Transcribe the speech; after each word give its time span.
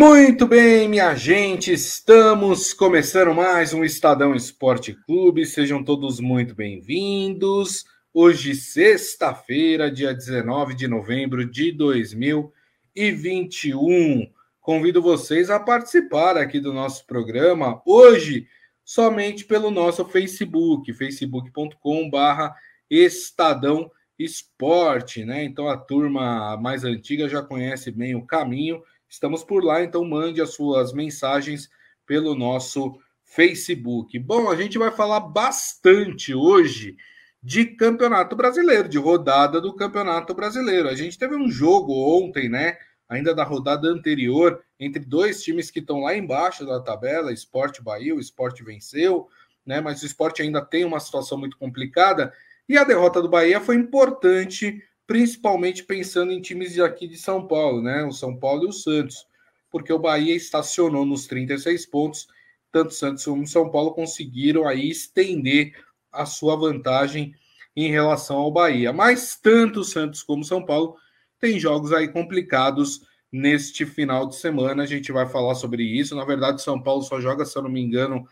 Muito 0.00 0.46
bem, 0.46 0.88
minha 0.88 1.12
gente, 1.16 1.72
estamos 1.72 2.72
começando 2.72 3.34
mais 3.34 3.74
um 3.74 3.82
Estadão 3.82 4.32
Esporte 4.32 4.94
Clube. 4.94 5.44
Sejam 5.44 5.82
todos 5.82 6.20
muito 6.20 6.54
bem-vindos. 6.54 7.84
Hoje, 8.14 8.54
sexta-feira, 8.54 9.90
dia 9.90 10.14
19 10.14 10.76
de 10.76 10.86
novembro 10.86 11.44
de 11.44 11.72
2021. 11.72 14.30
Convido 14.60 15.02
vocês 15.02 15.50
a 15.50 15.58
participar 15.58 16.36
aqui 16.36 16.60
do 16.60 16.72
nosso 16.72 17.04
programa 17.04 17.82
hoje 17.84 18.46
somente 18.84 19.44
pelo 19.44 19.68
nosso 19.68 20.04
Facebook, 20.04 20.92
facebook.com/barra 20.92 22.54
Estadão 22.88 23.90
Esporte, 24.16 25.24
né? 25.24 25.42
Então 25.42 25.68
a 25.68 25.76
turma 25.76 26.56
mais 26.56 26.84
antiga 26.84 27.28
já 27.28 27.42
conhece 27.42 27.90
bem 27.90 28.14
o 28.14 28.24
caminho 28.24 28.80
Estamos 29.08 29.42
por 29.42 29.64
lá, 29.64 29.82
então 29.82 30.04
mande 30.04 30.40
as 30.40 30.54
suas 30.54 30.92
mensagens 30.92 31.68
pelo 32.06 32.34
nosso 32.34 32.98
Facebook. 33.24 34.18
Bom, 34.18 34.50
a 34.50 34.56
gente 34.56 34.78
vai 34.78 34.90
falar 34.90 35.20
bastante 35.20 36.34
hoje 36.34 36.96
de 37.42 37.66
Campeonato 37.66 38.34
Brasileiro, 38.34 38.88
de 38.88 38.98
rodada 38.98 39.60
do 39.60 39.74
Campeonato 39.74 40.34
Brasileiro. 40.34 40.88
A 40.88 40.94
gente 40.94 41.18
teve 41.18 41.36
um 41.36 41.48
jogo 41.48 41.92
ontem, 41.92 42.48
né? 42.48 42.76
Ainda 43.08 43.34
da 43.34 43.44
rodada 43.44 43.88
anterior, 43.88 44.62
entre 44.78 45.04
dois 45.04 45.42
times 45.42 45.70
que 45.70 45.78
estão 45.78 46.00
lá 46.00 46.14
embaixo 46.14 46.66
da 46.66 46.80
tabela, 46.80 47.32
Esporte 47.32 47.82
Bahia, 47.82 48.14
o 48.14 48.20
Esporte 48.20 48.62
venceu, 48.62 49.28
né? 49.64 49.80
Mas 49.80 50.02
o 50.02 50.06
esporte 50.06 50.42
ainda 50.42 50.62
tem 50.62 50.84
uma 50.84 51.00
situação 51.00 51.38
muito 51.38 51.56
complicada. 51.56 52.32
E 52.68 52.76
a 52.76 52.84
derrota 52.84 53.22
do 53.22 53.28
Bahia 53.28 53.60
foi 53.60 53.76
importante 53.76 54.82
principalmente 55.08 55.82
pensando 55.84 56.30
em 56.32 56.40
times 56.40 56.78
aqui 56.78 57.08
de 57.08 57.16
São 57.16 57.46
Paulo, 57.46 57.80
né? 57.80 58.04
O 58.04 58.12
São 58.12 58.36
Paulo 58.36 58.64
e 58.64 58.68
o 58.68 58.72
Santos, 58.72 59.26
porque 59.70 59.90
o 59.90 59.98
Bahia 59.98 60.36
estacionou 60.36 61.06
nos 61.06 61.26
36 61.26 61.86
pontos, 61.86 62.28
tanto 62.70 62.92
Santos 62.92 63.24
como 63.24 63.46
São 63.46 63.70
Paulo 63.70 63.94
conseguiram 63.94 64.68
aí 64.68 64.90
estender 64.90 65.72
a 66.12 66.26
sua 66.26 66.56
vantagem 66.56 67.34
em 67.74 67.90
relação 67.90 68.36
ao 68.36 68.52
Bahia. 68.52 68.92
Mas 68.92 69.34
tanto 69.34 69.82
Santos 69.82 70.22
como 70.22 70.44
São 70.44 70.62
Paulo 70.62 70.94
têm 71.40 71.58
jogos 71.58 71.90
aí 71.90 72.08
complicados 72.08 73.00
neste 73.32 73.86
final 73.86 74.26
de 74.26 74.36
semana. 74.36 74.82
A 74.82 74.86
gente 74.86 75.10
vai 75.10 75.26
falar 75.26 75.54
sobre 75.54 75.84
isso. 75.84 76.14
Na 76.14 76.26
verdade, 76.26 76.60
São 76.60 76.82
Paulo 76.82 77.00
só 77.00 77.18
joga, 77.18 77.46
se 77.46 77.56
eu 77.56 77.62
não 77.62 77.70
me 77.70 77.80
engano, 77.80 78.28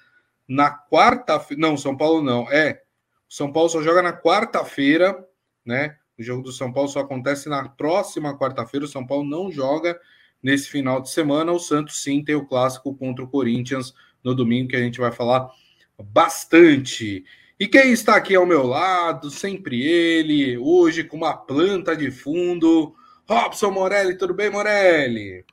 na 0.47 0.71
quarta-feira. 0.71 1.59
Não, 1.59 1.75
São 1.75 1.97
Paulo 1.97 2.21
não. 2.21 2.53
É. 2.53 2.83
São 3.27 3.51
Paulo 3.51 3.71
só 3.71 3.83
joga 3.83 4.03
na 4.03 4.13
quarta-feira, 4.13 5.27
né? 5.65 5.97
O 6.19 6.23
jogo 6.23 6.43
do 6.43 6.53
São 6.53 6.73
Paulo 6.73 6.89
só 6.89 7.01
acontece 7.01 7.49
na 7.49 7.69
próxima 7.69 8.37
quarta-feira. 8.39 8.87
O 8.87 8.89
São 8.89 9.07
Paulo 9.07 9.25
não 9.25 9.51
joga 9.51 9.99
nesse 10.43 10.69
final 10.69 11.01
de 11.01 11.11
semana. 11.11 11.53
O 11.53 11.59
Santos 11.59 12.03
sim 12.03 12.25
tem 12.25 12.35
o 12.35 12.47
clássico 12.47 12.95
contra 12.95 13.25
o 13.25 13.29
Corinthians 13.29 13.95
no 14.25 14.35
domingo, 14.35 14.71
que 14.71 14.77
a 14.77 14.81
gente 14.81 14.99
vai 14.99 15.13
falar 15.13 15.51
bastante. 15.99 17.25
E 17.59 17.67
quem 17.67 17.93
está 17.93 18.17
aqui 18.17 18.35
ao 18.35 18.45
meu 18.47 18.67
lado, 18.67 19.31
sempre 19.31 19.83
ele, 19.83 20.59
hoje 20.59 21.05
com 21.05 21.17
uma 21.17 21.37
planta 21.37 21.97
de 21.97 22.11
fundo, 22.11 22.95
Robson 23.29 23.71
Morelli. 23.71 24.17
Tudo 24.17 24.35
bem, 24.35 24.51
Morelli? 24.51 25.45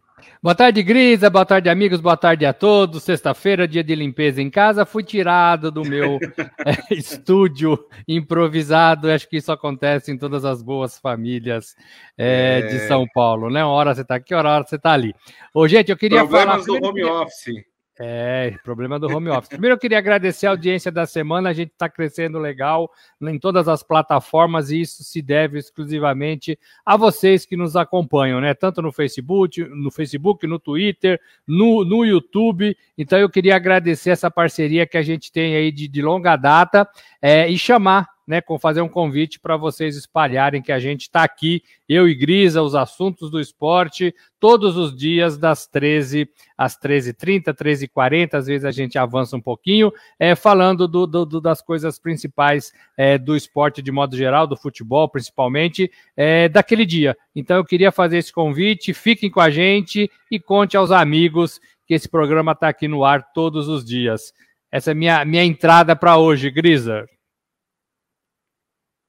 Boa 0.42 0.54
tarde, 0.54 0.84
Grisa. 0.84 1.30
Boa 1.30 1.46
tarde, 1.46 1.70
amigos. 1.70 2.02
Boa 2.02 2.18
tarde 2.18 2.46
a 2.46 2.52
todos. 2.54 3.04
Sexta-feira, 3.04 3.68
dia 3.68 3.84
de 3.84 3.96
limpeza 3.96 4.42
em 4.42 4.50
casa. 4.50 4.86
Fui 4.86 5.04
tirado 5.04 5.72
do 5.72 5.84
meu 5.84 6.20
é, 6.66 6.94
estúdio 6.94 7.80
improvisado. 8.08 9.10
Acho 9.10 9.30
que 9.30 9.38
isso 9.38 9.52
acontece 9.52 10.12
em 10.12 10.18
todas 10.18 10.44
as 10.44 10.62
boas 10.62 11.00
famílias 11.00 11.76
é, 12.18 12.60
é... 12.60 12.68
de 12.68 12.80
São 12.88 13.06
Paulo, 13.14 13.50
né? 13.50 13.64
Uma 13.64 13.74
hora 13.74 13.96
você 13.96 14.02
está 14.02 14.16
aqui, 14.16 14.34
uma 14.34 14.50
hora 14.50 14.66
você 14.66 14.76
está 14.76 14.92
ali. 14.92 15.14
Ô, 15.54 15.68
gente, 15.68 15.90
eu 15.90 15.98
queria 15.98 16.20
Problemas 16.20 16.66
falar. 16.66 16.80
do 16.80 16.88
home 16.88 17.04
office. 17.04 17.73
É, 18.00 18.56
problema 18.64 19.00
do 19.00 19.08
home 19.08 19.30
office. 19.30 19.50
Primeiro 19.50 19.76
eu 19.76 19.80
queria 19.80 20.00
agradecer 20.00 20.48
a 20.48 20.50
audiência 20.50 20.92
da 20.92 21.06
semana, 21.06 21.50
a 21.50 21.54
gente 21.54 21.72
está 21.72 21.88
crescendo 21.88 22.40
legal 22.40 22.90
em 23.22 23.38
todas 23.38 23.68
as 23.68 23.84
plataformas 23.84 24.72
e 24.72 24.82
isso 24.82 25.04
se 25.04 25.22
deve 25.22 25.60
exclusivamente 25.60 26.58
a 26.84 26.98
vocês 26.98 27.46
que 27.46 27.56
nos 27.56 27.76
acompanham, 27.76 28.42
né? 28.42 28.56
Tanto 28.56 28.82
no 28.82 28.92
Facebook, 28.92 29.64
no 29.64 29.92
Facebook, 29.92 30.48
no 30.48 30.58
Twitter, 30.58 31.22
no, 31.48 31.86
no 31.86 32.04
YouTube. 32.04 32.76
Então 32.98 33.20
eu 33.20 33.30
queria 33.30 33.56
agradecer 33.56 34.10
essa 34.10 34.32
parceria 34.32 34.88
que 34.88 34.98
a 34.98 35.04
gente 35.04 35.32
tem 35.32 35.56
aí 35.56 35.72
de, 35.72 35.88
de 35.88 36.02
longa 36.02 36.36
data 36.36 36.90
é, 37.22 37.48
e 37.48 37.60
chamar 37.60 38.13
né, 38.28 38.42
com 38.42 38.58
fazer 38.58 38.82
um 38.82 38.90
convite 38.90 39.40
para 39.40 39.58
vocês 39.58 39.96
espalharem 39.96 40.62
que 40.62 40.72
a 40.72 40.80
gente 40.80 41.02
está 41.02 41.24
aqui, 41.24 41.62
eu 41.88 42.08
e 42.08 42.16
Grisa, 42.16 42.62
os 42.62 42.76
assuntos 42.76 43.30
do 43.30 43.40
esporte, 43.40 44.14
todos 44.40 44.78
os 44.78 44.96
dias, 44.96 45.38
das 45.38 45.68
13 45.68 46.30
às 46.58 46.78
13h30, 46.80 47.54
13h40, 47.54 48.34
às 48.36 48.48
vezes 48.48 48.66
a 48.66 48.72
gente 48.72 48.98
avança 48.98 49.36
um 49.36 49.42
pouquinho, 49.42 49.92
é, 50.20 50.36
falando 50.36 50.88
do, 50.88 51.06
do, 51.06 51.42
das 51.42 51.62
coisas 51.62 52.00
principais 52.00 52.72
é, 52.98 53.18
do 53.18 53.36
esporte 53.36 53.82
de 53.82 53.92
modo 53.92 54.16
geral, 54.16 54.48
do 54.48 54.56
futebol 54.56 55.10
principalmente, 55.10 55.92
é, 56.16 56.48
daquele 56.48 56.86
dia. 56.86 57.18
Então 57.36 57.58
eu 57.58 57.66
queria 57.66 57.92
fazer 57.92 58.18
esse 58.18 58.32
convite, 58.32 58.94
fiquem 58.94 59.30
com 59.30 59.42
a 59.42 59.50
gente 59.50 60.10
e 60.32 60.40
conte 60.40 60.78
aos 60.78 60.92
amigos 60.92 61.60
que 61.86 61.94
esse 61.94 62.08
programa 62.08 62.54
está 62.54 62.70
aqui 62.70 62.88
no 62.88 63.04
ar 63.04 63.34
todos 63.34 63.68
os 63.68 63.84
dias. 63.84 64.34
Essa 64.72 64.92
é 64.92 64.94
minha, 64.94 65.24
minha 65.24 65.44
entrada 65.44 65.96
para 65.96 66.18
hoje, 66.18 66.50
Grisa. 66.50 67.06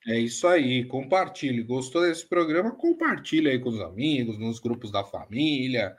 É 0.07 0.19
isso 0.19 0.47
aí, 0.47 0.85
compartilhe. 0.85 1.63
Gostou 1.63 2.03
desse 2.03 2.27
programa? 2.27 2.73
Compartilhe 2.73 3.49
aí 3.49 3.59
com 3.59 3.71
os 3.71 3.81
amigos, 3.81 4.39
nos 4.39 4.61
grupos 4.61 4.91
da 4.91 5.03
família, 5.03 5.97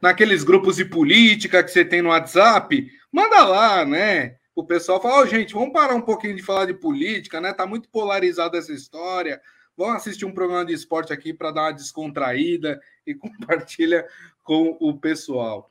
naqueles 0.00 0.42
grupos 0.42 0.76
de 0.76 0.84
política 0.84 1.62
que 1.62 1.70
você 1.70 1.84
tem 1.84 2.02
no 2.02 2.08
WhatsApp. 2.08 2.90
Manda 3.12 3.44
lá, 3.44 3.84
né? 3.84 4.36
O 4.56 4.64
pessoal 4.64 5.00
fala, 5.00 5.22
oh, 5.22 5.26
gente, 5.26 5.54
vamos 5.54 5.72
parar 5.72 5.94
um 5.94 6.00
pouquinho 6.00 6.34
de 6.34 6.42
falar 6.42 6.66
de 6.66 6.74
política, 6.74 7.40
né? 7.40 7.52
Tá 7.52 7.66
muito 7.66 7.88
polarizada 7.88 8.58
essa 8.58 8.72
história. 8.72 9.40
Vamos 9.76 9.96
assistir 9.96 10.24
um 10.24 10.34
programa 10.34 10.64
de 10.64 10.72
esporte 10.72 11.12
aqui 11.12 11.32
para 11.32 11.52
dar 11.52 11.62
uma 11.62 11.72
descontraída 11.72 12.80
e 13.06 13.14
compartilha 13.14 14.06
com 14.42 14.76
o 14.80 14.98
pessoal. 14.98 15.68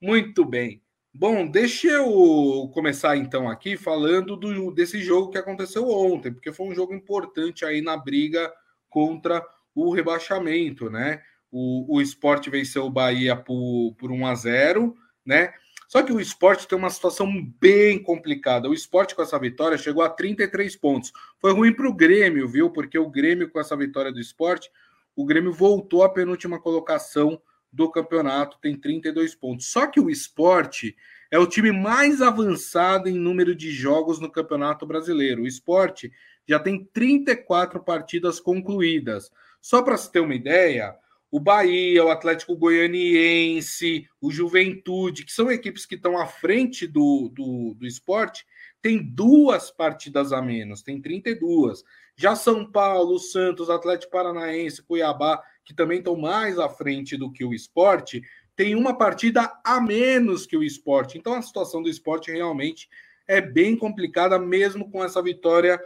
Muito 0.00 0.44
bem. 0.44 0.82
Bom, 1.18 1.46
deixa 1.46 1.88
eu 1.88 2.70
começar 2.74 3.16
então 3.16 3.48
aqui 3.48 3.74
falando 3.74 4.36
do, 4.36 4.70
desse 4.70 5.00
jogo 5.00 5.30
que 5.30 5.38
aconteceu 5.38 5.88
ontem, 5.88 6.30
porque 6.30 6.52
foi 6.52 6.66
um 6.66 6.74
jogo 6.74 6.92
importante 6.92 7.64
aí 7.64 7.80
na 7.80 7.96
briga 7.96 8.52
contra 8.90 9.42
o 9.74 9.94
rebaixamento, 9.94 10.90
né? 10.90 11.22
O, 11.50 11.96
o 11.96 12.02
esporte 12.02 12.50
venceu 12.50 12.84
o 12.84 12.90
Bahia 12.90 13.34
por, 13.34 13.94
por 13.98 14.12
1 14.12 14.26
a 14.26 14.34
0 14.34 14.94
né? 15.24 15.54
Só 15.88 16.02
que 16.02 16.12
o 16.12 16.20
esporte 16.20 16.68
tem 16.68 16.76
uma 16.76 16.90
situação 16.90 17.32
bem 17.58 17.98
complicada. 17.98 18.68
O 18.68 18.74
esporte 18.74 19.14
com 19.14 19.22
essa 19.22 19.38
vitória 19.38 19.78
chegou 19.78 20.02
a 20.02 20.10
33 20.10 20.76
pontos. 20.76 21.12
Foi 21.40 21.54
ruim 21.54 21.72
para 21.72 21.88
o 21.88 21.94
Grêmio, 21.94 22.46
viu? 22.46 22.68
Porque 22.68 22.98
o 22.98 23.08
Grêmio, 23.08 23.48
com 23.48 23.58
essa 23.58 23.74
vitória 23.74 24.12
do 24.12 24.20
esporte, 24.20 24.70
o 25.16 25.24
Grêmio 25.24 25.50
voltou 25.50 26.02
à 26.02 26.10
penúltima 26.10 26.60
colocação 26.60 27.40
do 27.76 27.90
campeonato, 27.90 28.58
tem 28.60 28.74
32 28.74 29.34
pontos. 29.34 29.66
Só 29.66 29.86
que 29.86 30.00
o 30.00 30.08
esporte 30.08 30.96
é 31.30 31.38
o 31.38 31.46
time 31.46 31.70
mais 31.70 32.22
avançado 32.22 33.08
em 33.08 33.18
número 33.18 33.54
de 33.54 33.70
jogos 33.70 34.18
no 34.18 34.30
Campeonato 34.30 34.86
Brasileiro. 34.86 35.42
O 35.42 35.46
esporte 35.46 36.10
já 36.48 36.58
tem 36.58 36.84
34 36.92 37.82
partidas 37.84 38.40
concluídas. 38.40 39.30
Só 39.60 39.82
para 39.82 39.96
se 39.96 40.10
ter 40.10 40.20
uma 40.20 40.34
ideia, 40.34 40.96
o 41.30 41.38
Bahia, 41.38 42.04
o 42.04 42.08
Atlético 42.08 42.56
Goianiense, 42.56 44.08
o 44.20 44.30
Juventude, 44.30 45.24
que 45.24 45.32
são 45.32 45.50
equipes 45.50 45.84
que 45.84 45.96
estão 45.96 46.16
à 46.18 46.26
frente 46.26 46.86
do, 46.86 47.30
do, 47.34 47.74
do 47.74 47.86
esporte, 47.86 48.46
tem 48.80 49.02
duas 49.02 49.70
partidas 49.70 50.32
a 50.32 50.40
menos, 50.40 50.82
tem 50.82 51.00
32. 51.00 51.82
Já 52.16 52.34
São 52.34 52.70
Paulo, 52.70 53.18
Santos, 53.18 53.68
Atlético 53.68 54.12
Paranaense, 54.12 54.82
Cuiabá, 54.82 55.42
que 55.66 55.74
também 55.74 55.98
estão 55.98 56.16
mais 56.16 56.58
à 56.58 56.68
frente 56.68 57.16
do 57.16 57.30
que 57.30 57.44
o 57.44 57.52
esporte, 57.52 58.22
tem 58.54 58.74
uma 58.76 58.96
partida 58.96 59.52
a 59.64 59.80
menos 59.80 60.46
que 60.46 60.56
o 60.56 60.62
esporte. 60.62 61.18
Então 61.18 61.34
a 61.34 61.42
situação 61.42 61.82
do 61.82 61.90
esporte 61.90 62.30
realmente 62.30 62.88
é 63.28 63.40
bem 63.40 63.76
complicada, 63.76 64.38
mesmo 64.38 64.88
com 64.90 65.04
essa 65.04 65.20
vitória 65.20 65.78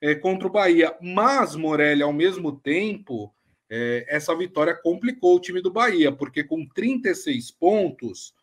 é, 0.00 0.16
contra 0.16 0.48
o 0.48 0.50
Bahia. 0.50 0.94
Mas, 1.00 1.54
Morelli, 1.54 2.02
ao 2.02 2.12
mesmo 2.12 2.52
tempo, 2.52 3.32
é, 3.70 4.04
essa 4.08 4.34
vitória 4.34 4.74
complicou 4.74 5.36
o 5.36 5.40
time 5.40 5.62
do 5.62 5.70
Bahia, 5.70 6.10
porque 6.10 6.42
com 6.42 6.66
36 6.66 7.52
pontos, 7.52 8.34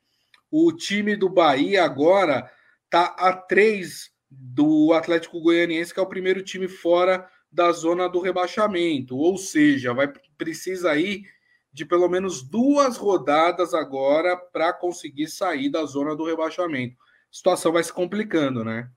o 0.49 0.71
time 0.71 1.17
do 1.17 1.29
Bahia 1.29 1.83
agora 1.83 2.49
está 2.85 3.07
a 3.19 3.33
3 3.33 4.09
do 4.31 4.93
Atlético 4.93 5.41
Goianiense, 5.41 5.93
que 5.93 5.99
é 5.99 6.03
o 6.03 6.07
primeiro 6.07 6.41
time 6.41 6.69
fora 6.69 7.27
da 7.55 7.71
zona 7.71 8.09
do 8.09 8.19
rebaixamento. 8.19 9.17
Ou 9.17 9.37
seja, 9.37 9.93
vai 9.93 10.11
precisa 10.37 10.95
ir 10.97 11.23
de 11.71 11.85
pelo 11.85 12.09
menos 12.09 12.43
duas 12.43 12.97
rodadas 12.97 13.73
agora 13.73 14.35
para 14.35 14.73
conseguir 14.73 15.27
sair 15.27 15.69
da 15.69 15.85
zona 15.85 16.15
do 16.15 16.25
rebaixamento. 16.25 16.95
A 16.95 17.35
situação 17.35 17.71
vai 17.71 17.83
se 17.83 17.91
complicando, 17.91 18.63
né? 18.63 18.89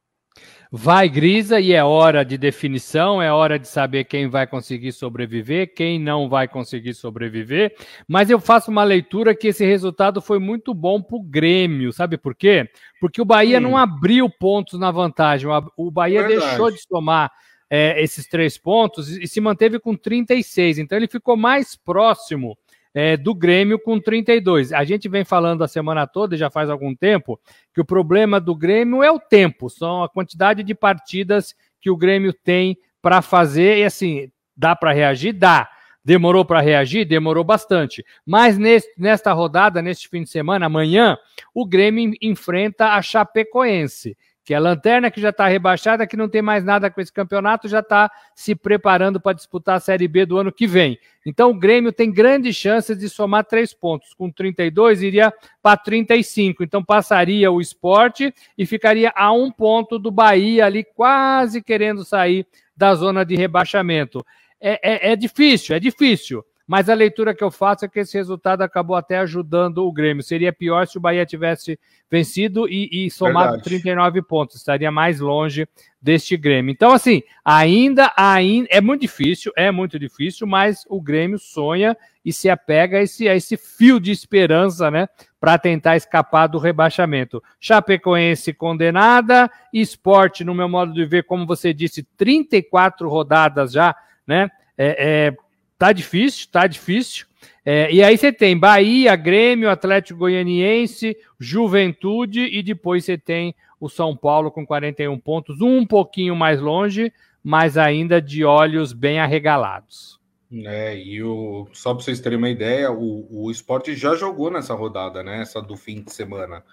Vai 0.71 1.09
grisa 1.09 1.59
e 1.59 1.73
é 1.73 1.83
hora 1.83 2.25
de 2.25 2.37
definição, 2.37 3.23
é 3.23 3.33
hora 3.33 3.59
de 3.59 3.67
saber 3.67 4.05
quem 4.05 4.29
vai 4.29 4.47
conseguir 4.47 4.93
sobreviver, 4.93 5.75
quem 5.75 5.99
não 5.99 6.29
vai 6.29 6.47
conseguir 6.47 6.95
sobreviver. 6.95 7.75
Mas 8.07 8.29
eu 8.29 8.39
faço 8.39 8.71
uma 8.71 8.85
leitura 8.85 9.35
que 9.35 9.49
esse 9.49 9.65
resultado 9.65 10.21
foi 10.21 10.39
muito 10.39 10.75
bom 10.75 11.03
para 11.03 11.17
o 11.17 11.23
Grêmio, 11.23 11.93
sabe 11.93 12.19
por 12.19 12.35
quê? 12.35 12.69
Porque 13.01 13.21
o 13.21 13.25
Bahia 13.25 13.59
hum. 13.59 13.63
não 13.63 13.77
abriu 13.77 14.29
pontos 14.29 14.79
na 14.79 14.91
vantagem, 14.91 15.49
o 15.77 15.91
Bahia 15.91 16.23
Verdade. 16.23 16.47
deixou 16.47 16.71
de 16.71 16.81
somar 16.87 17.33
é, 17.71 18.03
esses 18.03 18.27
três 18.27 18.57
pontos 18.57 19.09
e 19.09 19.27
se 19.27 19.41
manteve 19.41 19.79
com 19.79 19.95
36. 19.95 20.79
Então 20.79 20.97
ele 20.97 21.09
ficou 21.09 21.37
mais 21.37 21.77
próximo 21.77 22.57
é, 22.95 23.17
do 23.17 23.35
Grêmio 23.35 23.79
com 23.79 24.01
32. 24.01 24.73
A 24.73 24.85
gente 24.85 25.09
vem 25.09 25.25
falando 25.25 25.63
a 25.63 25.69
semana 25.69 26.07
toda, 26.07 26.37
já 26.37 26.51
faz 26.51 26.71
algum 26.71 26.95
tempo, 26.95 27.39
que 27.75 27.81
o 27.81 27.85
problema 27.85 28.41
do 28.41 28.55
Grêmio 28.55 29.03
é 29.03 29.11
o 29.11 29.21
tempo, 29.21 29.69
são 29.69 30.03
a 30.03 30.09
quantidade 30.09 30.63
de 30.63 30.75
partidas 30.75 31.55
que 31.81 31.91
o 31.91 31.97
Grêmio 31.97 32.33
tem 32.33 32.77
para 33.03 33.23
fazer. 33.23 33.79
E 33.79 33.85
assim, 33.85 34.31
dá 34.57 34.75
para 34.75 34.93
reagir? 34.93 35.33
Dá. 35.33 35.69
Demorou 36.05 36.43
para 36.43 36.61
reagir? 36.61 37.05
Demorou 37.05 37.45
bastante. 37.45 38.05
Mas 38.25 38.57
nesse, 38.57 38.89
nesta 38.97 39.33
rodada, 39.33 39.83
neste 39.83 40.09
fim 40.09 40.23
de 40.23 40.31
semana, 40.31 40.65
amanhã, 40.65 41.19
o 41.53 41.67
Grêmio 41.67 42.15
enfrenta 42.23 42.95
a 42.95 43.03
Chapecoense 43.03 44.17
que 44.49 44.55
a 44.55 44.59
lanterna 44.59 45.11
que 45.11 45.21
já 45.21 45.29
está 45.29 45.47
rebaixada, 45.47 46.07
que 46.07 46.17
não 46.17 46.27
tem 46.27 46.41
mais 46.41 46.65
nada 46.65 46.91
com 46.91 47.03
esse 47.03 47.13
campeonato, 47.13 47.69
já 47.69 47.81
está 47.81 48.11
se 48.35 48.55
preparando 48.55 49.21
para 49.21 49.35
disputar 49.35 49.77
a 49.77 49.81
Série 49.81 50.09
B 50.09 50.25
do 50.25 50.39
ano 50.39 50.51
que 50.51 50.67
vem. 50.67 50.99
Então 51.27 51.51
o 51.51 51.55
Grêmio 51.55 51.93
tem 51.93 52.11
grandes 52.11 52.57
chances 52.57 52.97
de 52.97 53.11
somar 53.11 53.45
três 53.45 53.75
pontos. 53.75 54.15
Com 54.15 54.31
32, 54.31 55.03
iria 55.03 55.35
para 55.61 55.77
35. 55.77 56.65
Então 56.65 56.83
passaria 56.83 57.53
o 57.53 57.61
esporte 57.61 58.33
e 58.57 58.65
ficaria 58.65 59.13
a 59.15 59.31
um 59.31 59.51
ponto 59.51 59.99
do 59.99 60.11
Bahia 60.11 60.65
ali, 60.65 60.83
quase 60.83 61.61
querendo 61.61 62.03
sair 62.03 62.47
da 62.75 62.95
zona 62.95 63.27
de 63.27 63.37
rebaixamento. 63.37 64.25
É, 64.59 65.11
é, 65.11 65.13
é 65.13 65.17
difícil, 65.17 65.77
é 65.77 65.79
difícil 65.79 66.43
mas 66.69 66.91
a 66.91 66.95
leitura 66.95 67.35
que 67.35 67.43
eu 67.43 67.51
faço 67.51 67.87
é 67.87 67.89
que 67.89 67.99
esse 67.99 68.15
resultado 68.15 68.61
acabou 68.61 68.95
até 68.95 69.17
ajudando 69.17 69.79
o 69.79 69.91
Grêmio. 69.91 70.23
Seria 70.23 70.53
pior 70.53 70.87
se 70.87 70.99
o 70.99 71.01
Bahia 71.01 71.25
tivesse 71.25 71.81
vencido 72.11 72.69
e, 72.69 73.07
e 73.07 73.11
somado 73.11 73.53
Verdade. 73.53 73.65
39 73.65 74.21
pontos, 74.21 74.57
estaria 74.57 74.91
mais 74.91 75.19
longe 75.19 75.67
deste 76.01 76.37
Grêmio. 76.37 76.71
Então, 76.71 76.93
assim, 76.93 77.23
ainda, 77.43 78.13
ainda 78.15 78.69
é 78.71 78.83
muito 78.83 79.01
difícil, 79.01 79.51
é 79.57 79.71
muito 79.71 79.99
difícil, 79.99 80.47
mas 80.47 80.85
o 80.91 81.01
Grêmio 81.01 81.39
sonha 81.39 81.97
e 82.23 82.35
se 82.35 82.51
apega 82.51 82.99
a 82.99 83.03
esse, 83.03 83.27
a 83.27 83.35
esse 83.35 83.57
fio 83.57 83.99
de 83.99 84.11
esperança, 84.11 84.91
né, 84.91 85.09
para 85.41 85.57
tentar 85.57 85.97
escapar 85.97 86.49
do 86.49 86.59
rebaixamento. 86.59 87.43
Chapecoense 87.59 88.53
condenada, 88.53 89.51
esporte, 89.73 90.45
no 90.45 90.55
meu 90.55 90.69
modo 90.69 90.93
de 90.93 91.07
ver, 91.07 91.25
como 91.25 91.47
você 91.47 91.73
disse, 91.73 92.03
34 92.19 93.09
rodadas 93.09 93.73
já, 93.73 93.97
né? 94.27 94.51
É, 94.77 95.33
é, 95.33 95.37
Tá 95.79 95.93
difícil, 95.93 96.49
tá 96.51 96.67
difícil. 96.67 97.27
É, 97.65 97.93
e 97.93 98.03
aí 98.03 98.17
você 98.17 98.33
tem 98.33 98.59
Bahia, 98.59 99.15
Grêmio, 99.15 99.71
Atlético 99.71 100.21
Goianiense, 100.21 101.17
Juventude 101.39 102.41
e 102.41 102.63
depois 102.63 103.05
você 103.05 103.17
tem 103.17 103.55
o 103.81 103.89
São 103.89 104.17
Paulo 104.17 104.51
com 104.51 104.67
41 104.67 105.19
pontos, 105.19 105.61
um 105.61 105.87
pouquinho 105.87 106.35
mais 106.35 106.61
longe, 106.61 107.13
mas 107.45 107.79
ainda 107.79 108.21
de 108.21 108.45
olhos 108.45 108.93
bem 108.93 109.21
arregalados. 109.21 110.19
É, 110.65 110.99
e 110.99 111.23
o, 111.23 111.69
só 111.73 111.95
para 111.95 112.03
vocês 112.03 112.21
terem 112.21 112.39
uma 112.39 112.49
ideia, 112.49 112.91
o, 112.91 113.27
o 113.31 113.51
esporte 113.51 113.95
já 113.95 114.15
jogou 114.15 114.51
nessa 114.51 114.75
rodada, 114.75 115.23
né? 115.23 115.43
Essa 115.43 115.61
do 115.61 115.77
fim 115.77 116.03
de 116.03 116.13
semana. 116.13 116.65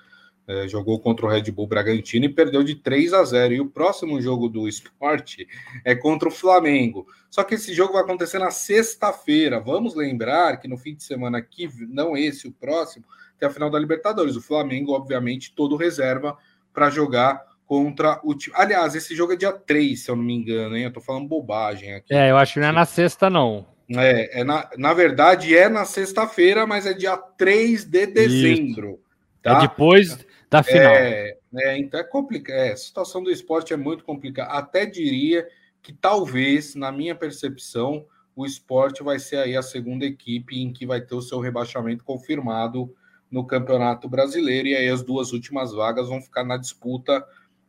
É, 0.47 0.67
jogou 0.67 0.99
contra 0.99 1.25
o 1.25 1.29
Red 1.29 1.49
Bull 1.51 1.65
Bragantino 1.65 2.25
e 2.25 2.29
perdeu 2.29 2.63
de 2.63 2.75
3 2.75 3.13
a 3.13 3.23
0. 3.23 3.53
E 3.55 3.61
o 3.61 3.69
próximo 3.69 4.21
jogo 4.21 4.47
do 4.47 4.67
esporte 4.67 5.47
é 5.83 5.95
contra 5.95 6.27
o 6.27 6.31
Flamengo. 6.31 7.07
Só 7.31 7.43
que 7.43 7.55
esse 7.55 7.73
jogo 7.73 7.93
vai 7.93 8.03
acontecer 8.03 8.37
na 8.37 8.51
sexta-feira. 8.51 9.59
Vamos 9.59 9.95
lembrar 9.95 10.57
que 10.57 10.67
no 10.67 10.77
fim 10.77 10.93
de 10.93 11.03
semana 11.03 11.39
aqui, 11.39 11.67
não 11.89 12.15
esse, 12.15 12.47
o 12.47 12.51
próximo, 12.51 13.05
tem 13.39 13.49
a 13.49 13.51
final 13.51 13.69
da 13.69 13.79
Libertadores. 13.79 14.35
O 14.35 14.41
Flamengo, 14.41 14.93
obviamente, 14.93 15.53
todo 15.55 15.75
reserva 15.75 16.37
para 16.71 16.89
jogar 16.89 17.41
contra 17.65 18.19
o 18.23 18.35
time. 18.35 18.55
Aliás, 18.55 18.95
esse 18.95 19.15
jogo 19.15 19.33
é 19.33 19.35
dia 19.35 19.51
3, 19.51 19.99
se 19.99 20.11
eu 20.11 20.15
não 20.15 20.23
me 20.23 20.33
engano, 20.33 20.77
hein? 20.77 20.83
Eu 20.83 20.93
tô 20.93 21.01
falando 21.01 21.27
bobagem 21.27 21.93
aqui. 21.93 22.13
É, 22.13 22.29
eu 22.29 22.37
acho 22.37 22.53
que 22.53 22.59
não 22.59 22.67
é 22.67 22.71
na 22.71 22.85
sexta, 22.85 23.29
não. 23.29 23.65
É, 23.89 24.41
é 24.41 24.43
na, 24.43 24.69
na 24.77 24.93
verdade 24.93 25.55
é 25.55 25.69
na 25.69 25.85
sexta-feira, 25.85 26.65
mas 26.65 26.85
é 26.85 26.93
dia 26.93 27.17
3 27.17 27.85
de 27.85 28.07
dezembro. 28.07 28.89
Isso. 28.89 28.99
Tá? 29.43 29.57
É 29.57 29.61
depois 29.61 30.24
da 30.49 30.63
final. 30.63 30.93
É, 30.93 31.37
é 31.55 31.77
então 31.77 31.99
é 31.99 32.03
complicado. 32.03 32.55
É, 32.55 32.71
a 32.71 32.77
situação 32.77 33.23
do 33.23 33.31
esporte 33.31 33.73
é 33.73 33.77
muito 33.77 34.03
complicada. 34.03 34.51
Até 34.51 34.85
diria 34.85 35.47
que 35.81 35.93
talvez, 35.93 36.75
na 36.75 36.91
minha 36.91 37.15
percepção, 37.15 38.05
o 38.35 38.45
esporte 38.45 39.03
vai 39.03 39.19
ser 39.19 39.37
aí 39.37 39.55
a 39.55 39.61
segunda 39.61 40.05
equipe 40.05 40.59
em 40.59 40.73
que 40.73 40.85
vai 40.85 41.01
ter 41.01 41.15
o 41.15 41.21
seu 41.21 41.39
rebaixamento 41.39 42.03
confirmado 42.03 42.93
no 43.31 43.45
Campeonato 43.45 44.09
Brasileiro. 44.09 44.67
E 44.67 44.75
aí 44.75 44.89
as 44.89 45.03
duas 45.03 45.31
últimas 45.31 45.73
vagas 45.73 46.09
vão 46.09 46.21
ficar 46.21 46.43
na 46.43 46.57
disputa 46.57 47.25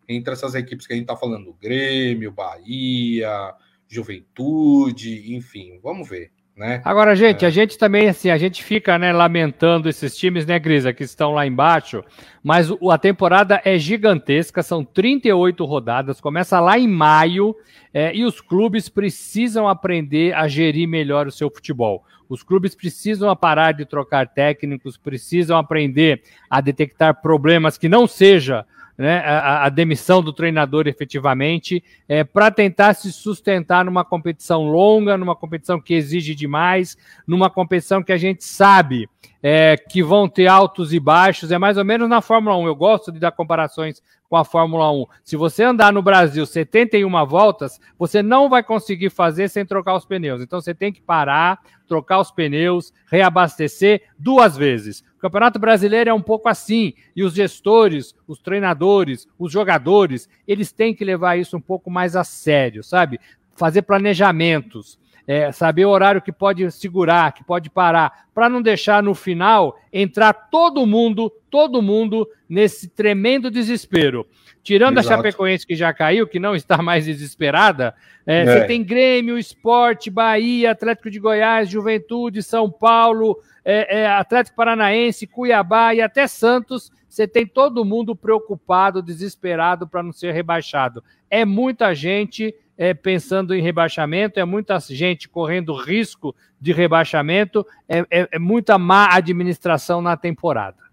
entre 0.08 0.32
essas 0.32 0.54
equipes 0.54 0.86
que 0.86 0.92
a 0.92 0.96
gente 0.96 1.04
está 1.04 1.16
falando: 1.16 1.56
Grêmio, 1.60 2.32
Bahia, 2.32 3.54
Juventude, 3.88 5.34
enfim, 5.34 5.78
vamos 5.82 6.08
ver. 6.08 6.32
Né? 6.56 6.80
Agora, 6.84 7.14
gente, 7.14 7.44
é. 7.44 7.48
a 7.48 7.50
gente 7.50 7.76
também, 7.76 8.08
assim, 8.08 8.30
a 8.30 8.38
gente 8.38 8.64
fica 8.64 8.98
né, 8.98 9.12
lamentando 9.12 9.90
esses 9.90 10.16
times, 10.16 10.46
né, 10.46 10.58
Grisa, 10.58 10.90
que 10.90 11.04
estão 11.04 11.32
lá 11.32 11.46
embaixo, 11.46 12.02
mas 12.42 12.70
o, 12.70 12.90
a 12.90 12.96
temporada 12.96 13.60
é 13.62 13.78
gigantesca, 13.78 14.62
são 14.62 14.82
38 14.82 15.62
rodadas, 15.66 16.18
começa 16.18 16.58
lá 16.58 16.78
em 16.78 16.88
maio, 16.88 17.54
é, 17.92 18.14
e 18.16 18.24
os 18.24 18.40
clubes 18.40 18.88
precisam 18.88 19.68
aprender 19.68 20.34
a 20.34 20.48
gerir 20.48 20.88
melhor 20.88 21.26
o 21.26 21.32
seu 21.32 21.50
futebol. 21.50 22.04
Os 22.28 22.42
clubes 22.42 22.74
precisam 22.74 23.34
parar 23.36 23.72
de 23.72 23.84
trocar 23.84 24.26
técnicos, 24.26 24.96
precisam 24.96 25.58
aprender 25.58 26.22
a 26.48 26.62
detectar 26.62 27.20
problemas 27.20 27.76
que 27.76 27.88
não 27.88 28.06
seja 28.06 28.64
né, 28.96 29.18
a, 29.18 29.66
a, 29.66 29.68
demissão 29.68 30.22
do 30.22 30.32
treinador 30.32 30.86
efetivamente, 30.86 31.82
é, 32.08 32.24
para 32.24 32.50
tentar 32.50 32.94
se 32.94 33.12
sustentar 33.12 33.84
numa 33.84 34.04
competição 34.04 34.64
longa, 34.64 35.16
numa 35.16 35.36
competição 35.36 35.80
que 35.80 35.94
exige 35.94 36.34
demais, 36.34 36.96
numa 37.26 37.50
competição 37.50 38.02
que 38.02 38.12
a 38.12 38.16
gente 38.16 38.44
sabe 38.44 39.08
é, 39.42 39.76
que 39.76 40.02
vão 40.02 40.28
ter 40.28 40.46
altos 40.46 40.92
e 40.92 40.98
baixos, 40.98 41.52
é 41.52 41.58
mais 41.58 41.76
ou 41.76 41.84
menos 41.84 42.08
na 42.08 42.20
Fórmula 42.20 42.56
1. 42.56 42.66
Eu 42.66 42.74
gosto 42.74 43.12
de 43.12 43.18
dar 43.18 43.32
comparações 43.32 44.02
com 44.28 44.36
a 44.36 44.44
Fórmula 44.44 44.90
1. 44.90 45.06
Se 45.22 45.36
você 45.36 45.62
andar 45.62 45.92
no 45.92 46.02
Brasil 46.02 46.44
71 46.44 47.26
voltas, 47.26 47.80
você 47.98 48.22
não 48.22 48.48
vai 48.48 48.62
conseguir 48.62 49.10
fazer 49.10 49.48
sem 49.48 49.64
trocar 49.64 49.94
os 49.94 50.04
pneus. 50.04 50.42
Então 50.42 50.60
você 50.60 50.74
tem 50.74 50.92
que 50.92 51.00
parar, 51.00 51.60
trocar 51.86 52.18
os 52.18 52.30
pneus, 52.30 52.92
reabastecer 53.06 54.02
duas 54.18 54.56
vezes. 54.56 55.04
Campeonato 55.26 55.58
Brasileiro 55.58 56.08
é 56.08 56.14
um 56.14 56.22
pouco 56.22 56.48
assim, 56.48 56.94
e 57.16 57.24
os 57.24 57.34
gestores, 57.34 58.14
os 58.28 58.38
treinadores, 58.38 59.26
os 59.36 59.50
jogadores, 59.50 60.28
eles 60.46 60.70
têm 60.70 60.94
que 60.94 61.04
levar 61.04 61.36
isso 61.36 61.56
um 61.56 61.60
pouco 61.60 61.90
mais 61.90 62.14
a 62.14 62.22
sério, 62.22 62.84
sabe? 62.84 63.18
Fazer 63.56 63.82
planejamentos, 63.82 65.00
é, 65.26 65.50
saber 65.50 65.84
o 65.84 65.90
horário 65.90 66.22
que 66.22 66.30
pode 66.30 66.70
segurar, 66.70 67.32
que 67.32 67.42
pode 67.42 67.68
parar, 67.68 68.28
para 68.32 68.48
não 68.48 68.62
deixar 68.62 69.02
no 69.02 69.16
final 69.16 69.76
entrar 69.92 70.32
todo 70.32 70.86
mundo, 70.86 71.32
todo 71.50 71.82
mundo 71.82 72.28
nesse 72.48 72.88
tremendo 72.88 73.50
desespero. 73.50 74.26
Tirando 74.62 74.98
Exato. 74.98 75.14
a 75.14 75.16
Chapecoense 75.16 75.66
que 75.66 75.76
já 75.76 75.92
caiu, 75.94 76.26
que 76.26 76.40
não 76.40 76.54
está 76.54 76.82
mais 76.82 77.04
desesperada, 77.04 77.94
é, 78.26 78.40
é. 78.40 78.44
você 78.44 78.64
tem 78.66 78.82
Grêmio, 78.82 79.38
Esporte, 79.38 80.10
Bahia, 80.10 80.72
Atlético 80.72 81.10
de 81.10 81.20
Goiás, 81.20 81.68
Juventude, 81.68 82.42
São 82.42 82.68
Paulo, 82.68 83.38
é, 83.64 84.00
é, 84.00 84.06
Atlético 84.06 84.56
Paranaense, 84.56 85.26
Cuiabá 85.26 85.94
e 85.94 86.00
até 86.00 86.26
Santos. 86.26 86.90
Você 87.08 87.28
tem 87.28 87.46
todo 87.46 87.84
mundo 87.84 88.14
preocupado, 88.16 89.00
desesperado 89.00 89.86
para 89.86 90.02
não 90.02 90.12
ser 90.12 90.32
rebaixado. 90.32 91.02
É 91.30 91.44
muita 91.44 91.94
gente 91.94 92.54
é, 92.76 92.92
pensando 92.92 93.54
em 93.54 93.62
rebaixamento, 93.62 94.38
é 94.38 94.44
muita 94.44 94.78
gente 94.80 95.28
correndo 95.28 95.74
risco 95.74 96.34
de 96.60 96.72
rebaixamento, 96.72 97.66
é, 97.88 98.00
é, 98.10 98.28
é 98.32 98.38
muita 98.38 98.76
má 98.78 99.08
administração 99.12 100.02
na 100.02 100.16
temporada. 100.16 100.85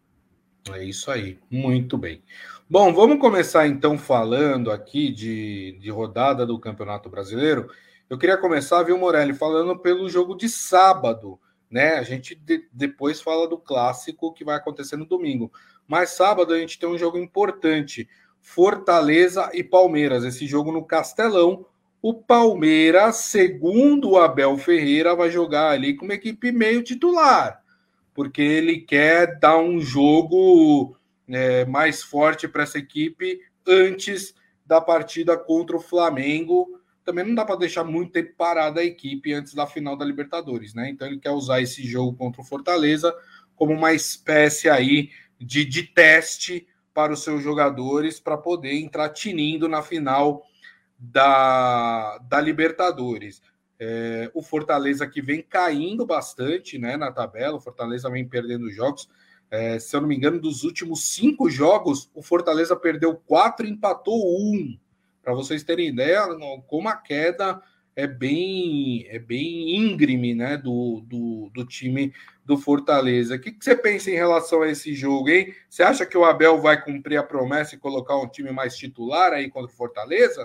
É 0.72 0.84
isso 0.84 1.12
aí, 1.12 1.38
muito 1.50 1.98
bem. 1.98 2.24
Bom, 2.70 2.94
vamos 2.94 3.20
começar 3.20 3.68
então 3.68 3.98
falando 3.98 4.72
aqui 4.72 5.12
de, 5.12 5.78
de 5.82 5.90
rodada 5.90 6.46
do 6.46 6.58
Campeonato 6.58 7.10
Brasileiro. 7.10 7.70
Eu 8.10 8.18
queria 8.18 8.38
começar, 8.38 8.82
viu, 8.84 8.98
Morelli, 8.98 9.34
falando 9.34 9.78
pelo 9.78 10.10
jogo 10.10 10.36
de 10.36 10.48
sábado, 10.48 11.40
né? 11.70 11.96
A 11.96 12.04
gente 12.04 12.36
de, 12.36 12.68
depois 12.72 13.22
fala 13.22 13.48
do 13.48 13.58
clássico 13.58 14.34
que 14.34 14.46
vai 14.46 14.56
acontecer 14.56 14.96
no 14.96 15.06
domingo. 15.06 15.52
Mas 15.88 16.12
sábado 16.12 16.54
a 16.54 16.60
gente 16.60 16.80
tem 16.80 16.88
um 16.88 16.98
jogo 16.98 17.18
importante: 17.18 18.08
Fortaleza 18.40 19.50
e 19.54 19.64
Palmeiras. 19.64 20.24
Esse 20.24 20.46
jogo 20.46 20.72
no 20.72 20.86
Castelão, 20.86 21.66
o 22.02 22.14
Palmeiras, 22.14 23.16
segundo 23.16 24.12
o 24.12 24.18
Abel 24.18 24.58
Ferreira, 24.58 25.16
vai 25.16 25.32
jogar 25.32 25.72
ali 25.72 25.96
com 25.96 26.06
uma 26.06 26.14
equipe 26.14 26.52
meio 26.52 26.84
titular, 26.84 27.63
porque 28.14 28.42
ele 28.42 28.80
quer 28.82 29.40
dar 29.40 29.58
um 29.58 29.80
jogo 29.80 30.96
é, 31.28 31.66
mais 31.66 32.04
forte 32.04 32.48
para 32.48 32.64
essa 32.64 32.78
equipe 32.78 33.40
antes 33.68 34.34
da 34.66 34.80
partida 34.80 35.38
contra 35.38 35.76
o 35.76 35.82
Flamengo. 35.82 36.80
Também 37.04 37.26
não 37.26 37.36
dá 37.36 37.44
para 37.44 37.58
deixar 37.58 37.84
muito 37.84 38.12
tempo 38.12 38.34
parada 38.38 38.82
a 38.82 38.86
equipe 38.86 39.34
antes 39.34 39.54
da 39.54 39.68
final 39.68 39.98
da 39.98 40.06
Libertadores, 40.06 40.74
né? 40.74 40.90
Então 40.90 41.08
ele 41.08 41.20
quer 41.20 41.32
usar 41.32 41.62
esse 41.62 41.86
jogo 41.86 42.16
contra 42.18 42.42
o 42.42 42.46
Fortaleza 42.46 43.14
como 43.56 43.74
uma 43.74 43.94
espécie 43.94 44.70
aí 44.70 45.10
de, 45.40 45.66
de 45.66 45.84
teste 45.84 46.68
para 46.94 47.14
os 47.14 47.24
seus 47.24 47.44
jogadores 47.44 48.20
para 48.20 48.38
poder 48.38 48.74
entrar 48.76 49.10
tinindo 49.10 49.68
na 49.68 49.82
final 49.82 50.46
da, 50.98 52.18
da 52.20 52.40
Libertadores. 52.40 53.42
É, 53.80 54.32
o 54.34 54.42
Fortaleza 54.42 55.08
que 55.08 55.22
vem 55.22 55.42
caindo 55.42 56.06
bastante 56.06 56.78
né, 56.78 56.96
na 56.96 57.12
tabela, 57.12 57.58
o 57.58 57.62
Fortaleza 57.62 58.10
vem 58.10 58.28
perdendo 58.28 58.72
jogos. 58.72 59.10
É, 59.50 59.78
se 59.78 59.96
eu 59.96 60.02
não 60.02 60.08
me 60.08 60.16
engano, 60.16 60.40
dos 60.40 60.64
últimos 60.64 61.14
cinco 61.14 61.50
jogos, 61.50 62.10
o 62.14 62.24
Fortaleza 62.24 62.76
perdeu 62.76 63.16
quatro 63.16 63.66
e 63.66 63.70
empatou 63.70 64.20
um. 64.40 64.78
Para 65.22 65.34
vocês 65.34 65.64
terem 65.64 65.90
ideia, 65.90 66.28
como 66.68 66.90
a 66.90 66.96
queda 66.96 67.62
é 67.96 68.08
bem 68.08 69.06
é 69.10 69.20
bem 69.20 69.76
íngreme 69.76 70.34
né, 70.34 70.58
do, 70.58 71.02
do, 71.06 71.52
do 71.54 71.66
time 71.66 72.14
do 72.44 72.58
Fortaleza. 72.58 73.36
O 73.36 73.40
que, 73.40 73.52
que, 73.52 73.64
você 73.64 73.76
pensa 73.76 74.10
em 74.10 74.16
relação 74.16 74.62
a 74.62 74.70
esse 74.70 74.94
jogo, 74.94 75.30
hein? 75.30 75.54
Você 75.70 75.84
acha 75.84 76.06
que 76.06 76.18
o 76.18 76.26
Abel 76.26 76.60
vai 76.60 76.84
cumprir 76.84 77.18
a 77.18 77.24
promessa 77.24 77.76
e 77.76 77.80
colocar 77.80 78.18
um 78.18 78.28
time 78.28 78.52
mais 78.52 78.76
titular 78.76 79.32
aí 79.32 79.50
contra 79.50 79.72
o 79.72 79.76
Fortaleza? 79.76 80.44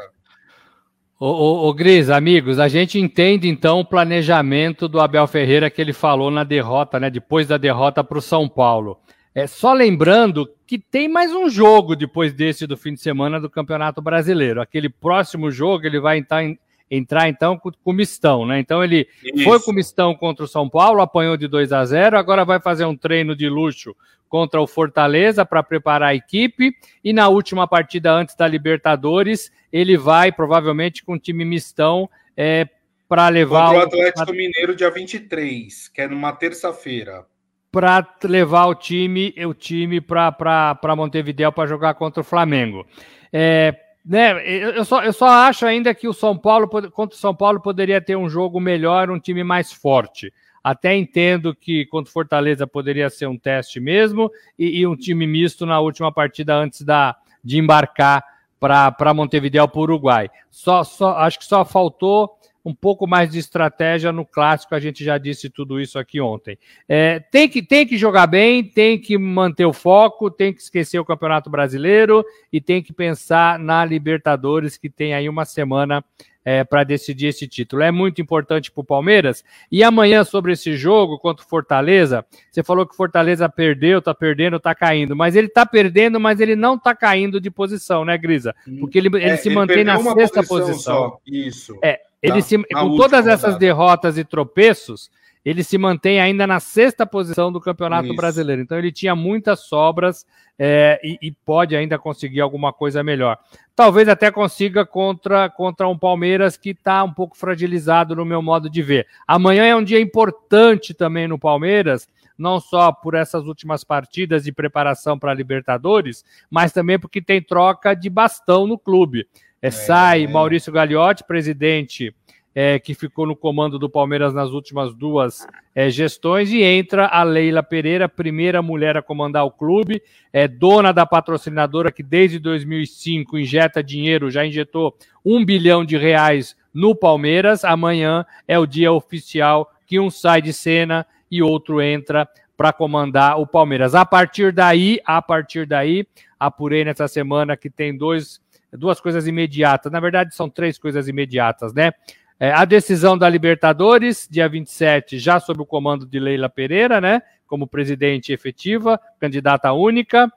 Ô, 1.20 1.66
ô, 1.68 1.74
Gris, 1.74 2.10
amigos, 2.10 2.60
a 2.60 2.68
gente 2.68 2.96
entende 2.96 3.48
então 3.48 3.80
o 3.80 3.84
planejamento 3.84 4.86
do 4.86 5.00
Abel 5.00 5.26
Ferreira 5.26 5.68
que 5.68 5.80
ele 5.80 5.92
falou 5.92 6.30
na 6.30 6.44
derrota, 6.44 7.00
né? 7.00 7.10
Depois 7.10 7.48
da 7.48 7.56
derrota 7.56 8.04
para 8.04 8.18
o 8.18 8.22
São 8.22 8.48
Paulo. 8.48 9.00
É 9.34 9.44
só 9.44 9.72
lembrando 9.72 10.48
que 10.64 10.78
tem 10.78 11.08
mais 11.08 11.32
um 11.32 11.50
jogo 11.50 11.96
depois 11.96 12.32
desse 12.32 12.68
do 12.68 12.76
fim 12.76 12.94
de 12.94 13.00
semana 13.00 13.40
do 13.40 13.50
Campeonato 13.50 14.00
Brasileiro. 14.00 14.60
Aquele 14.60 14.88
próximo 14.88 15.50
jogo 15.50 15.84
ele 15.86 15.98
vai 15.98 16.18
entrar, 16.18 16.44
entrar 16.90 17.28
então 17.28 17.58
com, 17.58 17.70
com 17.70 17.92
mistão, 17.92 18.46
né? 18.46 18.58
Então 18.58 18.82
ele 18.82 19.06
Isso. 19.22 19.44
foi 19.44 19.60
com 19.60 19.72
mistão 19.72 20.14
contra 20.14 20.44
o 20.44 20.48
São 20.48 20.68
Paulo, 20.68 21.00
apanhou 21.00 21.36
de 21.36 21.46
2 21.46 21.72
a 21.72 21.84
0, 21.84 22.18
agora 22.18 22.44
vai 22.44 22.60
fazer 22.60 22.84
um 22.84 22.96
treino 22.96 23.36
de 23.36 23.48
luxo 23.48 23.94
contra 24.28 24.60
o 24.60 24.66
Fortaleza 24.66 25.44
para 25.44 25.62
preparar 25.62 26.10
a 26.10 26.14
equipe 26.14 26.74
e 27.02 27.12
na 27.12 27.28
última 27.28 27.66
partida 27.66 28.12
antes 28.12 28.34
da 28.34 28.46
Libertadores 28.46 29.50
ele 29.72 29.96
vai 29.96 30.30
provavelmente 30.30 31.04
com 31.04 31.14
um 31.14 31.18
time 31.18 31.44
mistão 31.44 32.08
é, 32.36 32.68
para 33.08 33.28
levar 33.28 33.72
contra 33.72 33.78
o 33.78 33.82
Atlético 33.82 34.30
o... 34.30 34.34
Mineiro 34.34 34.76
dia 34.76 34.90
23, 34.90 35.88
que 35.88 36.02
é 36.02 36.08
numa 36.08 36.32
terça-feira. 36.32 37.24
Para 37.70 38.06
levar 38.24 38.66
o 38.66 38.74
time, 38.74 39.34
o 39.46 39.52
time 39.52 40.00
para 40.00 40.96
Montevideo 40.96 41.52
para 41.52 41.68
jogar 41.68 41.94
contra 41.94 42.20
o 42.20 42.24
Flamengo. 42.24 42.86
É, 43.32 43.74
né, 44.08 44.42
eu, 44.48 44.84
só, 44.86 45.04
eu 45.04 45.12
só 45.12 45.28
acho 45.28 45.66
ainda 45.66 45.94
que 45.94 46.08
o 46.08 46.14
São 46.14 46.36
Paulo, 46.36 46.66
contra 46.66 47.14
o 47.14 47.18
São 47.18 47.34
Paulo, 47.34 47.60
poderia 47.60 48.00
ter 48.00 48.16
um 48.16 48.28
jogo 48.28 48.58
melhor, 48.58 49.10
um 49.10 49.20
time 49.20 49.44
mais 49.44 49.70
forte. 49.70 50.32
Até 50.64 50.96
entendo 50.96 51.54
que 51.54 51.84
contra 51.86 52.08
o 52.08 52.12
Fortaleza 52.12 52.66
poderia 52.66 53.10
ser 53.10 53.26
um 53.26 53.36
teste 53.36 53.78
mesmo, 53.78 54.30
e, 54.58 54.80
e 54.80 54.86
um 54.86 54.96
time 54.96 55.26
misto 55.26 55.66
na 55.66 55.78
última 55.78 56.10
partida 56.10 56.54
antes 56.54 56.80
da, 56.80 57.14
de 57.44 57.58
embarcar 57.58 58.24
para 58.58 59.14
Montevideo, 59.14 59.68
para 59.68 59.78
o 59.78 59.82
Uruguai. 59.82 60.30
Só, 60.50 60.82
só, 60.82 61.18
acho 61.18 61.38
que 61.38 61.44
só 61.44 61.64
faltou 61.64 62.38
um 62.68 62.74
pouco 62.74 63.06
mais 63.06 63.30
de 63.30 63.38
estratégia 63.38 64.12
no 64.12 64.26
clássico, 64.26 64.74
a 64.74 64.80
gente 64.80 65.02
já 65.02 65.16
disse 65.16 65.48
tudo 65.48 65.80
isso 65.80 65.98
aqui 65.98 66.20
ontem. 66.20 66.58
É, 66.86 67.18
tem, 67.18 67.48
que, 67.48 67.62
tem 67.62 67.86
que 67.86 67.96
jogar 67.96 68.26
bem, 68.26 68.62
tem 68.62 68.98
que 68.98 69.16
manter 69.16 69.64
o 69.64 69.72
foco, 69.72 70.30
tem 70.30 70.52
que 70.52 70.60
esquecer 70.60 70.98
o 70.98 71.04
Campeonato 71.04 71.48
Brasileiro 71.48 72.22
e 72.52 72.60
tem 72.60 72.82
que 72.82 72.92
pensar 72.92 73.58
na 73.58 73.82
Libertadores, 73.86 74.76
que 74.76 74.90
tem 74.90 75.14
aí 75.14 75.30
uma 75.30 75.46
semana 75.46 76.04
é, 76.44 76.64
para 76.64 76.82
decidir 76.84 77.26
esse 77.26 77.46
título. 77.46 77.82
É 77.82 77.90
muito 77.90 78.22
importante 78.22 78.70
para 78.70 78.80
o 78.80 78.84
Palmeiras. 78.84 79.44
E 79.70 79.82
amanhã, 79.82 80.24
sobre 80.24 80.52
esse 80.52 80.76
jogo 80.76 81.18
contra 81.18 81.44
o 81.44 81.48
Fortaleza, 81.48 82.24
você 82.50 82.62
falou 82.62 82.86
que 82.86 82.94
o 82.94 82.96
Fortaleza 82.96 83.46
perdeu, 83.50 84.00
tá 84.00 84.14
perdendo, 84.14 84.58
tá 84.58 84.74
caindo. 84.74 85.14
Mas 85.14 85.36
ele 85.36 85.48
tá 85.48 85.66
perdendo, 85.66 86.18
mas 86.18 86.40
ele 86.40 86.56
não 86.56 86.78
tá 86.78 86.94
caindo 86.94 87.38
de 87.38 87.50
posição, 87.50 88.02
né, 88.02 88.16
Grisa? 88.16 88.54
Porque 88.80 88.96
ele, 88.96 89.08
ele 89.08 89.24
é, 89.24 89.36
se 89.36 89.48
ele 89.48 89.56
mantém 89.56 89.84
na 89.84 89.98
sexta 89.98 90.42
posição. 90.42 91.10
posição. 91.10 91.20
Isso. 91.26 91.78
É, 91.82 92.00
ele 92.22 92.42
se, 92.42 92.58
com 92.58 92.96
todas 92.96 93.26
essas 93.26 93.56
derrotas 93.56 94.18
e 94.18 94.24
tropeços, 94.24 95.10
ele 95.44 95.62
se 95.62 95.78
mantém 95.78 96.20
ainda 96.20 96.46
na 96.46 96.60
sexta 96.60 97.06
posição 97.06 97.50
do 97.50 97.60
Campeonato 97.60 98.08
Isso. 98.08 98.16
Brasileiro. 98.16 98.60
Então 98.60 98.76
ele 98.76 98.92
tinha 98.92 99.14
muitas 99.14 99.60
sobras 99.60 100.26
é, 100.58 101.00
e, 101.02 101.18
e, 101.22 101.32
pode 101.32 101.76
ainda 101.76 101.98
conseguir 101.98 102.40
alguma 102.40 102.72
coisa 102.72 103.02
melhor. 103.02 103.38
Talvez 103.76 104.08
até 104.08 104.30
consiga 104.30 104.84
contra, 104.84 105.48
contra 105.48 105.88
um 105.88 105.96
Palmeiras 105.96 106.56
que 106.56 106.70
está 106.70 107.04
um 107.04 107.12
pouco 107.12 107.36
fragilizado 107.36 108.16
no 108.16 108.24
meu 108.24 108.42
modo 108.42 108.68
de 108.68 108.82
ver. 108.82 109.06
Amanhã 109.26 109.64
é 109.64 109.76
um 109.76 109.84
dia 109.84 110.00
importante 110.00 110.92
também 110.92 111.28
no 111.28 111.38
Palmeiras, 111.38 112.08
não 112.36 112.60
só 112.60 112.92
por 112.92 113.14
essas 113.14 113.46
últimas 113.46 113.84
partidas 113.84 114.44
de 114.44 114.52
preparação 114.52 115.18
para 115.18 115.30
a 115.30 115.34
Libertadores, 115.34 116.24
mas 116.50 116.72
também 116.72 116.98
porque 116.98 117.22
tem 117.22 117.40
troca 117.40 117.94
de 117.94 118.10
bastão 118.10 118.66
no 118.66 118.76
clube. 118.78 119.26
É, 119.60 119.70
sai. 119.70 120.26
Maurício 120.26 120.72
Gagliotti, 120.72 121.24
presidente 121.24 122.14
é, 122.54 122.78
que 122.78 122.92
ficou 122.92 123.24
no 123.24 123.36
comando 123.36 123.78
do 123.78 123.88
Palmeiras 123.88 124.34
nas 124.34 124.50
últimas 124.50 124.92
duas 124.92 125.46
é, 125.74 125.88
gestões, 125.90 126.50
e 126.50 126.62
entra 126.62 127.06
a 127.06 127.22
Leila 127.22 127.62
Pereira, 127.62 128.08
primeira 128.08 128.60
mulher 128.60 128.96
a 128.96 129.02
comandar 129.02 129.44
o 129.44 129.50
clube, 129.50 130.02
é 130.32 130.48
dona 130.48 130.92
da 130.92 131.06
patrocinadora 131.06 131.92
que 131.92 132.02
desde 132.02 132.40
2005 132.40 133.38
injeta 133.38 133.82
dinheiro, 133.82 134.28
já 134.28 134.44
injetou 134.44 134.96
um 135.24 135.44
bilhão 135.44 135.84
de 135.84 135.96
reais 135.96 136.56
no 136.74 136.96
Palmeiras. 136.96 137.64
Amanhã 137.64 138.26
é 138.48 138.58
o 138.58 138.66
dia 138.66 138.92
oficial 138.92 139.70
que 139.86 140.00
um 140.00 140.10
sai 140.10 140.42
de 140.42 140.52
cena 140.52 141.06
e 141.30 141.40
outro 141.42 141.80
entra 141.80 142.28
para 142.56 142.72
comandar 142.72 143.38
o 143.38 143.46
Palmeiras. 143.46 143.94
A 143.94 144.04
partir 144.04 144.52
daí, 144.52 144.98
a 145.04 145.22
partir 145.22 145.64
daí, 145.64 146.04
apurei 146.40 146.84
nessa 146.84 147.06
semana 147.06 147.56
que 147.56 147.70
tem 147.70 147.96
dois 147.96 148.40
duas 148.72 149.00
coisas 149.00 149.26
imediatas. 149.26 149.90
Na 149.90 150.00
verdade, 150.00 150.34
são 150.34 150.48
três 150.48 150.78
coisas 150.78 151.08
imediatas, 151.08 151.72
né? 151.72 151.92
É, 152.40 152.52
a 152.52 152.64
decisão 152.64 153.18
da 153.18 153.28
Libertadores, 153.28 154.28
dia 154.30 154.48
27, 154.48 155.18
já 155.18 155.40
sob 155.40 155.62
o 155.62 155.66
comando 155.66 156.06
de 156.06 156.20
Leila 156.20 156.48
Pereira, 156.48 157.00
né? 157.00 157.20
Como 157.46 157.66
presidente 157.66 158.32
efetiva, 158.32 159.00
candidata 159.18 159.72
única. 159.72 160.32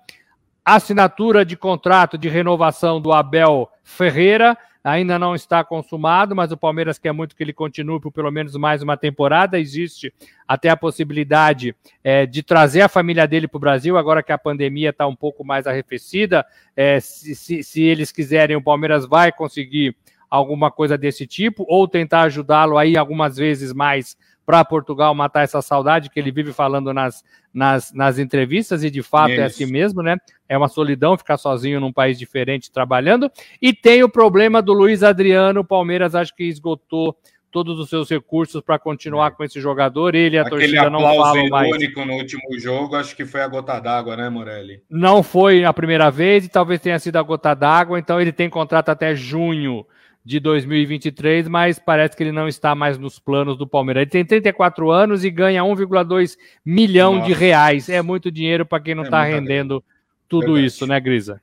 Assinatura 0.66 1.46
de 1.46 1.56
contrato 1.56 2.18
de 2.18 2.28
renovação 2.28 3.00
do 3.00 3.12
Abel 3.12 3.70
Ferreira, 3.84 4.58
ainda 4.84 5.20
não 5.20 5.36
está 5.36 5.64
consumado, 5.64 6.36
mas 6.36 6.52
o 6.52 6.58
Palmeiras 6.58 6.98
quer 6.98 7.12
muito 7.12 7.36
que 7.36 7.44
ele 7.44 7.54
continue 7.54 8.00
por 8.00 8.12
pelo 8.12 8.32
menos 8.32 8.56
mais 8.56 8.82
uma 8.82 8.98
temporada. 8.98 9.60
Existe 9.60 10.14
até 10.48 10.70
a 10.70 10.78
possibilidade 10.78 11.76
é, 12.04 12.26
de 12.26 12.42
trazer 12.42 12.82
a 12.82 12.90
família 12.90 13.28
dele 13.28 13.48
para 13.48 13.58
o 13.58 13.62
Brasil, 13.62 13.98
agora 13.98 14.24
que 14.24 14.32
a 14.32 14.38
pandemia 14.38 14.90
está 14.90 15.08
um 15.08 15.16
pouco 15.16 15.44
mais 15.44 15.68
arrefecida. 15.68 16.46
É, 16.76 17.00
se, 17.00 17.36
se, 17.36 17.64
se, 17.64 17.82
eles 17.82 18.12
quiserem, 18.12 18.56
o 18.56 18.64
Palmeiras 18.64 19.06
vai 19.06 19.32
conseguir 19.32 19.96
alguma 20.32 20.72
coisa 20.72 20.98
desse 20.98 21.28
tipo, 21.28 21.66
ou 21.68 21.86
tentar 21.86 22.22
ajudá-lo 22.22 22.78
aí 22.78 22.96
algumas 22.96 23.36
vezes 23.36 23.74
mais 23.74 24.16
para 24.46 24.66
Portugal 24.66 25.14
matar 25.14 25.44
essa 25.44 25.62
saudade 25.62 26.10
que 26.10 26.20
ele 26.20 26.32
vive 26.32 26.52
falando 26.52 26.94
nas, 26.94 27.24
nas, 27.54 27.94
nas 27.94 28.18
entrevistas, 28.18 28.84
e 28.84 28.90
de 28.90 29.04
fato 29.04 29.32
Isso. 29.32 29.42
é 29.42 29.44
assim 29.44 29.66
mesmo, 29.66 30.02
né? 30.02 30.18
É 30.48 30.58
uma 30.58 30.68
solidão 30.68 31.18
ficar 31.18 31.38
sozinho 31.38 31.80
num 31.80 31.92
país 31.92 32.18
diferente 32.18 32.72
trabalhando. 32.72 33.30
E 33.62 33.74
tem 33.74 34.04
o 34.04 34.10
problema 34.10 34.62
do 34.62 34.74
Luiz 34.74 35.04
Adriano, 35.04 35.60
o 35.60 35.66
Palmeiras 35.66 36.16
acho 36.16 36.34
que 36.34 36.46
esgotou 36.46 37.16
todos 37.52 37.78
os 37.78 37.90
seus 37.90 38.10
recursos 38.10 38.62
para 38.62 38.80
continuar 38.80 39.28
é. 39.28 39.32
com 39.32 39.44
esse 39.44 39.60
jogador. 39.60 40.16
Ele 40.16 40.38
e 40.38 40.40
a 40.40 40.44
Aquele 40.44 40.62
torcida 40.62 40.90
não 40.90 41.02
falam 41.02 41.50
mais. 41.50 41.94
no 41.96 42.14
último 42.14 42.58
jogo, 42.58 42.96
acho 42.96 43.16
que 43.16 43.26
foi 43.26 43.42
a 43.42 43.48
gota 43.48 43.80
d'água, 43.80 44.16
né, 44.16 44.30
Morelli? 44.30 44.82
Não 44.90 45.22
foi 45.22 45.66
a 45.66 45.74
primeira 45.74 46.10
vez 46.10 46.46
e 46.46 46.50
talvez 46.50 46.80
tenha 46.80 46.98
sido 46.98 47.18
a 47.18 47.22
gota 47.22 47.54
d'água, 47.54 48.00
então 48.00 48.20
ele 48.20 48.32
tem 48.32 48.50
contrato 48.50 48.90
até 48.90 49.14
junho 49.14 49.86
de 50.24 50.40
2023, 50.40 51.48
mas 51.48 51.80
parece 51.80 52.16
que 52.16 52.24
ele 52.24 52.32
não 52.32 52.48
está 52.48 52.76
mais 52.76 52.98
nos 52.98 53.18
planos 53.18 53.58
do 53.58 53.68
Palmeiras. 53.68 54.02
Ele 54.02 54.12
tem 54.12 54.26
34 54.26 54.92
anos 54.92 55.24
e 55.24 55.32
ganha 55.32 55.64
1,2 55.64 56.38
milhão 56.64 57.16
Nossa. 57.16 57.28
de 57.28 57.34
reais. 57.34 57.90
É 57.90 58.02
muito 58.02 58.32
dinheiro 58.32 58.66
para 58.66 58.82
quem 58.82 58.94
não 58.94 59.04
está 59.04 59.26
é 59.26 59.34
rendendo 59.34 59.84
tudo 60.30 60.54
verdade. 60.54 60.66
isso, 60.68 60.88
né, 60.88 61.00
Grisa? 61.00 61.42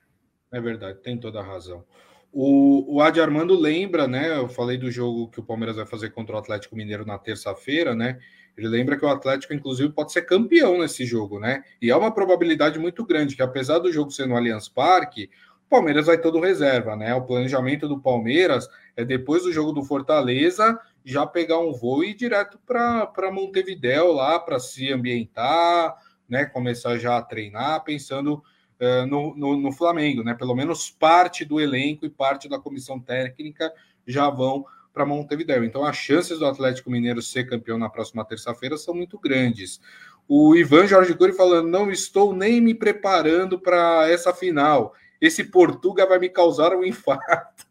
É 0.52 0.60
verdade, 0.60 0.98
tem 1.02 1.18
toda 1.18 1.40
a 1.40 1.42
razão. 1.42 1.84
O, 2.32 2.96
o 2.96 3.02
Adi 3.02 3.20
Armando 3.20 3.58
lembra, 3.58 4.06
né? 4.06 4.38
Eu 4.38 4.48
falei 4.48 4.76
do 4.76 4.90
jogo 4.90 5.28
que 5.28 5.40
o 5.40 5.42
Palmeiras 5.42 5.76
vai 5.76 5.86
fazer 5.86 6.10
contra 6.10 6.36
o 6.36 6.38
Atlético 6.38 6.76
Mineiro 6.76 7.04
na 7.04 7.18
terça-feira, 7.18 7.94
né? 7.94 8.18
Ele 8.56 8.68
lembra 8.68 8.96
que 8.96 9.04
o 9.04 9.08
Atlético, 9.08 9.54
inclusive, 9.54 9.92
pode 9.92 10.12
ser 10.12 10.22
campeão 10.22 10.78
nesse 10.78 11.04
jogo, 11.04 11.38
né? 11.38 11.62
E 11.80 11.90
há 11.90 11.96
uma 11.96 12.12
probabilidade 12.12 12.78
muito 12.78 13.04
grande 13.04 13.36
que, 13.36 13.42
apesar 13.42 13.78
do 13.78 13.92
jogo 13.92 14.10
ser 14.10 14.26
no 14.26 14.36
Allianz 14.36 14.68
Parque, 14.68 15.30
Palmeiras 15.68 16.06
vai 16.06 16.18
todo 16.18 16.40
reserva, 16.40 16.96
né? 16.96 17.14
O 17.14 17.22
planejamento 17.22 17.86
do 17.86 18.00
Palmeiras 18.00 18.68
é 18.96 19.04
depois 19.04 19.42
do 19.42 19.52
jogo 19.52 19.72
do 19.72 19.84
Fortaleza 19.84 20.78
já 21.04 21.26
pegar 21.26 21.58
um 21.58 21.72
voo 21.72 22.02
e 22.02 22.10
ir 22.10 22.14
direto 22.14 22.58
para 22.66 23.30
Montevidéu 23.32 24.12
lá 24.12 24.38
para 24.38 24.58
se 24.58 24.92
ambientar, 24.92 25.96
né? 26.28 26.44
Começar 26.44 26.98
já 26.98 27.16
a 27.16 27.22
treinar, 27.22 27.84
pensando 27.84 28.42
uh, 28.80 29.06
no, 29.06 29.34
no, 29.36 29.56
no, 29.56 29.72
Flamengo, 29.72 30.22
né? 30.22 30.34
Pelo 30.34 30.54
menos 30.54 30.90
parte 30.90 31.44
do 31.44 31.60
elenco 31.60 32.04
e 32.04 32.10
parte 32.10 32.48
da 32.48 32.58
comissão 32.58 32.98
técnica 32.98 33.72
já 34.06 34.28
vão 34.30 34.64
para 34.92 35.06
Montevideo. 35.06 35.64
Então, 35.64 35.84
as 35.84 35.96
chances 35.96 36.38
do 36.38 36.46
Atlético 36.46 36.90
Mineiro 36.90 37.22
ser 37.22 37.44
campeão 37.44 37.78
na 37.78 37.88
próxima 37.88 38.24
terça-feira 38.24 38.76
são 38.76 38.94
muito 38.94 39.18
grandes. 39.18 39.80
O 40.26 40.54
Ivan 40.56 40.86
Jorge 40.86 41.14
Cury 41.14 41.32
falando: 41.32 41.68
não 41.68 41.90
estou 41.90 42.34
nem 42.34 42.60
me 42.60 42.74
preparando 42.74 43.58
para 43.58 44.10
essa 44.10 44.32
final. 44.32 44.94
Esse 45.20 45.44
Portuga 45.44 46.06
vai 46.06 46.18
me 46.18 46.28
causar 46.28 46.74
um 46.74 46.84
infarto. 46.84 47.66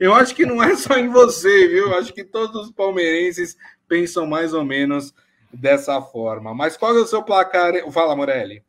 Eu 0.00 0.14
acho 0.14 0.34
que 0.34 0.46
não 0.46 0.62
é 0.62 0.74
só 0.76 0.96
em 0.96 1.08
você, 1.08 1.68
viu? 1.68 1.88
Eu 1.88 1.98
acho 1.98 2.12
que 2.12 2.24
todos 2.24 2.66
os 2.66 2.70
palmeirenses 2.70 3.56
pensam 3.88 4.26
mais 4.26 4.54
ou 4.54 4.64
menos 4.64 5.12
dessa 5.52 6.00
forma. 6.00 6.54
Mas 6.54 6.76
qual 6.76 6.96
é 6.96 7.00
o 7.00 7.06
seu 7.06 7.22
placar? 7.22 7.72
Fala, 7.92 8.16
Morelli. 8.16 8.62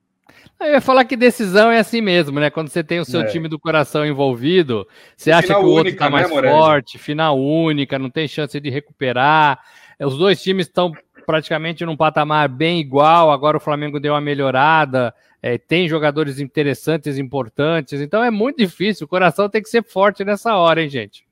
Eu 0.60 0.74
ia 0.74 0.82
falar 0.82 1.04
que 1.06 1.18
decisão 1.18 1.70
é 1.70 1.80
assim 1.80 2.02
mesmo, 2.02 2.40
né? 2.40 2.50
Quando 2.50 2.70
você 2.70 2.84
tem 2.84 3.00
o 3.00 3.06
seu 3.06 3.22
é. 3.22 3.26
time 3.26 3.48
do 3.48 3.60
coração 3.60 4.06
envolvido, 4.06 4.88
você 5.16 5.32
acha 5.32 5.54
que 5.54 5.54
o 5.54 5.66
outro 5.66 5.92
está 5.92 6.10
mais 6.10 6.30
né, 6.30 6.42
forte, 6.42 6.98
final 6.98 7.38
única, 7.38 8.00
não 8.00 8.10
tem 8.10 8.28
chance 8.28 8.58
de 8.60 8.70
recuperar. 8.70 9.60
Os 10.00 10.18
dois 10.18 10.42
times 10.42 10.68
estão 10.68 10.94
praticamente 11.26 11.86
num 11.86 11.98
patamar 11.98 12.48
bem 12.48 12.80
igual. 12.80 13.32
Agora 13.32 13.58
o 13.58 13.62
Flamengo 13.62 14.00
deu 14.00 14.14
uma 14.14 14.22
melhorada, 14.22 15.14
é, 15.46 15.60
tem 15.60 15.88
jogadores 15.88 16.40
interessantes, 16.40 17.20
importantes. 17.20 18.02
Então 18.02 18.24
é 18.24 18.32
muito 18.32 18.58
difícil. 18.58 19.06
O 19.06 19.08
coração 19.08 19.48
tem 19.48 19.62
que 19.62 19.70
ser 19.70 19.84
forte 19.84 20.26
nessa 20.26 20.56
hora, 20.56 20.82
hein, 20.82 20.90
gente? 20.90 21.24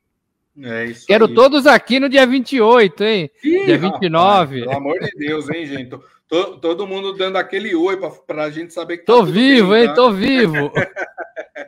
É 0.62 0.86
isso 0.86 1.08
Quero 1.08 1.26
aí. 1.26 1.34
todos 1.34 1.66
aqui 1.66 2.00
no 2.00 2.08
dia 2.08 2.28
28, 2.28 3.04
hein? 3.04 3.32
Ih, 3.44 3.66
dia 3.66 3.76
29. 3.76 4.60
Rapaz, 4.60 4.78
pelo 4.78 4.78
amor 4.78 5.00
de 5.00 5.18
Deus, 5.18 5.50
hein, 5.50 5.66
gente? 5.66 5.98
Todo, 6.28 6.60
todo 6.60 6.86
mundo 6.86 7.14
dando 7.14 7.38
aquele 7.38 7.74
oi 7.74 8.00
para 8.28 8.44
a 8.44 8.52
gente 8.52 8.72
saber 8.72 8.98
que 8.98 9.06
tá 9.06 9.14
Tô 9.14 9.24
vivo, 9.24 9.72
bem, 9.72 9.82
hein? 9.82 9.88
Tá? 9.88 9.94
Tô 9.96 10.12
vivo. 10.12 10.72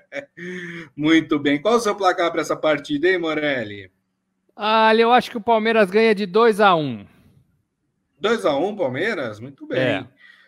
Muito 0.96 1.40
bem. 1.40 1.60
Qual 1.60 1.74
o 1.74 1.80
seu 1.80 1.96
placar 1.96 2.32
para 2.32 2.42
essa 2.42 2.56
partida, 2.56 3.08
hein, 3.08 3.18
Morelli? 3.18 3.90
Ah, 4.56 4.94
eu 4.96 5.12
acho 5.12 5.32
que 5.32 5.38
o 5.38 5.42
Palmeiras 5.42 5.90
ganha 5.90 6.14
de 6.14 6.28
2 6.28 6.62
a 6.62 6.75
1 6.75 6.80
um. 6.80 7.06
2 8.20 8.46
a 8.46 8.56
1 8.56 8.68
um, 8.68 8.75
Palmeiras? 8.75 9.40
Muito 9.40 9.66
bem. 9.66 9.80
É. 9.80 10.08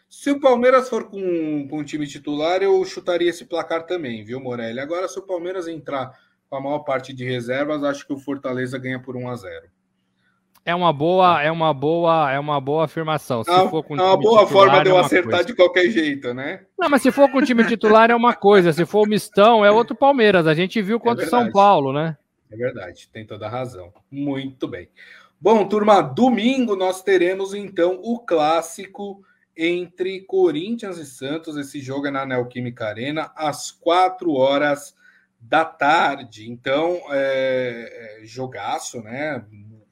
Se 0.09 0.31
o 0.31 0.39
Palmeiras 0.39 0.89
for 0.89 1.09
com, 1.09 1.67
com 1.69 1.79
o 1.79 1.83
time 1.83 2.07
titular, 2.07 2.61
eu 2.63 2.83
chutaria 2.85 3.29
esse 3.29 3.45
placar 3.45 3.85
também, 3.85 4.23
viu, 4.23 4.39
Morelli? 4.39 4.79
Agora, 4.79 5.07
se 5.07 5.19
o 5.19 5.23
Palmeiras 5.23 5.67
entrar 5.67 6.11
com 6.49 6.55
a 6.55 6.61
maior 6.61 6.79
parte 6.79 7.13
de 7.13 7.25
reservas, 7.25 7.83
acho 7.83 8.07
que 8.07 8.13
o 8.13 8.17
Fortaleza 8.17 8.77
ganha 8.77 9.01
por 9.01 9.17
1 9.17 9.29
a 9.29 9.35
0 9.35 9.67
é 10.67 10.75
uma 10.75 10.91
boa, 10.91 11.41
é 11.41 11.49
uma 11.49 11.73
boa, 11.73 12.29
é 12.29 12.37
uma 12.37 12.59
boa 12.59 12.83
afirmação. 12.83 13.41
Se 13.41 13.49
é, 13.49 13.69
for 13.69 13.81
com 13.81 13.95
é 13.95 14.03
uma 14.03 14.17
boa 14.17 14.43
titular, 14.43 14.47
forma 14.47 14.83
de 14.83 14.89
eu 14.89 14.97
é 14.97 14.99
acertar 14.99 15.31
coisa. 15.31 15.45
de 15.45 15.55
qualquer 15.55 15.89
jeito, 15.89 16.33
né? 16.33 16.65
Não, 16.77 16.89
mas 16.89 17.01
se 17.01 17.09
for 17.09 17.31
com 17.31 17.37
o 17.37 17.41
time 17.41 17.65
titular 17.65 18.11
é 18.11 18.15
uma 18.15 18.35
coisa, 18.35 18.73
se 18.73 18.85
for 18.85 19.07
o 19.07 19.09
mistão 19.09 19.63
é 19.63 19.71
outro 19.71 19.95
Palmeiras. 19.95 20.45
A 20.45 20.53
gente 20.53 20.81
viu 20.81 20.99
contra 20.99 21.23
o 21.23 21.27
é 21.27 21.29
São 21.29 21.49
Paulo, 21.53 21.93
né? 21.93 22.17
É 22.51 22.57
verdade, 22.57 23.07
tem 23.13 23.25
toda 23.25 23.47
a 23.47 23.49
razão. 23.49 23.93
Muito 24.11 24.67
bem. 24.67 24.89
Bom, 25.39 25.65
turma, 25.65 26.01
domingo 26.01 26.75
nós 26.75 27.01
teremos 27.01 27.53
então 27.53 28.01
o 28.03 28.19
clássico 28.19 29.21
entre 29.57 30.21
Corinthians 30.21 30.97
e 30.97 31.05
Santos. 31.05 31.57
Esse 31.57 31.79
jogo 31.79 32.07
é 32.07 32.11
na 32.11 32.25
Neoquímica 32.25 32.85
Arena 32.85 33.31
às 33.35 33.71
quatro 33.71 34.33
horas 34.33 34.95
da 35.39 35.65
tarde. 35.65 36.49
Então, 36.49 37.01
é, 37.09 38.19
é 38.21 38.25
jogaço, 38.25 39.01
né? 39.01 39.43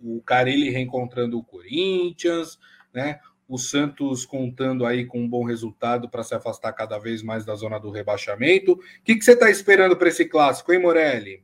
o 0.05 0.21
Carilli 0.21 0.69
reencontrando 0.69 1.37
o 1.37 1.43
Corinthians, 1.43 2.59
né? 2.93 3.19
O 3.47 3.57
Santos 3.57 4.25
contando 4.25 4.85
aí 4.85 5.05
com 5.05 5.19
um 5.19 5.27
bom 5.27 5.43
resultado 5.43 6.09
para 6.09 6.23
se 6.23 6.33
afastar 6.33 6.73
cada 6.73 6.97
vez 6.97 7.21
mais 7.21 7.45
da 7.45 7.55
zona 7.55 7.79
do 7.79 7.91
rebaixamento. 7.91 8.73
O 8.73 8.79
que, 9.03 9.15
que 9.15 9.23
você 9.23 9.33
está 9.33 9.49
esperando 9.49 9.95
para 9.95 10.07
esse 10.07 10.25
clássico, 10.25 10.73
hein, 10.73 10.81
Morelli? 10.81 11.43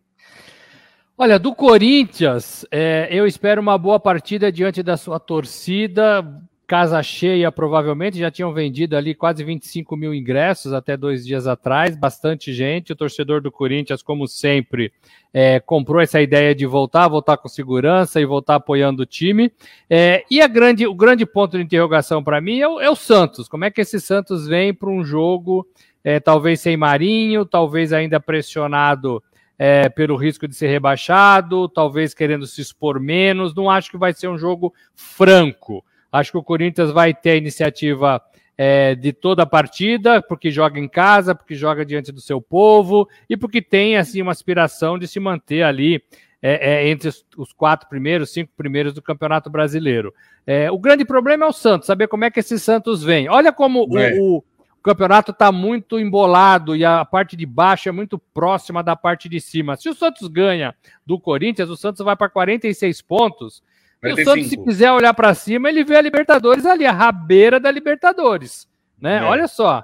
Olha, 1.18 1.38
do 1.38 1.54
Corinthians, 1.54 2.66
é, 2.72 3.08
eu 3.12 3.28
espero 3.28 3.62
uma 3.62 3.78
boa 3.78 4.00
partida 4.00 4.51
diante 4.51 4.82
da 4.82 4.98
sua 4.98 5.20
torcida 5.20 6.25
casa 6.72 7.04
cheia, 7.04 7.51
provavelmente, 7.51 8.18
já 8.18 8.32
tinham 8.32 8.54
vendido 8.54 8.96
ali 8.96 9.13
quase 9.13 9.44
25 9.44 9.94
mil 9.98 10.16
ingressos 10.16 10.72
até 10.72 10.96
dois 10.96 11.25
dias 11.25 11.46
atrás, 11.46 11.98
bastante 11.98 12.54
gente. 12.54 12.94
O 12.94 12.96
torcedor 12.96 13.42
do 13.42 13.51
Corinthians, 13.51 14.01
como 14.01 14.25
sempre, 14.25 14.94
é, 15.34 15.60
comprou 15.60 16.00
essa 16.00 16.22
ideia 16.22 16.55
de 16.55 16.66
voltar, 16.66 17.10
voltar 17.10 17.36
com 17.36 17.50
segurança 17.50 18.22
e 18.22 18.25
voltar 18.25 18.55
apoiando 18.55 19.03
o 19.03 19.05
time. 19.05 19.51
É, 19.90 20.24
e 20.31 20.40
a 20.40 20.48
grande, 20.48 20.88
o 20.88 20.96
grande 20.96 21.25
ponto 21.25 21.57
de 21.57 21.64
interrogação 21.64 22.24
para 22.24 22.40
mim 22.40 22.62
é 22.62 22.68
o, 22.70 22.79
é 22.79 22.90
o, 22.90 22.96
Santos. 22.96 23.50
Como 23.50 23.66
é 23.66 23.70
que 23.70 23.81
esse 23.81 24.00
Santos 24.00 24.48
vem 24.48 24.74
para 24.74 24.90
um 24.90 25.03
jogo, 25.03 25.68
é, 26.01 26.22
talvez 26.22 26.62
sem 26.62 26.77
Marinho, 26.77 27.46
talvez 27.46 27.92
ainda 27.92 28.18
pressionado. 28.18 29.22
É, 29.60 29.90
pelo 29.90 30.16
risco 30.16 30.48
de 30.48 30.55
ser 30.55 30.70
rebaixado, 30.70 31.70
talvez 31.70 32.16
querendo 32.16 32.48
se 32.48 32.62
expor 32.62 33.00
menos. 33.00 33.53
Não 33.53 33.70
acho 33.70 33.92
que 33.92 33.98
vai 33.98 34.12
ser 34.12 34.27
um 34.27 34.38
jogo 34.38 34.74
franco. 34.96 35.84
Acho 36.11 36.31
que 36.31 36.37
o 36.37 36.43
Corinthians 36.43 36.91
vai 36.91 37.13
ter 37.13 37.31
a 37.31 37.35
iniciativa 37.35 38.21
é, 38.57 38.95
de 38.95 39.13
toda 39.13 39.43
a 39.43 39.45
partida, 39.45 40.21
porque 40.21 40.51
joga 40.51 40.79
em 40.79 40.87
casa, 40.87 41.33
porque 41.33 41.55
joga 41.55 41.85
diante 41.85 42.11
do 42.11 42.21
seu 42.21 42.41
povo 42.41 43.07
e 43.29 43.37
porque 43.37 43.61
tem 43.61 43.97
assim 43.97 44.21
uma 44.21 44.31
aspiração 44.31 45.00
de 45.00 45.07
se 45.07 45.19
manter 45.19 45.63
ali 45.63 46.03
é, 46.41 46.74
é, 46.74 46.89
entre 46.89 47.09
os, 47.37 47.53
quatro 47.53 47.87
primeiros, 47.87 48.31
cinco 48.31 48.51
primeiros 48.57 48.93
do 48.93 49.01
Campeonato 49.01 49.50
Brasileiro. 49.50 50.13
É, 50.45 50.71
o 50.71 50.77
grande 50.77 51.05
problema 51.05 51.45
é 51.45 51.47
o 51.47 51.53
Santos, 51.53 51.87
saber 51.87 52.07
como 52.07 52.25
é 52.25 52.31
que 52.31 52.39
esse 52.39 52.59
Santos 52.59 53.03
vem. 53.03 53.29
Olha 53.29 53.53
como 53.53 53.87
o, 53.87 53.97
é. 53.97 54.17
o, 54.19 54.37
o 54.37 54.43
campeonato 54.83 55.31
está 55.31 55.51
muito 55.51 56.00
embolado 56.00 56.75
e 56.75 56.83
a 56.83 57.05
parte 57.05 57.35
de 57.35 57.45
baixo 57.45 57.87
é 57.87 57.91
muito 57.91 58.17
próxima 58.17 58.83
da 58.83 58.95
parte 58.95 59.29
de 59.29 59.39
cima. 59.39 59.77
Se 59.77 59.87
o 59.87 59.93
Santos 59.93 60.27
ganha 60.27 60.74
do 61.05 61.19
Corinthians, 61.19 61.69
o 61.69 61.77
Santos 61.77 62.03
vai 62.03 62.15
para 62.15 62.27
46 62.27 63.01
pontos 63.03 63.63
e 64.03 64.14
o 64.14 64.24
Santos, 64.24 64.48
se 64.48 64.57
quiser 64.57 64.92
olhar 64.92 65.14
para 65.14 65.33
cima, 65.33 65.70
ele 65.70 65.83
vê 65.83 65.96
a 65.96 66.01
Libertadores 66.01 66.66
ali, 66.66 66.85
a 66.85 66.92
rabeira 66.92 67.59
da 67.59 67.70
Libertadores, 67.70 68.68
né? 69.00 69.18
É. 69.18 69.24
Olha 69.24 69.48
só, 69.48 69.83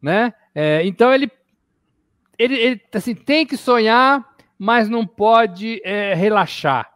né? 0.00 0.34
É, 0.54 0.84
então 0.84 1.12
ele, 1.12 1.30
ele, 2.38 2.54
ele, 2.54 2.80
assim, 2.92 3.14
tem 3.14 3.46
que 3.46 3.56
sonhar, 3.56 4.24
mas 4.58 4.88
não 4.88 5.06
pode 5.06 5.80
é, 5.84 6.14
relaxar. 6.14 6.92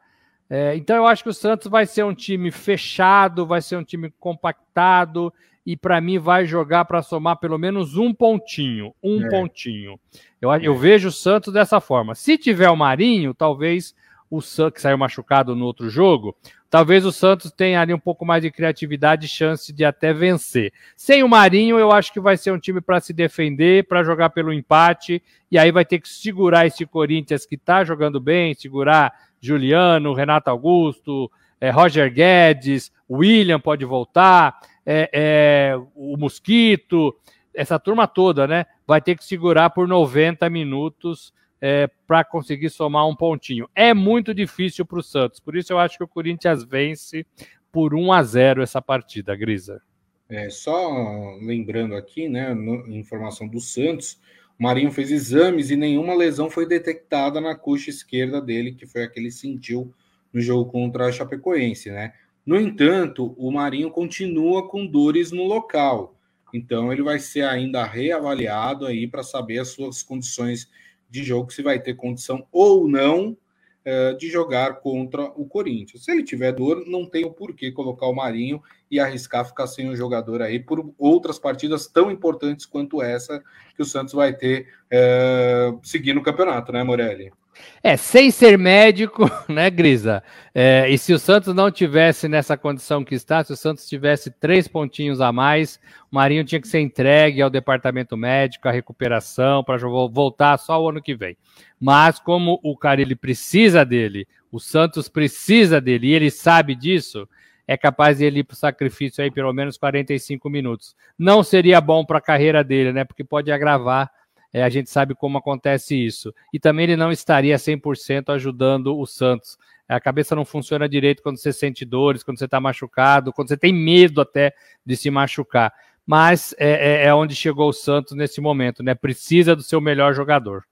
É, 0.50 0.74
então 0.76 0.96
eu 0.96 1.06
acho 1.06 1.22
que 1.22 1.30
o 1.30 1.34
Santos 1.34 1.68
vai 1.68 1.86
ser 1.86 2.04
um 2.04 2.14
time 2.14 2.50
fechado, 2.50 3.46
vai 3.46 3.60
ser 3.60 3.76
um 3.76 3.84
time 3.84 4.12
compactado 4.18 5.32
e 5.64 5.76
para 5.76 6.00
mim 6.00 6.18
vai 6.18 6.46
jogar 6.46 6.86
para 6.86 7.02
somar 7.02 7.36
pelo 7.36 7.58
menos 7.58 7.96
um 7.96 8.14
pontinho, 8.14 8.94
um 9.02 9.26
é. 9.26 9.28
pontinho. 9.28 10.00
Eu, 10.40 10.50
eu 10.54 10.74
vejo 10.74 11.08
o 11.08 11.12
Santos 11.12 11.52
dessa 11.52 11.80
forma. 11.80 12.14
Se 12.14 12.38
tiver 12.38 12.70
o 12.70 12.76
Marinho, 12.76 13.34
talvez 13.34 13.94
o 14.30 14.40
Santos, 14.40 14.74
que 14.74 14.80
saiu 14.82 14.98
machucado 14.98 15.56
no 15.56 15.64
outro 15.64 15.88
jogo, 15.88 16.36
talvez 16.68 17.04
o 17.04 17.12
Santos 17.12 17.50
tenha 17.50 17.80
ali 17.80 17.94
um 17.94 17.98
pouco 17.98 18.24
mais 18.24 18.42
de 18.42 18.50
criatividade 18.50 19.26
e 19.26 19.28
chance 19.28 19.72
de 19.72 19.84
até 19.84 20.12
vencer. 20.12 20.72
Sem 20.96 21.22
o 21.22 21.28
Marinho, 21.28 21.78
eu 21.78 21.90
acho 21.90 22.12
que 22.12 22.20
vai 22.20 22.36
ser 22.36 22.52
um 22.52 22.58
time 22.58 22.80
para 22.80 23.00
se 23.00 23.12
defender, 23.12 23.86
para 23.86 24.04
jogar 24.04 24.30
pelo 24.30 24.52
empate, 24.52 25.22
e 25.50 25.58
aí 25.58 25.72
vai 25.72 25.84
ter 25.84 25.98
que 25.98 26.08
segurar 26.08 26.66
esse 26.66 26.84
Corinthians 26.84 27.46
que 27.46 27.54
está 27.54 27.84
jogando 27.84 28.20
bem, 28.20 28.54
segurar 28.54 29.12
Juliano, 29.40 30.14
Renato 30.14 30.50
Augusto, 30.50 31.30
é, 31.60 31.70
Roger 31.70 32.12
Guedes, 32.12 32.92
William 33.10 33.58
pode 33.58 33.84
voltar, 33.84 34.58
é, 34.84 35.10
é, 35.12 35.74
o 35.94 36.16
Mosquito, 36.16 37.14
essa 37.54 37.78
turma 37.78 38.06
toda, 38.06 38.46
né? 38.46 38.66
Vai 38.86 39.00
ter 39.00 39.16
que 39.16 39.24
segurar 39.24 39.70
por 39.70 39.88
90 39.88 40.48
minutos 40.48 41.32
é, 41.60 41.88
para 42.06 42.24
conseguir 42.24 42.70
somar 42.70 43.06
um 43.08 43.16
pontinho. 43.16 43.68
É 43.74 43.92
muito 43.92 44.34
difícil 44.34 44.86
para 44.86 44.98
o 44.98 45.02
Santos, 45.02 45.40
por 45.40 45.56
isso 45.56 45.72
eu 45.72 45.78
acho 45.78 45.98
que 45.98 46.04
o 46.04 46.08
Corinthians 46.08 46.64
vence 46.64 47.26
por 47.70 47.94
1 47.94 48.12
a 48.12 48.22
0 48.22 48.62
essa 48.62 48.80
partida, 48.80 49.36
Grisa. 49.36 49.82
É, 50.28 50.50
só 50.50 51.36
lembrando 51.40 51.94
aqui, 51.94 52.28
né, 52.28 52.52
informação 52.88 53.48
do 53.48 53.60
Santos, 53.60 54.20
o 54.58 54.62
Marinho 54.62 54.90
fez 54.90 55.10
exames 55.10 55.70
e 55.70 55.76
nenhuma 55.76 56.14
lesão 56.14 56.50
foi 56.50 56.66
detectada 56.66 57.40
na 57.40 57.54
coxa 57.54 57.90
esquerda 57.90 58.40
dele, 58.40 58.74
que 58.74 58.86
foi 58.86 59.04
a 59.04 59.08
que 59.08 59.18
ele 59.18 59.30
sentiu 59.30 59.94
no 60.32 60.40
jogo 60.40 60.70
contra 60.70 61.06
a 61.06 61.12
Chapecoense, 61.12 61.90
né? 61.90 62.12
No 62.44 62.60
entanto, 62.60 63.34
o 63.38 63.50
Marinho 63.52 63.90
continua 63.90 64.68
com 64.68 64.86
dores 64.86 65.30
no 65.30 65.44
local, 65.44 66.18
então 66.52 66.92
ele 66.92 67.02
vai 67.02 67.18
ser 67.18 67.42
ainda 67.42 67.84
reavaliado 67.84 68.84
aí 68.86 69.06
para 69.06 69.22
saber 69.22 69.58
as 69.58 69.68
suas 69.68 70.02
condições 70.02 70.68
de 71.08 71.22
jogo 71.22 71.52
se 71.52 71.62
vai 71.62 71.80
ter 71.80 71.94
condição 71.94 72.46
ou 72.52 72.88
não 72.88 73.30
uh, 73.30 74.16
de 74.18 74.28
jogar 74.28 74.80
contra 74.80 75.22
o 75.22 75.46
Corinthians. 75.46 76.04
Se 76.04 76.12
ele 76.12 76.22
tiver 76.22 76.52
dor, 76.52 76.84
não 76.86 77.06
tem 77.06 77.24
o 77.24 77.30
porquê 77.30 77.70
colocar 77.70 78.06
o 78.06 78.14
Marinho 78.14 78.62
e 78.90 79.00
arriscar 79.00 79.44
ficar 79.44 79.66
sem 79.66 79.88
o 79.88 79.96
jogador 79.96 80.42
aí 80.42 80.58
por 80.58 80.92
outras 80.98 81.38
partidas 81.38 81.86
tão 81.86 82.10
importantes 82.10 82.66
quanto 82.66 83.02
essa 83.02 83.42
que 83.74 83.82
o 83.82 83.86
Santos 83.86 84.14
vai 84.14 84.34
ter 84.34 84.68
é, 84.90 85.72
seguindo 85.82 86.18
o 86.18 86.22
campeonato, 86.22 86.72
né, 86.72 86.82
Morelli? 86.82 87.32
É, 87.82 87.96
sem 87.96 88.30
ser 88.30 88.58
médico, 88.58 89.30
né, 89.48 89.70
Grisa? 89.70 90.22
É, 90.54 90.88
e 90.88 90.98
se 90.98 91.12
o 91.12 91.18
Santos 91.18 91.54
não 91.54 91.70
tivesse 91.70 92.28
nessa 92.28 92.56
condição 92.56 93.04
que 93.04 93.14
está, 93.14 93.42
se 93.42 93.52
o 93.52 93.56
Santos 93.56 93.88
tivesse 93.88 94.30
três 94.30 94.66
pontinhos 94.66 95.20
a 95.20 95.32
mais, 95.32 95.80
o 96.10 96.14
Marinho 96.16 96.44
tinha 96.44 96.60
que 96.60 96.68
ser 96.68 96.80
entregue 96.80 97.42
ao 97.42 97.50
departamento 97.50 98.16
médico, 98.16 98.68
a 98.68 98.72
recuperação, 98.72 99.62
para 99.62 99.78
voltar 99.78 100.58
só 100.58 100.82
o 100.82 100.88
ano 100.88 101.02
que 101.02 101.14
vem. 101.14 101.36
Mas 101.80 102.18
como 102.18 102.58
o 102.62 102.76
cara 102.76 103.00
ele 103.00 103.14
precisa 103.14 103.84
dele, 103.84 104.26
o 104.50 104.58
Santos 104.58 105.08
precisa 105.08 105.80
dele, 105.80 106.08
e 106.08 106.14
ele 106.14 106.30
sabe 106.30 106.74
disso, 106.74 107.28
é 107.66 107.76
capaz 107.76 108.18
de 108.18 108.24
ele 108.24 108.40
ir 108.40 108.44
para 108.44 108.54
o 108.54 108.56
sacrifício 108.56 109.22
aí 109.22 109.30
pelo 109.30 109.52
menos 109.52 109.76
45 109.76 110.48
minutos. 110.48 110.96
Não 111.18 111.42
seria 111.42 111.80
bom 111.80 112.04
para 112.04 112.18
a 112.18 112.22
carreira 112.22 112.64
dele, 112.64 112.92
né? 112.92 113.04
Porque 113.04 113.22
pode 113.22 113.52
agravar 113.52 114.10
é, 114.52 114.62
a 114.62 114.68
gente 114.68 114.90
sabe 114.90 115.14
como 115.14 115.38
acontece 115.38 115.94
isso. 115.94 116.34
E 116.52 116.58
também 116.58 116.84
ele 116.84 116.96
não 116.96 117.12
estaria 117.12 117.56
100% 117.56 118.34
ajudando 118.34 118.98
o 118.98 119.06
Santos. 119.06 119.58
A 119.88 120.00
cabeça 120.00 120.34
não 120.34 120.44
funciona 120.44 120.88
direito 120.88 121.22
quando 121.22 121.38
você 121.38 121.52
sente 121.52 121.84
dores, 121.84 122.22
quando 122.22 122.38
você 122.38 122.44
está 122.44 122.60
machucado, 122.60 123.32
quando 123.32 123.48
você 123.48 123.56
tem 123.56 123.72
medo 123.72 124.20
até 124.20 124.54
de 124.84 124.96
se 124.96 125.10
machucar. 125.10 125.72
Mas 126.06 126.54
é, 126.58 127.04
é, 127.04 127.06
é 127.06 127.14
onde 127.14 127.34
chegou 127.34 127.68
o 127.68 127.72
Santos 127.72 128.14
nesse 128.14 128.40
momento, 128.40 128.82
né? 128.82 128.94
Precisa 128.94 129.54
do 129.54 129.62
seu 129.62 129.80
melhor 129.80 130.14
jogador. 130.14 130.64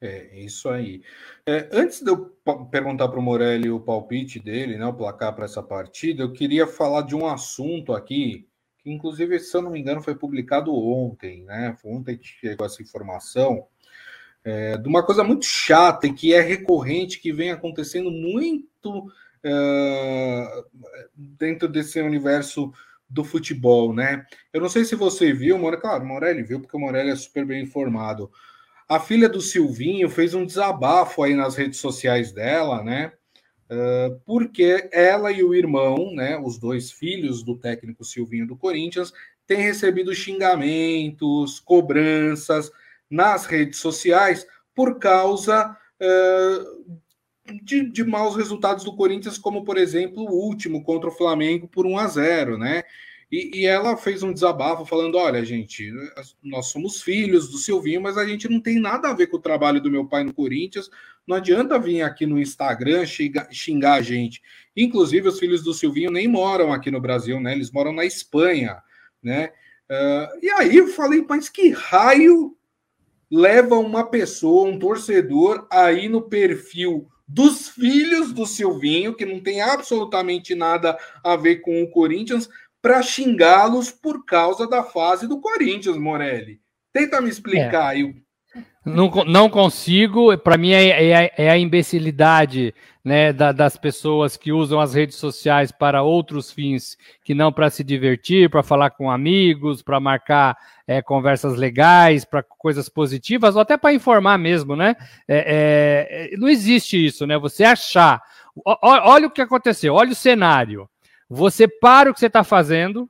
É, 0.00 0.38
isso 0.38 0.68
aí. 0.68 1.02
É, 1.44 1.68
antes 1.72 2.00
de 2.00 2.10
eu 2.10 2.26
perguntar 2.70 3.08
para 3.08 3.18
o 3.18 3.22
Morelli 3.22 3.68
o 3.68 3.80
palpite 3.80 4.38
dele, 4.38 4.78
né, 4.78 4.86
o 4.86 4.94
placar 4.94 5.34
para 5.34 5.44
essa 5.44 5.62
partida, 5.62 6.22
eu 6.22 6.32
queria 6.32 6.68
falar 6.68 7.02
de 7.02 7.16
um 7.16 7.26
assunto 7.26 7.92
aqui 7.92 8.47
que 8.78 8.90
inclusive, 8.90 9.38
se 9.38 9.56
eu 9.56 9.62
não 9.62 9.70
me 9.70 9.80
engano, 9.80 10.02
foi 10.02 10.14
publicado 10.14 10.74
ontem, 10.74 11.44
né? 11.44 11.76
Ontem 11.84 12.18
chegou 12.22 12.66
essa 12.66 12.82
informação 12.82 13.66
é, 14.44 14.76
de 14.78 14.88
uma 14.88 15.04
coisa 15.04 15.22
muito 15.22 15.44
chata 15.44 16.06
e 16.06 16.12
que 16.12 16.32
é 16.32 16.40
recorrente, 16.40 17.20
que 17.20 17.32
vem 17.32 17.50
acontecendo 17.50 18.10
muito 18.10 19.12
é, 19.42 20.62
dentro 21.14 21.68
desse 21.68 22.00
universo 22.00 22.72
do 23.08 23.24
futebol, 23.24 23.94
né? 23.94 24.24
Eu 24.52 24.60
não 24.60 24.68
sei 24.68 24.84
se 24.84 24.94
você 24.94 25.32
viu, 25.32 25.58
Morelli, 25.58 25.80
claro, 25.80 26.04
Morelli 26.04 26.42
viu, 26.42 26.60
porque 26.60 26.76
o 26.76 26.80
Morelli 26.80 27.10
é 27.10 27.16
super 27.16 27.44
bem 27.44 27.62
informado. 27.62 28.30
A 28.88 29.00
filha 29.00 29.28
do 29.28 29.40
Silvinho 29.40 30.08
fez 30.08 30.34
um 30.34 30.46
desabafo 30.46 31.22
aí 31.22 31.34
nas 31.34 31.56
redes 31.56 31.78
sociais 31.78 32.32
dela, 32.32 32.82
né? 32.82 33.12
Porque 34.24 34.88
ela 34.92 35.30
e 35.30 35.42
o 35.42 35.54
irmão, 35.54 36.14
né, 36.14 36.38
os 36.38 36.58
dois 36.58 36.90
filhos 36.90 37.42
do 37.42 37.56
técnico 37.56 38.04
Silvinho 38.04 38.46
do 38.46 38.56
Corinthians, 38.56 39.12
têm 39.46 39.60
recebido 39.60 40.14
xingamentos, 40.14 41.60
cobranças 41.60 42.70
nas 43.10 43.46
redes 43.46 43.78
sociais 43.78 44.46
por 44.74 44.98
causa 44.98 45.76
uh, 46.00 46.98
de, 47.62 47.90
de, 47.90 48.04
maus 48.04 48.36
resultados 48.36 48.84
do 48.84 48.94
Corinthians, 48.94 49.38
como 49.38 49.64
por 49.64 49.78
exemplo 49.78 50.22
o 50.22 50.46
último 50.46 50.84
contra 50.84 51.08
o 51.08 51.12
Flamengo 51.12 51.66
por 51.66 51.86
1 51.86 51.98
a 51.98 52.06
0, 52.06 52.58
né? 52.58 52.82
E, 53.30 53.60
e, 53.60 53.66
ela 53.66 53.96
fez 53.96 54.22
um 54.22 54.32
desabafo 54.32 54.86
falando: 54.86 55.18
olha, 55.18 55.44
gente, 55.44 55.92
nós 56.42 56.66
somos 56.66 57.02
filhos 57.02 57.50
do 57.50 57.58
Silvinho, 57.58 58.00
mas 58.00 58.16
a 58.16 58.26
gente 58.26 58.48
não 58.48 58.60
tem 58.60 58.80
nada 58.80 59.10
a 59.10 59.14
ver 59.14 59.26
com 59.26 59.36
o 59.36 59.40
trabalho 59.40 59.80
do 59.80 59.90
meu 59.90 60.06
pai 60.06 60.24
no 60.24 60.32
Corinthians. 60.32 60.90
Não 61.26 61.36
adianta 61.36 61.78
vir 61.78 62.00
aqui 62.00 62.24
no 62.24 62.40
Instagram 62.40 63.04
xingar, 63.04 63.94
a 63.94 64.00
gente. 64.00 64.40
Inclusive, 64.74 65.28
os 65.28 65.38
filhos 65.38 65.62
do 65.62 65.74
Silvinho 65.74 66.10
nem 66.10 66.26
moram 66.26 66.72
aqui 66.72 66.90
no 66.90 67.00
Brasil, 67.00 67.38
né? 67.38 67.52
Eles 67.52 67.70
moram 67.70 67.92
na 67.92 68.06
Espanha, 68.06 68.82
né? 69.22 69.52
Uh, 69.90 70.44
e 70.44 70.50
aí 70.50 70.76
eu 70.76 70.88
falei, 70.88 71.24
mas 71.28 71.50
que 71.50 71.68
raio 71.70 72.56
leva 73.30 73.76
uma 73.76 74.04
pessoa, 74.04 74.70
um 74.70 74.78
torcedor, 74.78 75.66
aí 75.70 76.08
no 76.08 76.22
perfil 76.22 77.06
dos 77.26 77.68
filhos 77.68 78.32
do 78.32 78.46
Silvinho, 78.46 79.14
que 79.14 79.26
não 79.26 79.38
tem 79.38 79.60
absolutamente 79.60 80.54
nada 80.54 80.98
a 81.22 81.36
ver 81.36 81.56
com 81.56 81.82
o 81.82 81.90
Corinthians, 81.90 82.48
para 82.80 83.02
xingá-los 83.02 83.90
por 83.90 84.24
causa 84.24 84.68
da 84.68 84.82
fase 84.82 85.26
do 85.26 85.40
Corinthians, 85.40 85.96
Morelli. 85.96 86.60
Tenta 86.92 87.20
me 87.20 87.28
explicar 87.28 87.94
é. 87.94 87.98
aí. 87.98 88.14
Não, 88.84 89.10
não 89.26 89.50
consigo, 89.50 90.36
para 90.38 90.56
mim 90.56 90.70
é, 90.70 91.10
é, 91.10 91.32
é, 91.36 91.50
a 91.50 91.58
imbecilidade 91.58 92.74
né, 93.04 93.32
da, 93.32 93.52
das 93.52 93.76
pessoas 93.76 94.36
que 94.36 94.50
usam 94.50 94.80
as 94.80 94.94
redes 94.94 95.16
sociais 95.16 95.70
para 95.70 96.02
outros 96.02 96.50
fins 96.50 96.96
que 97.22 97.34
não 97.34 97.52
para 97.52 97.68
se 97.68 97.84
divertir, 97.84 98.48
para 98.48 98.62
falar 98.62 98.90
com 98.90 99.10
amigos, 99.10 99.82
para 99.82 100.00
marcar 100.00 100.56
é, 100.86 101.02
conversas 101.02 101.56
legais, 101.56 102.24
para 102.24 102.42
coisas 102.42 102.88
positivas, 102.88 103.56
ou 103.56 103.62
até 103.62 103.76
para 103.76 103.92
informar 103.92 104.38
mesmo, 104.38 104.74
né? 104.74 104.96
É, 105.28 106.30
é, 106.32 106.36
não 106.38 106.48
existe 106.48 107.04
isso, 107.04 107.26
né? 107.26 107.36
Você 107.38 107.64
achar. 107.64 108.22
O, 108.56 108.62
olha 108.82 109.26
o 109.26 109.30
que 109.30 109.42
aconteceu, 109.42 109.94
olha 109.94 110.12
o 110.12 110.16
cenário. 110.16 110.88
Você 111.28 111.68
para 111.68 112.10
o 112.10 112.14
que 112.14 112.20
você 112.20 112.26
está 112.26 112.42
fazendo, 112.42 113.08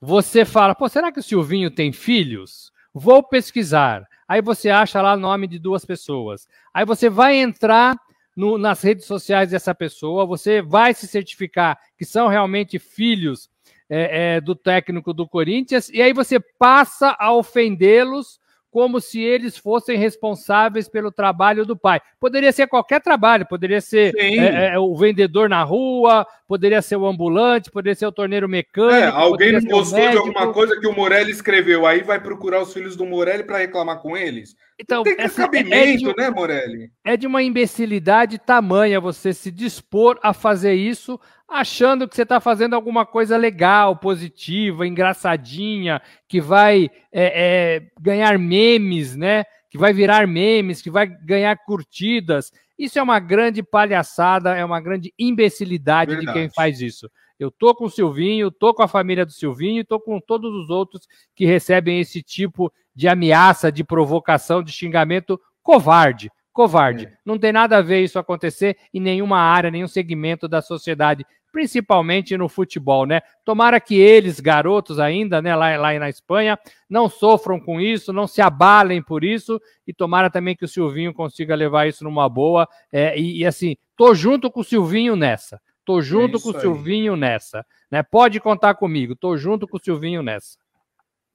você 0.00 0.44
fala, 0.44 0.74
pô, 0.74 0.88
será 0.88 1.10
que 1.10 1.20
o 1.20 1.22
Silvinho 1.22 1.70
tem 1.70 1.92
filhos? 1.92 2.72
Vou 2.94 3.22
pesquisar. 3.22 4.06
Aí 4.26 4.40
você 4.40 4.70
acha 4.70 5.02
lá 5.02 5.14
o 5.14 5.18
nome 5.18 5.46
de 5.46 5.58
duas 5.58 5.84
pessoas. 5.84 6.48
Aí 6.72 6.84
você 6.84 7.10
vai 7.10 7.36
entrar 7.36 7.96
no, 8.36 8.56
nas 8.56 8.80
redes 8.82 9.04
sociais 9.04 9.50
dessa 9.50 9.74
pessoa, 9.74 10.24
você 10.24 10.62
vai 10.62 10.94
se 10.94 11.06
certificar 11.06 11.78
que 11.98 12.04
são 12.04 12.28
realmente 12.28 12.78
filhos 12.78 13.50
é, 13.88 14.36
é, 14.36 14.40
do 14.40 14.54
técnico 14.54 15.12
do 15.12 15.28
Corinthians, 15.28 15.88
e 15.88 16.00
aí 16.00 16.12
você 16.12 16.38
passa 16.38 17.16
a 17.18 17.32
ofendê-los 17.32 18.40
como 18.70 19.00
se 19.00 19.20
eles 19.20 19.56
fossem 19.56 19.98
responsáveis 19.98 20.88
pelo 20.88 21.10
trabalho 21.10 21.66
do 21.66 21.76
pai. 21.76 22.00
Poderia 22.20 22.52
ser 22.52 22.68
qualquer 22.68 23.00
trabalho, 23.00 23.46
poderia 23.46 23.80
ser 23.80 24.14
é, 24.16 24.74
é, 24.74 24.78
o 24.78 24.94
vendedor 24.96 25.48
na 25.48 25.62
rua, 25.62 26.26
poderia 26.46 26.80
ser 26.80 26.96
o 26.96 27.06
ambulante, 27.06 27.70
poderia 27.70 27.96
ser 27.96 28.06
o 28.06 28.12
torneiro 28.12 28.48
mecânico. 28.48 28.94
É, 28.94 29.06
alguém 29.06 29.52
não 29.52 29.60
gostou 29.62 30.10
de 30.10 30.16
alguma 30.16 30.52
coisa 30.52 30.78
que 30.78 30.86
o 30.86 30.94
Morelli 30.94 31.32
escreveu, 31.32 31.86
aí 31.86 32.02
vai 32.02 32.20
procurar 32.20 32.62
os 32.62 32.72
filhos 32.72 32.96
do 32.96 33.04
Morelli 33.04 33.42
para 33.42 33.58
reclamar 33.58 33.98
com 33.98 34.16
eles? 34.16 34.54
Então, 34.80 35.02
tem 35.02 35.14
essa, 35.18 35.42
cabimento, 35.42 35.74
é 35.74 36.12
de, 36.12 36.16
né, 36.16 36.30
Morelli? 36.30 36.90
É 37.04 37.16
de 37.16 37.26
uma 37.26 37.42
imbecilidade 37.42 38.38
tamanha 38.38 38.98
você 38.98 39.34
se 39.34 39.50
dispor 39.50 40.18
a 40.22 40.32
fazer 40.32 40.74
isso 40.74 41.20
achando 41.46 42.08
que 42.08 42.14
você 42.14 42.22
está 42.22 42.40
fazendo 42.40 42.74
alguma 42.74 43.04
coisa 43.04 43.36
legal, 43.36 43.96
positiva, 43.96 44.86
engraçadinha, 44.86 46.00
que 46.28 46.40
vai 46.40 46.88
é, 47.12 47.80
é, 47.82 47.82
ganhar 48.00 48.38
memes, 48.38 49.16
né? 49.16 49.44
Que 49.68 49.76
vai 49.76 49.92
virar 49.92 50.26
memes, 50.26 50.80
que 50.80 50.90
vai 50.90 51.06
ganhar 51.06 51.56
curtidas. 51.56 52.52
Isso 52.80 52.98
é 52.98 53.02
uma 53.02 53.20
grande 53.20 53.62
palhaçada, 53.62 54.56
é 54.56 54.64
uma 54.64 54.80
grande 54.80 55.12
imbecilidade 55.18 56.14
Verdade. 56.14 56.26
de 56.26 56.32
quem 56.32 56.50
faz 56.50 56.80
isso. 56.80 57.10
Eu 57.38 57.50
tô 57.50 57.74
com 57.74 57.84
o 57.84 57.90
Silvinho, 57.90 58.50
tô 58.50 58.72
com 58.72 58.82
a 58.82 58.88
família 58.88 59.26
do 59.26 59.32
Silvinho, 59.32 59.84
tô 59.84 60.00
com 60.00 60.18
todos 60.18 60.50
os 60.54 60.70
outros 60.70 61.06
que 61.34 61.44
recebem 61.44 62.00
esse 62.00 62.22
tipo 62.22 62.72
de 62.94 63.06
ameaça, 63.06 63.70
de 63.70 63.84
provocação, 63.84 64.62
de 64.62 64.72
xingamento 64.72 65.38
covarde 65.62 66.30
covarde. 66.52 67.06
É. 67.06 67.12
Não 67.24 67.38
tem 67.38 67.52
nada 67.52 67.78
a 67.78 67.82
ver 67.82 68.02
isso 68.02 68.18
acontecer 68.18 68.76
em 68.92 69.00
nenhuma 69.00 69.38
área, 69.38 69.70
nenhum 69.70 69.88
segmento 69.88 70.48
da 70.48 70.60
sociedade 70.60 71.24
principalmente 71.50 72.36
no 72.36 72.48
futebol, 72.48 73.06
né? 73.06 73.20
Tomara 73.44 73.80
que 73.80 73.96
eles, 73.96 74.40
garotos 74.40 74.98
ainda, 74.98 75.42
né, 75.42 75.54
lá, 75.54 75.76
lá 75.76 75.98
na 75.98 76.08
Espanha, 76.08 76.58
não 76.88 77.08
sofram 77.08 77.58
com 77.60 77.80
isso, 77.80 78.12
não 78.12 78.26
se 78.26 78.40
abalem 78.40 79.02
por 79.02 79.24
isso, 79.24 79.60
e 79.86 79.92
tomara 79.92 80.30
também 80.30 80.56
que 80.56 80.64
o 80.64 80.68
Silvinho 80.68 81.12
consiga 81.12 81.54
levar 81.54 81.88
isso 81.88 82.04
numa 82.04 82.28
boa. 82.28 82.68
É, 82.92 83.18
e, 83.18 83.38
e, 83.38 83.46
assim, 83.46 83.76
tô 83.96 84.14
junto 84.14 84.50
com 84.50 84.60
o 84.60 84.64
Silvinho 84.64 85.16
nessa. 85.16 85.60
Tô 85.84 86.00
junto 86.00 86.38
é 86.38 86.40
com 86.40 86.50
o 86.50 86.60
Silvinho 86.60 87.16
nessa. 87.16 87.64
Né? 87.90 88.02
Pode 88.02 88.38
contar 88.40 88.74
comigo, 88.74 89.16
tô 89.16 89.36
junto 89.36 89.66
com 89.66 89.76
o 89.76 89.80
Silvinho 89.82 90.22
nessa. 90.22 90.58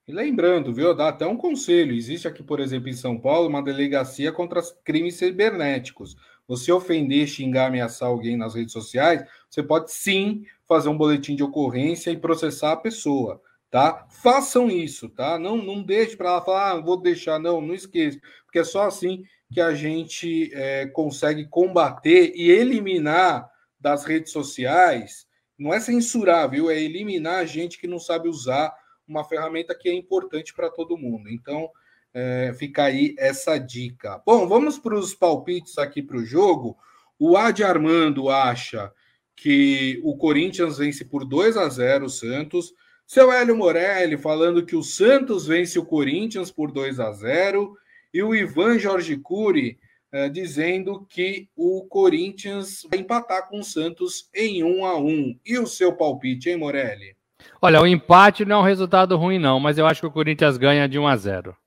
E 0.07 0.13
lembrando, 0.13 0.71
viu, 0.71 0.93
dá 0.93 1.09
até 1.09 1.25
um 1.25 1.35
conselho. 1.35 1.95
Existe 1.95 2.27
aqui, 2.27 2.43
por 2.43 2.59
exemplo, 2.59 2.87
em 2.87 2.93
São 2.93 3.19
Paulo, 3.19 3.49
uma 3.49 3.63
delegacia 3.63 4.31
contra 4.31 4.61
crimes 4.83 5.15
cibernéticos 5.15 6.15
você 6.47 6.71
ofender, 6.71 7.27
xingar, 7.27 7.67
ameaçar 7.67 8.07
alguém 8.07 8.37
nas 8.37 8.55
redes 8.55 8.73
sociais, 8.73 9.23
você 9.49 9.63
pode 9.63 9.91
sim 9.91 10.45
fazer 10.67 10.89
um 10.89 10.97
boletim 10.97 11.35
de 11.35 11.43
ocorrência 11.43 12.11
e 12.11 12.17
processar 12.17 12.73
a 12.73 12.77
pessoa, 12.77 13.41
tá? 13.69 14.05
Façam 14.09 14.69
isso, 14.69 15.09
tá? 15.09 15.39
Não, 15.39 15.57
não 15.57 15.81
deixe 15.81 16.15
para 16.15 16.29
ela 16.29 16.41
falar, 16.41 16.71
ah, 16.71 16.81
vou 16.81 16.97
deixar, 16.97 17.39
não, 17.39 17.61
não 17.61 17.73
esqueça, 17.73 18.19
porque 18.45 18.59
é 18.59 18.63
só 18.63 18.83
assim 18.83 19.23
que 19.51 19.61
a 19.61 19.73
gente 19.73 20.51
é, 20.53 20.87
consegue 20.87 21.47
combater 21.47 22.33
e 22.35 22.49
eliminar 22.49 23.49
das 23.79 24.03
redes 24.03 24.31
sociais, 24.31 25.27
não 25.57 25.73
é 25.73 25.79
censurar, 25.79 26.49
viu? 26.49 26.69
É 26.69 26.79
eliminar 26.79 27.35
a 27.35 27.45
gente 27.45 27.79
que 27.79 27.87
não 27.87 27.99
sabe 27.99 28.27
usar 28.27 28.75
uma 29.07 29.23
ferramenta 29.23 29.75
que 29.75 29.87
é 29.87 29.93
importante 29.93 30.53
para 30.53 30.69
todo 30.69 30.97
mundo. 30.97 31.29
Então, 31.29 31.69
é, 32.15 32.53
fica 32.57 32.85
aí 32.85 33.13
essa 33.19 33.57
dica. 33.57 34.21
Bom, 34.25 34.47
vamos 34.47 34.79
para 34.79 34.95
os 34.95 35.13
palpites 35.13 35.77
aqui 35.77 36.01
para 36.01 36.15
o 36.15 36.25
jogo. 36.25 36.77
O 37.19 37.35
Adi 37.35 37.61
Armando 37.61 38.29
acha 38.29 38.89
que 39.35 39.99
o 40.01 40.15
Corinthians 40.15 40.77
vence 40.77 41.03
por 41.03 41.25
2 41.25 41.57
a 41.57 41.67
0 41.67 42.05
o 42.05 42.09
Santos. 42.09 42.73
Seu 43.05 43.33
Hélio 43.33 43.57
Morelli 43.57 44.17
falando 44.17 44.65
que 44.65 44.77
o 44.77 44.81
Santos 44.81 45.45
vence 45.45 45.77
o 45.77 45.85
Corinthians 45.85 46.49
por 46.49 46.71
2 46.71 47.01
a 47.01 47.11
0 47.11 47.75
e 48.13 48.23
o 48.23 48.33
Ivan 48.33 48.79
Jorge 48.79 49.17
Cury 49.17 49.77
uh, 50.13 50.29
dizendo 50.29 51.05
que 51.09 51.49
o 51.53 51.85
Corinthians 51.89 52.87
vai 52.89 53.01
empatar 53.01 53.49
com 53.49 53.59
o 53.59 53.63
Santos 53.63 54.29
em 54.33 54.63
1 54.63 54.85
a 54.85 54.97
1. 54.97 55.39
E 55.45 55.59
o 55.59 55.67
seu 55.67 55.91
palpite, 55.91 56.49
hein, 56.49 56.55
Morelli? 56.55 57.13
Olha, 57.61 57.81
o 57.81 57.85
empate 57.85 58.45
não 58.45 58.55
é 58.55 58.59
um 58.59 58.65
resultado 58.65 59.17
ruim 59.17 59.37
não, 59.37 59.59
mas 59.59 59.77
eu 59.77 59.85
acho 59.85 59.99
que 59.99 60.07
o 60.07 60.11
Corinthians 60.11 60.57
ganha 60.57 60.87
de 60.87 60.97
1 60.97 61.07
a 61.07 61.17
0. 61.17 61.57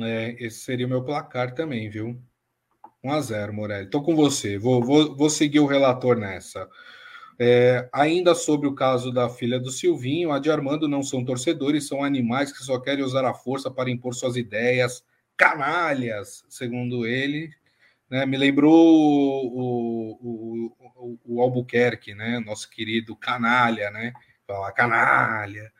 É, 0.00 0.36
esse 0.38 0.60
seria 0.60 0.86
o 0.86 0.88
meu 0.88 1.04
placar 1.04 1.54
também, 1.54 1.90
viu? 1.90 2.20
1 3.04 3.12
a 3.12 3.20
0 3.20 3.52
Morelli. 3.52 3.84
Estou 3.86 4.02
com 4.02 4.14
você. 4.14 4.58
Vou, 4.58 4.82
vou, 4.82 5.16
vou 5.16 5.28
seguir 5.28 5.60
o 5.60 5.66
relator 5.66 6.16
nessa. 6.16 6.68
É, 7.38 7.88
ainda 7.92 8.34
sobre 8.34 8.68
o 8.68 8.74
caso 8.74 9.10
da 9.10 9.28
filha 9.28 9.58
do 9.58 9.70
Silvinho, 9.70 10.30
a 10.32 10.38
de 10.38 10.50
Armando 10.50 10.88
não 10.88 11.02
são 11.02 11.24
torcedores, 11.24 11.88
são 11.88 12.04
animais 12.04 12.52
que 12.52 12.62
só 12.64 12.78
querem 12.78 13.04
usar 13.04 13.24
a 13.24 13.34
força 13.34 13.70
para 13.70 13.90
impor 13.90 14.14
suas 14.14 14.36
ideias, 14.36 15.02
canalhas, 15.36 16.44
segundo 16.48 17.06
ele. 17.06 17.50
Né? 18.08 18.24
Me 18.26 18.36
lembrou 18.36 18.72
o, 18.72 20.18
o, 20.22 20.76
o, 20.96 21.18
o, 21.24 21.42
Albuquerque, 21.42 22.14
né? 22.14 22.38
nosso 22.40 22.68
querido 22.70 23.16
canalha, 23.16 23.90
né? 23.90 24.12
Falar 24.46 24.72
canalha. 24.72 25.72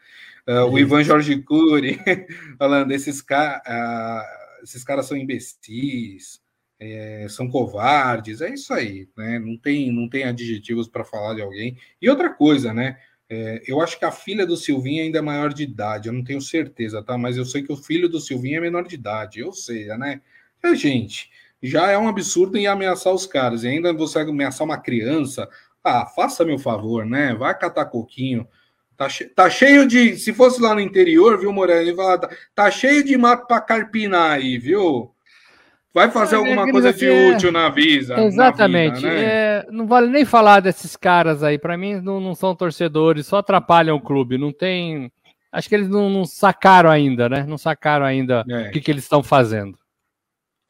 Uh, 0.48 0.64
o 0.70 0.78
Ivan 0.78 1.05
Jorge 1.05 1.40
Cury 1.42 2.00
falando: 2.59 2.92
esses, 2.92 3.22
ca 3.22 3.62
uh, 3.66 4.62
esses 4.62 4.83
caras 4.83 5.07
são 5.07 5.16
imbecis, 5.16 6.40
é, 6.81 7.26
são 7.28 7.48
covardes, 7.48 8.40
é 8.40 8.52
isso 8.52 8.74
aí, 8.74 9.09
né? 9.16 9.38
Não 9.38 9.57
tem, 9.57 9.92
não 9.92 10.09
tem 10.09 10.24
adjetivos 10.24 10.88
para 10.88 11.05
falar 11.05 11.35
de 11.35 11.42
alguém. 11.42 11.76
E 12.00 12.11
outra 12.11 12.28
coisa, 12.28 12.74
né? 12.74 12.98
É, 13.31 13.62
eu 13.66 13.81
acho 13.81 13.98
que 13.98 14.05
a 14.05 14.11
filha 14.11 14.44
do 14.44 14.57
Silvinho 14.57 15.02
ainda 15.05 15.18
é 15.18 15.22
maior 15.22 15.55
de 15.55 15.62
idade, 15.62 16.09
eu 16.09 16.12
não 16.12 16.24
tenho 16.24 16.40
certeza, 16.40 17.02
tá? 17.02 17.16
Mas 17.16 17.37
eu 17.37 17.44
sei 17.44 17.62
que 17.62 17.72
o 17.72 17.76
filho 17.76 18.09
do 18.09 18.20
Silvinho 18.20 18.59
é 18.59 18.61
menor 18.61 18.87
de 18.87 18.96
idade, 18.96 19.40
eu 19.40 19.52
sei, 19.52 19.87
né? 19.96 20.20
É, 20.62 20.74
gente, 20.74 21.31
já 21.62 21.90
é 21.90 21.96
um 21.96 22.09
absurdo 22.09 22.59
em 22.59 22.66
ameaçar 22.66 23.12
os 23.14 23.26
caras, 23.26 23.62
e 23.62 23.68
ainda 23.68 23.92
você 23.92 24.18
ameaçar 24.18 24.64
uma 24.66 24.78
criança, 24.78 25.48
ah, 25.85 26.07
faça 26.07 26.44
meu 26.44 26.59
favor, 26.59 27.07
né? 27.07 27.35
Vai 27.35 27.57
catar 27.57 27.87
coquinho. 27.87 28.46
Tá, 28.96 29.09
che 29.09 29.24
tá 29.24 29.48
cheio 29.48 29.87
de. 29.87 30.16
Se 30.16 30.33
fosse 30.33 30.61
lá 30.61 30.74
no 30.74 30.81
interior, 30.81 31.38
viu, 31.38 31.52
Moreno? 31.52 31.96
Tá, 31.96 32.31
tá 32.55 32.70
cheio 32.70 33.02
de 33.02 33.16
mato 33.16 33.46
para 33.46 33.61
carpinar 33.61 34.33
aí, 34.33 34.59
viu? 34.59 35.12
Vai 35.94 36.11
fazer 36.11 36.37
é, 36.37 36.38
alguma 36.38 36.70
coisa 36.70 36.92
de 36.92 37.07
é... 37.07 37.31
útil 37.31 37.52
na 37.52 37.68
Visa. 37.68 38.18
Exatamente. 38.18 39.02
Na 39.02 39.11
vida, 39.11 39.12
né? 39.12 39.24
é, 39.24 39.66
não 39.70 39.87
vale 39.87 40.09
nem 40.09 40.24
falar 40.24 40.61
desses 40.61 40.96
caras 40.96 41.42
aí. 41.42 41.59
Para 41.59 41.76
mim, 41.76 42.00
não, 42.00 42.18
não, 42.18 42.35
são 42.35 42.55
torcedores, 42.57 43.26
só 43.26 43.38
atrapalham 43.38 43.96
o 43.96 44.00
clube. 44.00 44.38
Não 44.38 44.52
tem. 44.52 45.12
Acho 45.50 45.68
que 45.68 45.74
eles 45.74 45.88
não, 45.88 46.09
não 46.09 46.24
sacaram 46.24 46.90
ainda, 46.90 47.28
né? 47.28 47.44
Não 47.46 47.59
sacaram 47.59 48.07
ainda 48.07 48.42
é. 48.48 48.68
o 48.68 48.70
que, 48.70 48.81
que 48.81 48.90
eles 48.90 49.05
estão 49.05 49.22
fazendo. 49.22 49.78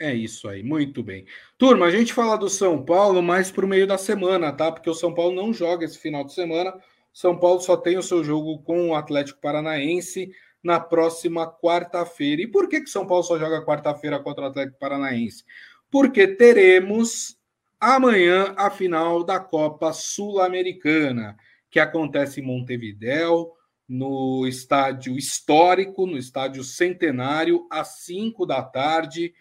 É 0.00 0.12
isso 0.12 0.48
aí, 0.48 0.64
muito 0.64 1.00
bem. 1.00 1.24
Turma, 1.56 1.86
a 1.86 1.90
gente 1.92 2.12
fala 2.12 2.36
do 2.36 2.48
São 2.48 2.84
Paulo 2.84 3.22
mais 3.22 3.52
para 3.52 3.64
o 3.64 3.68
meio 3.68 3.86
da 3.86 3.96
semana, 3.96 4.50
tá? 4.50 4.72
Porque 4.72 4.90
o 4.90 4.94
São 4.94 5.14
Paulo 5.14 5.32
não 5.32 5.52
joga 5.52 5.84
esse 5.84 5.96
final 5.96 6.24
de 6.24 6.32
semana. 6.32 6.74
São 7.12 7.38
Paulo 7.38 7.60
só 7.60 7.76
tem 7.76 7.98
o 7.98 8.02
seu 8.02 8.24
jogo 8.24 8.62
com 8.62 8.88
o 8.88 8.94
Atlético 8.94 9.40
Paranaense 9.40 10.32
na 10.62 10.80
próxima 10.80 11.46
quarta-feira. 11.46 12.42
E 12.42 12.46
por 12.46 12.68
que, 12.68 12.80
que 12.80 12.90
São 12.90 13.06
Paulo 13.06 13.24
só 13.24 13.38
joga 13.38 13.64
quarta-feira 13.64 14.18
contra 14.20 14.44
o 14.44 14.48
Atlético 14.48 14.78
Paranaense? 14.78 15.44
Porque 15.90 16.26
teremos 16.26 17.36
amanhã 17.78 18.54
a 18.56 18.70
final 18.70 19.24
da 19.24 19.38
Copa 19.40 19.92
Sul-Americana, 19.92 21.36
que 21.68 21.80
acontece 21.80 22.40
em 22.40 22.44
Montevidéu, 22.44 23.52
no 23.88 24.46
estádio 24.46 25.18
histórico, 25.18 26.06
no 26.06 26.16
estádio 26.16 26.64
centenário, 26.64 27.66
às 27.70 28.04
5 28.04 28.46
da 28.46 28.62
tarde. 28.62 29.34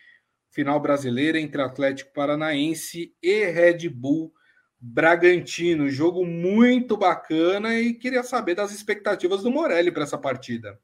Final 0.50 0.80
brasileira 0.82 1.40
entre 1.40 1.62
Atlético 1.62 2.12
Paranaense 2.12 3.16
e 3.22 3.46
Red 3.46 3.88
Bull 3.88 4.34
Bragantino. 4.82 5.88
Jogo 5.90 6.26
muito 6.26 6.98
bacana 6.98 7.80
e 7.80 7.94
queria 7.94 8.24
saber 8.24 8.56
das 8.56 8.74
expectativas 8.74 9.44
do 9.44 9.52
Morelli 9.52 9.92
para 9.92 10.04
essa 10.04 10.18
partida. 10.18 10.80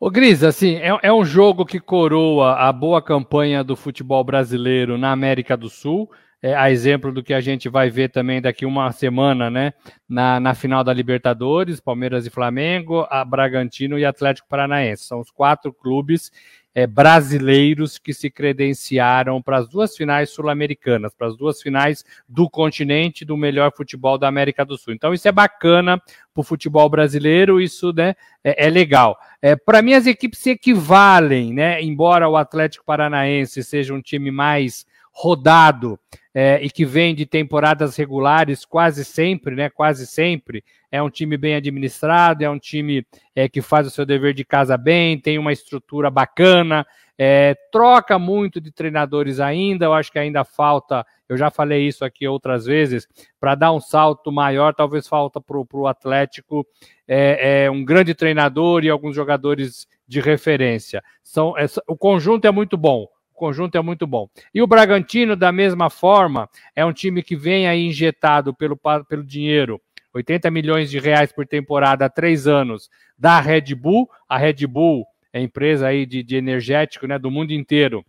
Ô 0.00 0.10
Gris, 0.10 0.42
assim, 0.42 0.76
é, 0.76 0.98
é, 1.02 1.12
um 1.12 1.24
jogo 1.24 1.64
que 1.64 1.78
coroa 1.78 2.54
a 2.54 2.72
boa 2.72 3.00
campanha 3.00 3.62
do 3.62 3.76
futebol 3.76 4.24
brasileiro 4.24 4.98
na 4.98 5.12
América 5.12 5.56
do 5.56 5.68
Sul, 5.68 6.10
é, 6.42 6.56
a 6.56 6.72
exemplo 6.72 7.12
do 7.12 7.22
que 7.22 7.32
a 7.32 7.40
gente 7.40 7.68
vai 7.68 7.88
ver 7.88 8.08
também 8.08 8.42
daqui 8.42 8.66
uma 8.66 8.90
semana, 8.90 9.48
né, 9.48 9.72
na, 10.08 10.40
na 10.40 10.54
final 10.54 10.82
da 10.82 10.92
Libertadores, 10.92 11.78
Palmeiras 11.78 12.26
e 12.26 12.30
Flamengo, 12.30 13.06
a 13.08 13.24
Bragantino 13.24 13.96
e 13.96 14.04
Atlético 14.04 14.48
Paranaense. 14.48 15.04
São 15.04 15.20
os 15.20 15.30
quatro 15.30 15.72
clubes 15.72 16.32
é, 16.74 16.86
brasileiros 16.86 17.98
que 17.98 18.14
se 18.14 18.30
credenciaram 18.30 19.42
para 19.42 19.58
as 19.58 19.68
duas 19.68 19.96
finais 19.96 20.30
sul-americanas, 20.30 21.14
para 21.14 21.26
as 21.26 21.36
duas 21.36 21.60
finais 21.60 22.04
do 22.28 22.48
continente 22.48 23.24
do 23.24 23.36
melhor 23.36 23.72
futebol 23.76 24.16
da 24.16 24.28
América 24.28 24.64
do 24.64 24.78
Sul. 24.78 24.94
Então, 24.94 25.12
isso 25.12 25.28
é 25.28 25.32
bacana 25.32 25.98
para 25.98 26.40
o 26.40 26.42
futebol 26.42 26.88
brasileiro, 26.88 27.60
isso 27.60 27.92
né, 27.92 28.14
é, 28.42 28.66
é 28.66 28.70
legal. 28.70 29.18
É, 29.40 29.54
para 29.54 29.82
mim, 29.82 29.92
as 29.92 30.06
equipes 30.06 30.38
se 30.38 30.50
equivalem, 30.50 31.52
né? 31.52 31.82
Embora 31.82 32.28
o 32.28 32.36
Atlético 32.36 32.84
Paranaense 32.84 33.62
seja 33.62 33.92
um 33.92 34.00
time 34.00 34.30
mais 34.30 34.86
rodado 35.12 35.98
é, 36.34 36.58
e 36.62 36.70
que 36.70 36.86
vem 36.86 37.14
de 37.14 37.26
temporadas 37.26 37.96
regulares 37.96 38.64
quase 38.64 39.04
sempre, 39.04 39.54
né? 39.54 39.68
Quase 39.68 40.06
sempre. 40.06 40.64
É 40.92 41.02
um 41.02 41.08
time 41.08 41.38
bem 41.38 41.54
administrado, 41.54 42.44
é 42.44 42.50
um 42.50 42.58
time 42.58 43.06
é, 43.34 43.48
que 43.48 43.62
faz 43.62 43.86
o 43.86 43.90
seu 43.90 44.04
dever 44.04 44.34
de 44.34 44.44
casa 44.44 44.76
bem, 44.76 45.18
tem 45.18 45.38
uma 45.38 45.52
estrutura 45.52 46.10
bacana, 46.10 46.86
é, 47.18 47.56
troca 47.72 48.18
muito 48.18 48.60
de 48.60 48.70
treinadores 48.70 49.40
ainda. 49.40 49.86
Eu 49.86 49.94
acho 49.94 50.12
que 50.12 50.18
ainda 50.18 50.44
falta, 50.44 51.04
eu 51.26 51.36
já 51.38 51.50
falei 51.50 51.88
isso 51.88 52.04
aqui 52.04 52.28
outras 52.28 52.66
vezes, 52.66 53.08
para 53.40 53.54
dar 53.54 53.72
um 53.72 53.80
salto 53.80 54.30
maior, 54.30 54.74
talvez 54.74 55.08
falta 55.08 55.40
para 55.40 55.56
o 55.58 55.86
Atlético 55.86 56.66
é, 57.08 57.64
é, 57.64 57.70
um 57.70 57.82
grande 57.82 58.14
treinador 58.14 58.84
e 58.84 58.90
alguns 58.90 59.16
jogadores 59.16 59.86
de 60.06 60.20
referência. 60.20 61.02
São, 61.24 61.56
é, 61.56 61.64
o 61.88 61.96
conjunto 61.96 62.46
é 62.46 62.50
muito 62.50 62.76
bom 62.76 63.08
conjunto 63.42 63.76
é 63.76 63.82
muito 63.82 64.06
bom. 64.06 64.28
E 64.54 64.62
o 64.62 64.68
Bragantino, 64.68 65.34
da 65.34 65.50
mesma 65.50 65.90
forma, 65.90 66.48
é 66.76 66.84
um 66.86 66.92
time 66.92 67.24
que 67.24 67.34
vem 67.34 67.66
aí 67.66 67.84
injetado 67.84 68.54
pelo, 68.54 68.78
pelo 69.08 69.24
dinheiro, 69.24 69.80
80 70.14 70.50
milhões 70.50 70.90
de 70.90 70.98
reais 70.98 71.32
por 71.32 71.46
temporada 71.46 72.04
há 72.04 72.08
três 72.10 72.46
anos, 72.46 72.90
da 73.18 73.40
Red 73.40 73.74
Bull. 73.74 74.08
A 74.28 74.36
Red 74.36 74.66
Bull 74.66 75.06
é 75.32 75.40
empresa 75.40 75.86
aí 75.86 76.04
de, 76.04 76.22
de 76.22 76.36
energético 76.36 77.06
né, 77.06 77.18
do 77.18 77.30
mundo 77.30 77.52
inteiro. 77.52 78.04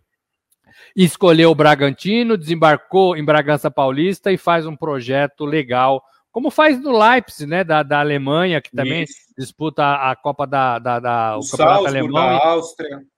Escolheu 0.94 1.50
o 1.50 1.54
Bragantino, 1.54 2.36
desembarcou 2.36 3.16
em 3.16 3.24
Bragança 3.24 3.70
Paulista 3.70 4.32
e 4.32 4.36
faz 4.36 4.66
um 4.66 4.76
projeto 4.76 5.44
legal, 5.44 6.02
como 6.32 6.50
faz 6.50 6.80
no 6.80 6.96
Leipzig, 6.98 7.48
né, 7.48 7.62
da, 7.62 7.82
da 7.82 8.00
Alemanha, 8.00 8.60
que 8.60 8.70
também 8.70 9.04
Isso. 9.04 9.14
disputa 9.38 9.94
a 9.94 10.16
Copa 10.16 10.46
da, 10.46 10.78
da, 10.78 11.00
da 11.00 11.36
o, 11.36 11.40
o 11.40 11.48
Campeonato 11.48 11.86
Alemão. 11.86 12.38
Da 12.38 12.46
Áustria 12.46 13.13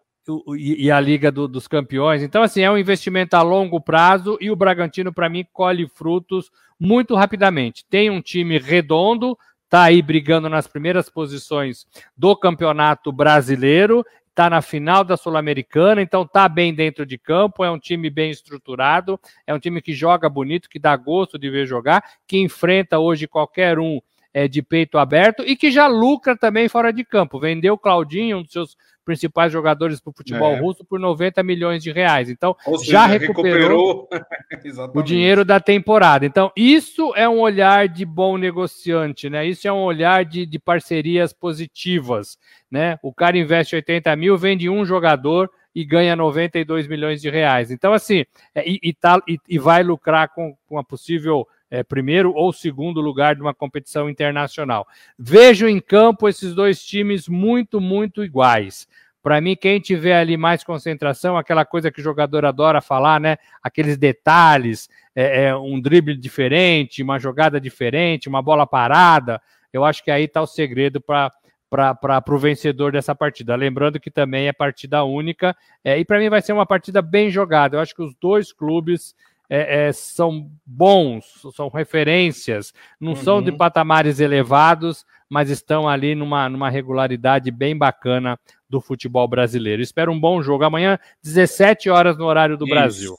e, 0.56 0.90
a 0.90 1.00
Liga 1.00 1.30
do, 1.30 1.46
dos 1.46 1.68
Campeões. 1.68 2.22
Então, 2.22 2.42
assim, 2.42 2.62
é 2.62 2.70
um 2.70 2.78
investimento 2.78 3.36
a 3.36 3.42
longo 3.42 3.80
prazo 3.80 4.36
e 4.40 4.50
o 4.50 4.56
Bragantino, 4.56 5.12
para 5.12 5.28
mim, 5.28 5.46
colhe 5.52 5.88
frutos 5.88 6.50
muito 6.78 7.14
rapidamente. 7.14 7.84
Tem 7.88 8.10
um 8.10 8.20
time 8.20 8.58
redondo, 8.58 9.36
está 9.64 9.82
aí 9.84 10.02
brigando 10.02 10.48
nas 10.48 10.66
primeiras 10.66 11.08
posições 11.08 11.86
do 12.16 12.36
Campeonato 12.36 13.12
Brasileiro, 13.12 14.04
está 14.28 14.50
na 14.50 14.60
final 14.60 15.02
da 15.02 15.16
Sul-Americana, 15.16 16.02
então 16.02 16.22
está 16.22 16.48
bem 16.48 16.74
dentro 16.74 17.06
de 17.06 17.16
campo, 17.16 17.64
é 17.64 17.70
um 17.70 17.78
time 17.78 18.10
bem 18.10 18.30
estruturado, 18.30 19.18
é 19.46 19.54
um 19.54 19.58
time 19.58 19.80
que 19.80 19.94
joga 19.94 20.28
bonito, 20.28 20.68
que 20.68 20.78
dá 20.78 20.94
gosto 20.94 21.38
de 21.38 21.48
ver 21.48 21.66
jogar, 21.66 22.04
que 22.26 22.38
enfrenta 22.38 22.98
hoje 22.98 23.26
qualquer 23.26 23.78
um 23.78 23.98
é, 24.34 24.46
de 24.46 24.60
peito 24.60 24.98
aberto 24.98 25.42
e 25.46 25.56
que 25.56 25.70
já 25.70 25.86
lucra 25.86 26.36
também 26.36 26.68
fora 26.68 26.92
de 26.92 27.02
campo. 27.02 27.40
Vendeu 27.40 27.78
Claudinho, 27.78 28.36
um 28.36 28.42
dos 28.42 28.52
seus 28.52 28.76
principais 29.07 29.53
jogadores 29.53 30.01
para 30.01 30.11
o 30.11 30.14
futebol 30.14 30.53
é. 30.53 30.61
russo 30.61 30.85
por 30.85 30.99
90 30.99 31.40
milhões 31.45 31.83
de 31.83 31.92
reais. 31.92 32.29
Então, 32.29 32.57
seja, 32.77 32.92
já 32.92 33.07
recuperou, 33.07 34.09
recuperou... 34.11 34.90
o 34.95 35.03
dinheiro 35.03 35.45
da 35.45 35.61
temporada. 35.61 36.27
Então, 36.27 36.51
isso 36.57 37.14
é 37.14 37.29
um 37.29 37.38
olhar 37.38 37.88
de 37.88 38.05
bom 38.05 38.37
negociante, 38.37 39.31
né? 39.31 39.47
Isso 39.47 39.69
é 39.69 39.73
um 39.73 39.85
olhar 39.85 40.25
de, 40.25 40.45
de 40.45 40.59
parcerias 40.59 41.33
positivas, 41.33 42.37
né? 42.69 42.99
O 43.01 43.14
cara 43.14 43.38
investe 43.38 43.77
80 43.77 44.14
mil, 44.16 44.37
vende 44.37 44.69
um 44.69 44.85
jogador 44.85 45.49
e 45.73 45.85
ganha 45.85 46.16
92 46.16 46.88
milhões 46.88 47.23
de 47.23 47.31
reais. 47.31 47.71
Então, 47.71 47.92
assim, 47.92 48.25
é, 48.55 48.69
e, 48.69 48.81
e, 48.83 48.92
tá, 48.92 49.23
e, 49.29 49.38
e 49.49 49.59
vai 49.59 49.85
lucrar 49.85 50.31
com, 50.35 50.57
com 50.66 50.79
a 50.79 50.85
possível 50.85 51.47
é, 51.70 51.83
primeiro 51.83 52.33
ou 52.33 52.52
segundo 52.52 53.00
lugar 53.00 53.35
de 53.35 53.42
uma 53.42 53.55
competição 53.55 54.09
internacional. 54.09 54.87
Vejo 55.18 55.68
em 55.68 55.81
campo 55.81 56.29
esses 56.29 56.55
dois 56.55 56.85
times 56.85 57.29
muito, 57.29 57.81
muito 57.81 58.24
iguais. 58.24 58.88
Para 59.22 59.40
mim, 59.40 59.57
quem 59.57 59.81
tiver 59.81 60.16
ali 60.16 60.37
mais 60.37 60.62
concentração, 60.62 61.37
aquela 61.37 61.64
coisa 61.64 61.90
que 61.90 62.00
o 62.00 62.05
jogador 62.05 62.44
adora 62.44 62.81
falar, 62.81 63.20
né? 63.20 63.37
Aqueles 63.61 63.98
detalhes, 63.98 64.88
é, 65.16 65.46
é 65.46 65.57
um 65.57 65.81
drible 65.81 66.16
diferente, 66.16 67.02
uma 67.02 67.18
jogada 67.18 67.61
diferente, 67.61 68.29
uma 68.29 68.40
bola 68.40 68.64
parada. 68.68 69.42
Eu 69.72 69.85
acho 69.85 70.05
que 70.05 70.12
aí 70.12 70.24
está 70.24 70.40
o 70.40 70.46
segredo 70.46 71.00
para 71.00 71.33
para 71.68 72.22
o 72.29 72.38
vencedor 72.38 72.92
dessa 72.92 73.16
partida. 73.16 73.57
Lembrando 73.57 73.98
que 73.98 74.12
também 74.12 74.46
é 74.46 74.52
partida 74.52 75.02
única, 75.02 75.57
é, 75.83 75.98
e 75.98 76.05
para 76.05 76.20
mim 76.20 76.29
vai 76.29 76.40
ser 76.40 76.52
uma 76.52 76.64
partida 76.64 77.02
bem 77.02 77.29
jogada. 77.29 77.76
Eu 77.76 77.81
acho 77.81 77.94
que 77.94 78.02
os 78.02 78.14
dois 78.14 78.52
clubes 78.52 79.14
é, 79.48 79.88
é, 79.88 79.92
são 79.92 80.50
bons, 80.64 81.46
são 81.54 81.68
referências, 81.68 82.72
não 83.00 83.11
uhum. 83.11 83.16
são 83.16 83.42
de 83.42 83.52
patamares 83.52 84.20
elevados, 84.20 85.04
mas 85.28 85.50
estão 85.50 85.88
ali 85.88 86.14
numa, 86.14 86.48
numa 86.48 86.70
regularidade 86.70 87.50
bem 87.50 87.76
bacana 87.76 88.38
do 88.68 88.80
futebol 88.80 89.26
brasileiro. 89.26 89.82
Espero 89.82 90.12
um 90.12 90.20
bom 90.20 90.42
jogo. 90.42 90.64
Amanhã, 90.64 90.98
17 91.22 91.88
horas 91.90 92.16
no 92.16 92.24
horário 92.24 92.56
do 92.56 92.64
Isso. 92.64 92.74
Brasil. 92.74 93.16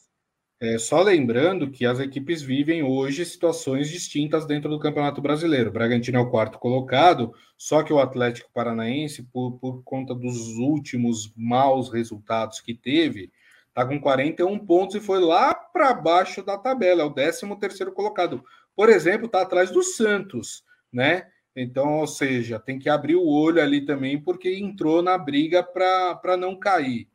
É, 0.60 0.80
só 0.80 1.04
lembrando 1.04 1.70
que 1.70 1.86
as 1.86 2.00
equipes 2.00 2.42
vivem 2.42 2.82
hoje 2.82 3.24
situações 3.24 3.92
distintas 3.92 4.48
dentro 4.48 4.72
do 4.72 4.80
Campeonato 4.80 5.22
Brasileiro. 5.22 5.70
O 5.70 5.74
Bragantino 5.74 6.18
é 6.18 6.22
o 6.22 6.32
quarto 6.32 6.58
colocado, 6.58 7.32
só 7.56 7.84
que 7.84 7.94
o 7.94 8.00
Atlético 8.00 8.50
Paranaense, 8.52 9.22
por, 9.32 9.60
por 9.60 9.84
conta 9.84 10.16
dos 10.16 10.58
últimos 10.58 11.32
maus 11.36 11.94
resultados 11.94 12.60
que 12.60 12.74
teve, 12.74 13.32
Está 13.78 13.88
com 13.88 14.02
41 14.02 14.58
pontos 14.58 14.96
e 14.96 15.00
foi 15.00 15.20
lá 15.20 15.54
para 15.54 15.94
baixo 15.94 16.42
da 16.42 16.58
tabela, 16.58 17.04
é 17.04 17.06
o 17.06 17.12
13 17.12 17.56
terceiro 17.60 17.92
colocado. 17.92 18.44
Por 18.76 18.90
exemplo, 18.90 19.28
está 19.28 19.44
atrás 19.44 19.70
do 19.70 19.84
Santos, 19.84 20.64
né? 20.92 21.28
Então, 21.56 22.00
ou 22.00 22.08
seja, 22.08 22.58
tem 22.58 22.80
que 22.80 22.90
abrir 22.90 23.14
o 23.14 23.28
olho 23.28 23.62
ali 23.62 23.86
também, 23.86 24.20
porque 24.20 24.52
entrou 24.58 25.04
na 25.04 25.16
briga 25.16 25.62
para 25.62 26.36
não 26.36 26.56
cair. 26.56 27.08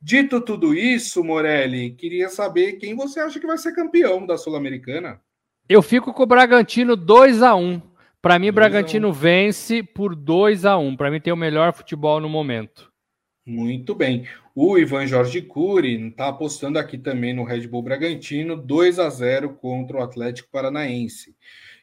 Dito 0.00 0.40
tudo 0.40 0.72
isso, 0.72 1.24
Morelli, 1.24 1.90
queria 1.96 2.28
saber 2.28 2.74
quem 2.74 2.94
você 2.94 3.18
acha 3.18 3.40
que 3.40 3.46
vai 3.48 3.58
ser 3.58 3.74
campeão 3.74 4.24
da 4.24 4.38
Sul-Americana. 4.38 5.20
Eu 5.68 5.82
fico 5.82 6.14
com 6.14 6.22
o 6.22 6.26
Bragantino 6.26 6.94
2 6.94 7.42
a 7.42 7.56
1 7.56 7.82
Para 8.22 8.38
mim, 8.38 8.50
o 8.50 8.52
Bragantino 8.52 9.12
vence 9.12 9.82
por 9.82 10.14
2 10.14 10.64
a 10.64 10.78
1 10.78 10.96
Para 10.96 11.10
mim, 11.10 11.20
tem 11.20 11.32
o 11.32 11.36
melhor 11.36 11.72
futebol 11.72 12.20
no 12.20 12.28
momento. 12.28 12.93
Muito 13.46 13.94
bem. 13.94 14.26
O 14.54 14.78
Ivan 14.78 15.06
Jorge 15.06 15.42
Cury 15.42 16.08
está 16.08 16.28
apostando 16.28 16.78
aqui 16.78 16.96
também 16.96 17.34
no 17.34 17.44
Red 17.44 17.66
Bull 17.66 17.82
Bragantino, 17.82 18.56
2 18.56 18.98
a 18.98 19.10
0 19.10 19.54
contra 19.54 19.98
o 19.98 20.02
Atlético 20.02 20.48
Paranaense. 20.50 21.36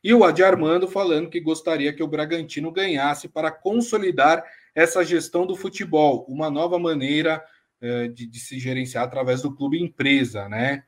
E 0.03 0.11
o 0.13 0.23
Adi 0.23 0.43
Armando 0.43 0.87
falando 0.87 1.29
que 1.29 1.39
gostaria 1.39 1.93
que 1.93 2.01
o 2.01 2.07
Bragantino 2.07 2.71
ganhasse 2.71 3.27
para 3.27 3.51
consolidar 3.51 4.43
essa 4.73 5.03
gestão 5.03 5.45
do 5.45 5.55
futebol, 5.55 6.25
uma 6.27 6.49
nova 6.49 6.79
maneira 6.79 7.43
eh, 7.79 8.07
de, 8.07 8.25
de, 8.25 8.39
se 8.39 8.59
gerenciar 8.59 9.03
através 9.03 9.43
do 9.43 9.55
clube 9.55 9.79
empresa, 9.79 10.49
né? 10.49 10.83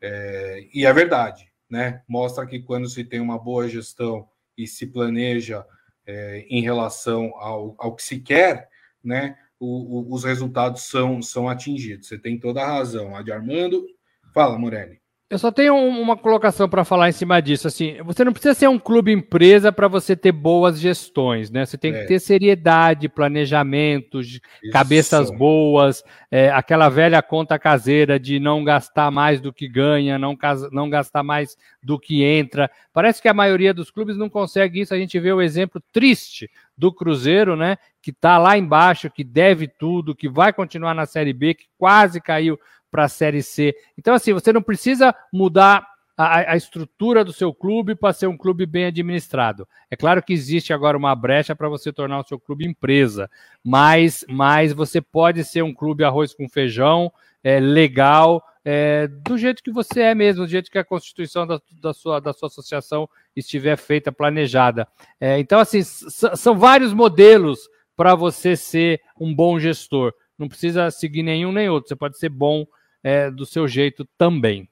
É, 0.00 0.66
e 0.74 0.84
é 0.84 0.92
verdade, 0.92 1.50
né? 1.70 2.02
Mostra 2.08 2.46
que 2.46 2.60
quando 2.60 2.88
se 2.88 3.04
tem 3.04 3.20
uma 3.20 3.38
boa 3.38 3.68
gestão 3.68 4.28
e 4.58 4.66
se 4.66 4.86
planeja 4.86 5.64
é, 6.04 6.46
em 6.48 6.62
relação 6.62 7.32
ao, 7.36 7.74
ao 7.78 7.94
que 7.94 8.02
se 8.02 8.20
quer, 8.20 8.68
né? 9.02 9.36
O, 9.58 10.00
o, 10.00 10.14
os 10.14 10.24
resultados 10.24 10.82
são, 10.82 11.20
são 11.22 11.48
atingidos. 11.48 12.08
Você 12.08 12.18
tem 12.18 12.38
toda 12.38 12.62
a 12.62 12.66
razão. 12.66 13.16
A 13.16 13.22
de 13.22 13.32
Armando. 13.32 13.84
Fala, 14.32 14.58
Morelli. 14.58 15.00
Eu 15.28 15.40
só 15.40 15.50
tenho 15.50 15.74
uma 15.74 16.16
colocação 16.16 16.68
para 16.68 16.84
falar 16.84 17.08
em 17.08 17.12
cima 17.12 17.42
disso. 17.42 17.66
Assim, 17.66 17.96
você 18.04 18.22
não 18.22 18.32
precisa 18.32 18.54
ser 18.54 18.68
um 18.68 18.78
clube 18.78 19.10
empresa 19.10 19.72
para 19.72 19.88
você 19.88 20.14
ter 20.14 20.30
boas 20.30 20.78
gestões, 20.78 21.50
né? 21.50 21.66
Você 21.66 21.76
tem 21.76 21.92
é. 21.92 22.00
que 22.00 22.06
ter 22.06 22.20
seriedade, 22.20 23.08
planejamento, 23.08 24.20
Isso. 24.20 24.40
cabeças 24.72 25.28
boas, 25.36 26.04
é, 26.30 26.48
aquela 26.50 26.88
velha 26.88 27.20
conta 27.22 27.58
caseira 27.58 28.20
de 28.20 28.38
não 28.38 28.62
gastar 28.62 29.10
mais 29.10 29.40
do 29.40 29.52
que 29.52 29.68
ganha, 29.68 30.16
não, 30.16 30.38
não 30.70 30.88
gastar 30.88 31.24
mais 31.24 31.56
do 31.82 31.98
que 31.98 32.22
entra. 32.22 32.70
Parece 32.92 33.20
que 33.20 33.28
a 33.28 33.34
maioria 33.34 33.74
dos 33.74 33.90
clubes 33.90 34.16
não 34.16 34.30
consegue 34.30 34.80
isso. 34.80 34.94
A 34.94 34.98
gente 34.98 35.18
vê 35.18 35.32
o 35.32 35.42
exemplo 35.42 35.82
triste 35.92 36.48
do 36.76 36.92
Cruzeiro, 36.92 37.56
né? 37.56 37.76
Que 38.02 38.10
está 38.10 38.38
lá 38.38 38.56
embaixo, 38.56 39.10
que 39.10 39.24
deve 39.24 39.66
tudo, 39.66 40.14
que 40.14 40.28
vai 40.28 40.52
continuar 40.52 40.94
na 40.94 41.06
Série 41.06 41.32
B, 41.32 41.54
que 41.54 41.66
quase 41.78 42.20
caiu 42.20 42.58
para 42.90 43.04
a 43.04 43.08
Série 43.08 43.42
C. 43.42 43.74
Então, 43.98 44.14
assim, 44.14 44.32
você 44.32 44.52
não 44.52 44.62
precisa 44.62 45.14
mudar 45.32 45.86
a, 46.16 46.52
a 46.52 46.56
estrutura 46.56 47.24
do 47.24 47.32
seu 47.32 47.52
clube 47.52 47.94
para 47.94 48.12
ser 48.12 48.26
um 48.26 48.36
clube 48.36 48.64
bem 48.64 48.86
administrado. 48.86 49.68
É 49.90 49.96
claro 49.96 50.22
que 50.22 50.32
existe 50.32 50.72
agora 50.72 50.96
uma 50.96 51.14
brecha 51.14 51.54
para 51.54 51.68
você 51.68 51.92
tornar 51.92 52.20
o 52.20 52.26
seu 52.26 52.40
clube 52.40 52.66
empresa, 52.66 53.30
mas, 53.62 54.24
mas 54.28 54.72
você 54.72 55.00
pode 55.00 55.44
ser 55.44 55.62
um 55.62 55.74
clube 55.74 56.04
arroz 56.04 56.34
com 56.34 56.48
feijão, 56.48 57.12
é, 57.44 57.60
legal, 57.60 58.42
é, 58.68 59.06
do 59.06 59.38
jeito 59.38 59.62
que 59.62 59.70
você 59.70 60.00
é 60.00 60.12
mesmo, 60.12 60.44
do 60.44 60.50
jeito 60.50 60.72
que 60.72 60.78
a 60.78 60.84
constituição 60.84 61.46
da, 61.46 61.60
da, 61.80 61.94
sua, 61.94 62.18
da 62.18 62.32
sua 62.32 62.48
associação 62.48 63.08
estiver 63.36 63.76
feita, 63.76 64.10
planejada. 64.10 64.88
É, 65.20 65.38
então, 65.38 65.60
assim, 65.60 65.84
são 65.84 66.58
vários 66.58 66.92
modelos 66.92 67.70
para 67.96 68.16
você 68.16 68.56
ser 68.56 69.00
um 69.20 69.32
bom 69.32 69.60
gestor. 69.60 70.12
Não 70.36 70.48
precisa 70.48 70.90
seguir 70.90 71.22
nenhum 71.22 71.52
nem 71.52 71.68
outro, 71.68 71.88
você 71.88 71.94
pode 71.94 72.18
ser 72.18 72.28
bom 72.28 72.66
é, 73.04 73.30
do 73.30 73.46
seu 73.46 73.68
jeito 73.68 74.04
também. 74.18 74.68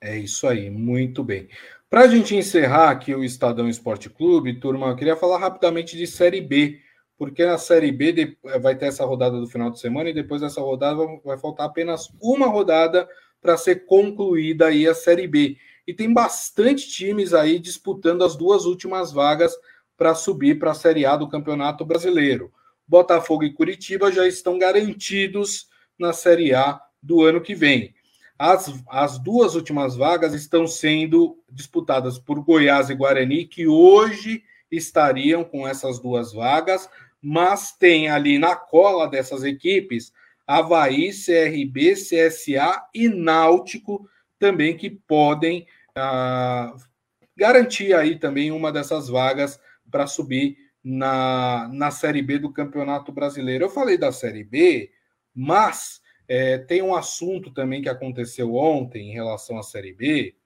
É 0.00 0.16
isso 0.16 0.46
aí, 0.46 0.70
muito 0.70 1.24
bem. 1.24 1.48
Para 1.90 2.02
a 2.02 2.06
gente 2.06 2.36
encerrar 2.36 2.90
aqui 2.90 3.12
o 3.12 3.24
Estadão 3.24 3.68
Esporte 3.68 4.08
Clube, 4.08 4.60
turma, 4.60 4.86
eu 4.86 4.96
queria 4.96 5.16
falar 5.16 5.38
rapidamente 5.38 5.96
de 5.96 6.06
Série 6.06 6.40
B, 6.40 6.80
porque 7.18 7.44
na 7.44 7.58
Série 7.58 7.90
B 7.90 8.36
vai 8.60 8.76
ter 8.76 8.86
essa 8.86 9.04
rodada 9.04 9.40
do 9.40 9.46
final 9.46 9.70
de 9.70 9.80
semana 9.80 10.10
e 10.10 10.14
depois 10.14 10.40
dessa 10.40 10.60
rodada 10.60 11.00
vai 11.24 11.38
faltar 11.38 11.66
apenas 11.66 12.10
uma 12.20 12.46
rodada 12.46 13.08
para 13.40 13.56
ser 13.56 13.86
concluída 13.86 14.66
aí 14.66 14.86
a 14.86 14.94
Série 14.94 15.26
B. 15.26 15.56
E 15.86 15.94
tem 15.94 16.12
bastante 16.12 16.88
times 16.88 17.32
aí 17.32 17.58
disputando 17.58 18.24
as 18.24 18.36
duas 18.36 18.64
últimas 18.64 19.12
vagas 19.12 19.54
para 19.96 20.14
subir 20.14 20.58
para 20.58 20.72
a 20.72 20.74
Série 20.74 21.06
A 21.06 21.16
do 21.16 21.28
Campeonato 21.28 21.84
Brasileiro. 21.84 22.52
Botafogo 22.86 23.44
e 23.44 23.52
Curitiba 23.52 24.12
já 24.12 24.26
estão 24.26 24.58
garantidos 24.58 25.68
na 25.98 26.12
Série 26.12 26.54
A 26.54 26.80
do 27.02 27.22
ano 27.22 27.40
que 27.40 27.54
vem. 27.54 27.94
As, 28.38 28.72
as 28.88 29.18
duas 29.18 29.54
últimas 29.54 29.96
vagas 29.96 30.34
estão 30.34 30.66
sendo 30.66 31.38
disputadas 31.50 32.18
por 32.18 32.40
Goiás 32.42 32.90
e 32.90 32.94
Guarani, 32.94 33.46
que 33.46 33.66
hoje 33.66 34.42
estariam 34.70 35.42
com 35.42 35.66
essas 35.66 35.98
duas 35.98 36.32
vagas, 36.32 36.88
mas 37.28 37.72
tem 37.72 38.08
ali 38.08 38.38
na 38.38 38.54
cola 38.54 39.08
dessas 39.08 39.42
equipes 39.42 40.12
Havaí, 40.46 41.10
CRB, 41.10 41.94
CSA 41.94 42.86
e 42.94 43.08
Náutico 43.08 44.08
também 44.38 44.76
que 44.76 44.88
podem 44.88 45.66
ah, 45.96 46.72
garantir 47.36 47.92
aí 47.94 48.16
também 48.16 48.52
uma 48.52 48.70
dessas 48.70 49.08
vagas 49.08 49.58
para 49.90 50.06
subir 50.06 50.56
na, 50.84 51.68
na 51.72 51.90
Série 51.90 52.22
B 52.22 52.38
do 52.38 52.52
Campeonato 52.52 53.10
Brasileiro. 53.10 53.64
Eu 53.64 53.70
falei 53.70 53.98
da 53.98 54.12
Série 54.12 54.44
B, 54.44 54.92
mas 55.34 56.00
é, 56.28 56.58
tem 56.58 56.80
um 56.80 56.94
assunto 56.94 57.50
também 57.50 57.82
que 57.82 57.88
aconteceu 57.88 58.54
ontem 58.54 59.10
em 59.10 59.14
relação 59.14 59.58
à 59.58 59.64
Série 59.64 59.94
B. 59.94 60.36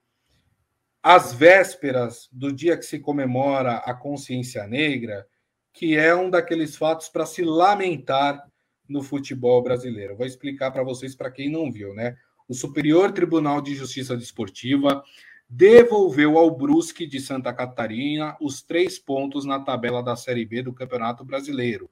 Às 1.03 1.35
vésperas 1.35 2.27
do 2.33 2.51
dia 2.51 2.75
que 2.79 2.87
se 2.87 2.99
comemora 2.99 3.77
a 3.77 3.93
consciência 3.93 4.67
negra, 4.67 5.27
que 5.73 5.97
é 5.97 6.15
um 6.15 6.29
daqueles 6.29 6.77
fatos 6.77 7.09
para 7.09 7.27
se 7.27 7.43
lamentar 7.43 8.45
no 8.89 9.03
futebol 9.03 9.63
brasileiro. 9.63 10.17
Vou 10.17 10.27
explicar 10.27 10.71
para 10.71 10.83
vocês, 10.83 11.15
para 11.15 11.31
quem 11.31 11.49
não 11.49 11.71
viu, 11.71 11.95
né? 11.95 12.17
O 12.49 12.55
Superior 12.55 13.13
Tribunal 13.13 13.61
de 13.61 13.75
Justiça 13.75 14.17
Desportiva 14.17 15.03
devolveu 15.49 16.39
ao 16.39 16.51
Brusque 16.51 17.07
de 17.07 17.21
Santa 17.21 17.53
Catarina 17.53 18.37
os 18.41 18.63
três 18.63 18.99
pontos 18.99 19.45
na 19.45 19.61
tabela 19.61 20.03
da 20.03 20.17
Série 20.17 20.45
B 20.45 20.63
do 20.63 20.73
Campeonato 20.73 21.25
Brasileiro. 21.25 21.89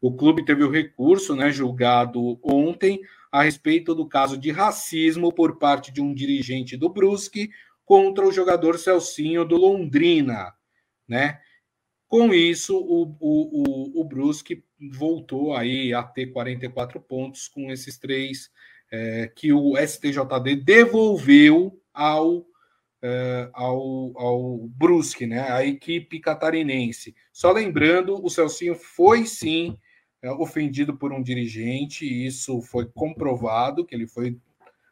O 0.00 0.14
clube 0.14 0.44
teve 0.44 0.64
o 0.64 0.70
recurso, 0.70 1.36
né, 1.36 1.50
julgado 1.50 2.38
ontem, 2.42 3.00
a 3.30 3.42
respeito 3.42 3.94
do 3.94 4.06
caso 4.06 4.36
de 4.36 4.50
racismo 4.50 5.32
por 5.32 5.58
parte 5.58 5.92
de 5.92 6.00
um 6.00 6.12
dirigente 6.12 6.76
do 6.76 6.88
Brusque 6.88 7.50
contra 7.84 8.26
o 8.26 8.32
jogador 8.32 8.78
Celcinho 8.78 9.44
do 9.44 9.56
Londrina, 9.56 10.54
né? 11.06 11.40
Com 12.10 12.34
isso, 12.34 12.76
o, 12.76 13.16
o, 13.20 13.98
o, 14.00 14.00
o 14.00 14.04
Brusque 14.04 14.64
voltou 14.98 15.54
aí 15.54 15.94
a 15.94 16.02
ter 16.02 16.26
44 16.26 17.00
pontos 17.00 17.46
com 17.46 17.70
esses 17.70 17.96
três 17.98 18.50
é, 18.90 19.28
que 19.28 19.52
o 19.52 19.76
STJD 19.76 20.56
devolveu 20.56 21.80
ao, 21.94 22.44
é, 23.00 23.48
ao, 23.52 24.12
ao 24.18 24.58
Brusque, 24.66 25.24
né? 25.24 25.52
A 25.52 25.64
equipe 25.64 26.18
catarinense. 26.18 27.14
Só 27.32 27.52
lembrando, 27.52 28.20
o 28.20 28.28
Celcinho 28.28 28.74
foi 28.74 29.24
sim 29.24 29.78
é, 30.20 30.32
ofendido 30.32 30.98
por 30.98 31.12
um 31.12 31.22
dirigente, 31.22 32.04
isso 32.04 32.60
foi 32.60 32.86
comprovado 32.86 33.86
que 33.86 33.94
ele 33.94 34.08
foi 34.08 34.36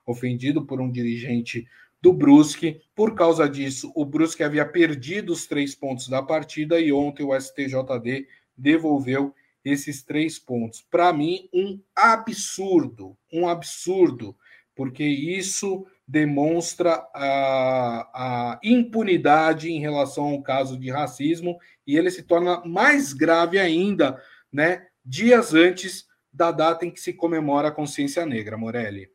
ofendido 0.06 0.64
por 0.64 0.80
um 0.80 0.88
dirigente 0.88 1.66
do 2.00 2.12
Brusque. 2.12 2.80
Por 2.94 3.14
causa 3.14 3.48
disso, 3.48 3.92
o 3.94 4.04
Brusque 4.04 4.42
havia 4.42 4.66
perdido 4.66 5.32
os 5.32 5.46
três 5.46 5.74
pontos 5.74 6.08
da 6.08 6.22
partida 6.22 6.80
e 6.80 6.92
ontem 6.92 7.24
o 7.24 7.38
STJD 7.38 8.26
devolveu 8.56 9.34
esses 9.64 10.02
três 10.02 10.38
pontos. 10.38 10.84
Para 10.90 11.12
mim, 11.12 11.48
um 11.52 11.80
absurdo, 11.94 13.16
um 13.32 13.48
absurdo, 13.48 14.36
porque 14.74 15.04
isso 15.04 15.86
demonstra 16.06 17.04
a, 17.14 18.10
a, 18.14 18.60
impunidade 18.62 19.70
em 19.70 19.80
relação 19.80 20.24
ao 20.26 20.42
caso 20.42 20.78
de 20.78 20.90
racismo 20.90 21.58
e 21.86 21.96
ele 21.96 22.10
se 22.10 22.22
torna 22.22 22.64
mais 22.64 23.12
grave 23.12 23.58
ainda, 23.58 24.20
né? 24.50 24.86
Dias 25.04 25.52
antes 25.52 26.06
da 26.32 26.50
data 26.50 26.86
em 26.86 26.90
que 26.90 27.00
se 27.00 27.12
comemora 27.12 27.68
a 27.68 27.72
consciência 27.72 28.24
negra, 28.24 28.56
Morelli. 28.56 29.10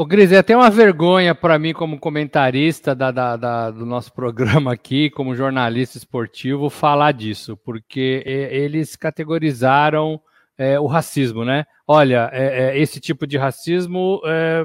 Ô, 0.00 0.06
Gris, 0.06 0.32
é 0.32 0.38
até 0.38 0.56
uma 0.56 0.70
vergonha 0.70 1.34
para 1.34 1.58
mim, 1.58 1.74
como 1.74 2.00
comentarista 2.00 2.94
da, 2.94 3.10
da, 3.10 3.36
da, 3.36 3.70
do 3.70 3.84
nosso 3.84 4.10
programa 4.14 4.72
aqui, 4.72 5.10
como 5.10 5.36
jornalista 5.36 5.98
esportivo, 5.98 6.70
falar 6.70 7.12
disso, 7.12 7.54
porque 7.58 8.22
eles 8.24 8.96
categorizaram 8.96 10.18
é, 10.56 10.80
o 10.80 10.86
racismo, 10.86 11.44
né? 11.44 11.66
Olha, 11.86 12.30
é, 12.32 12.70
é, 12.70 12.78
esse 12.78 12.98
tipo 12.98 13.26
de 13.26 13.36
racismo 13.36 14.22
é, 14.24 14.64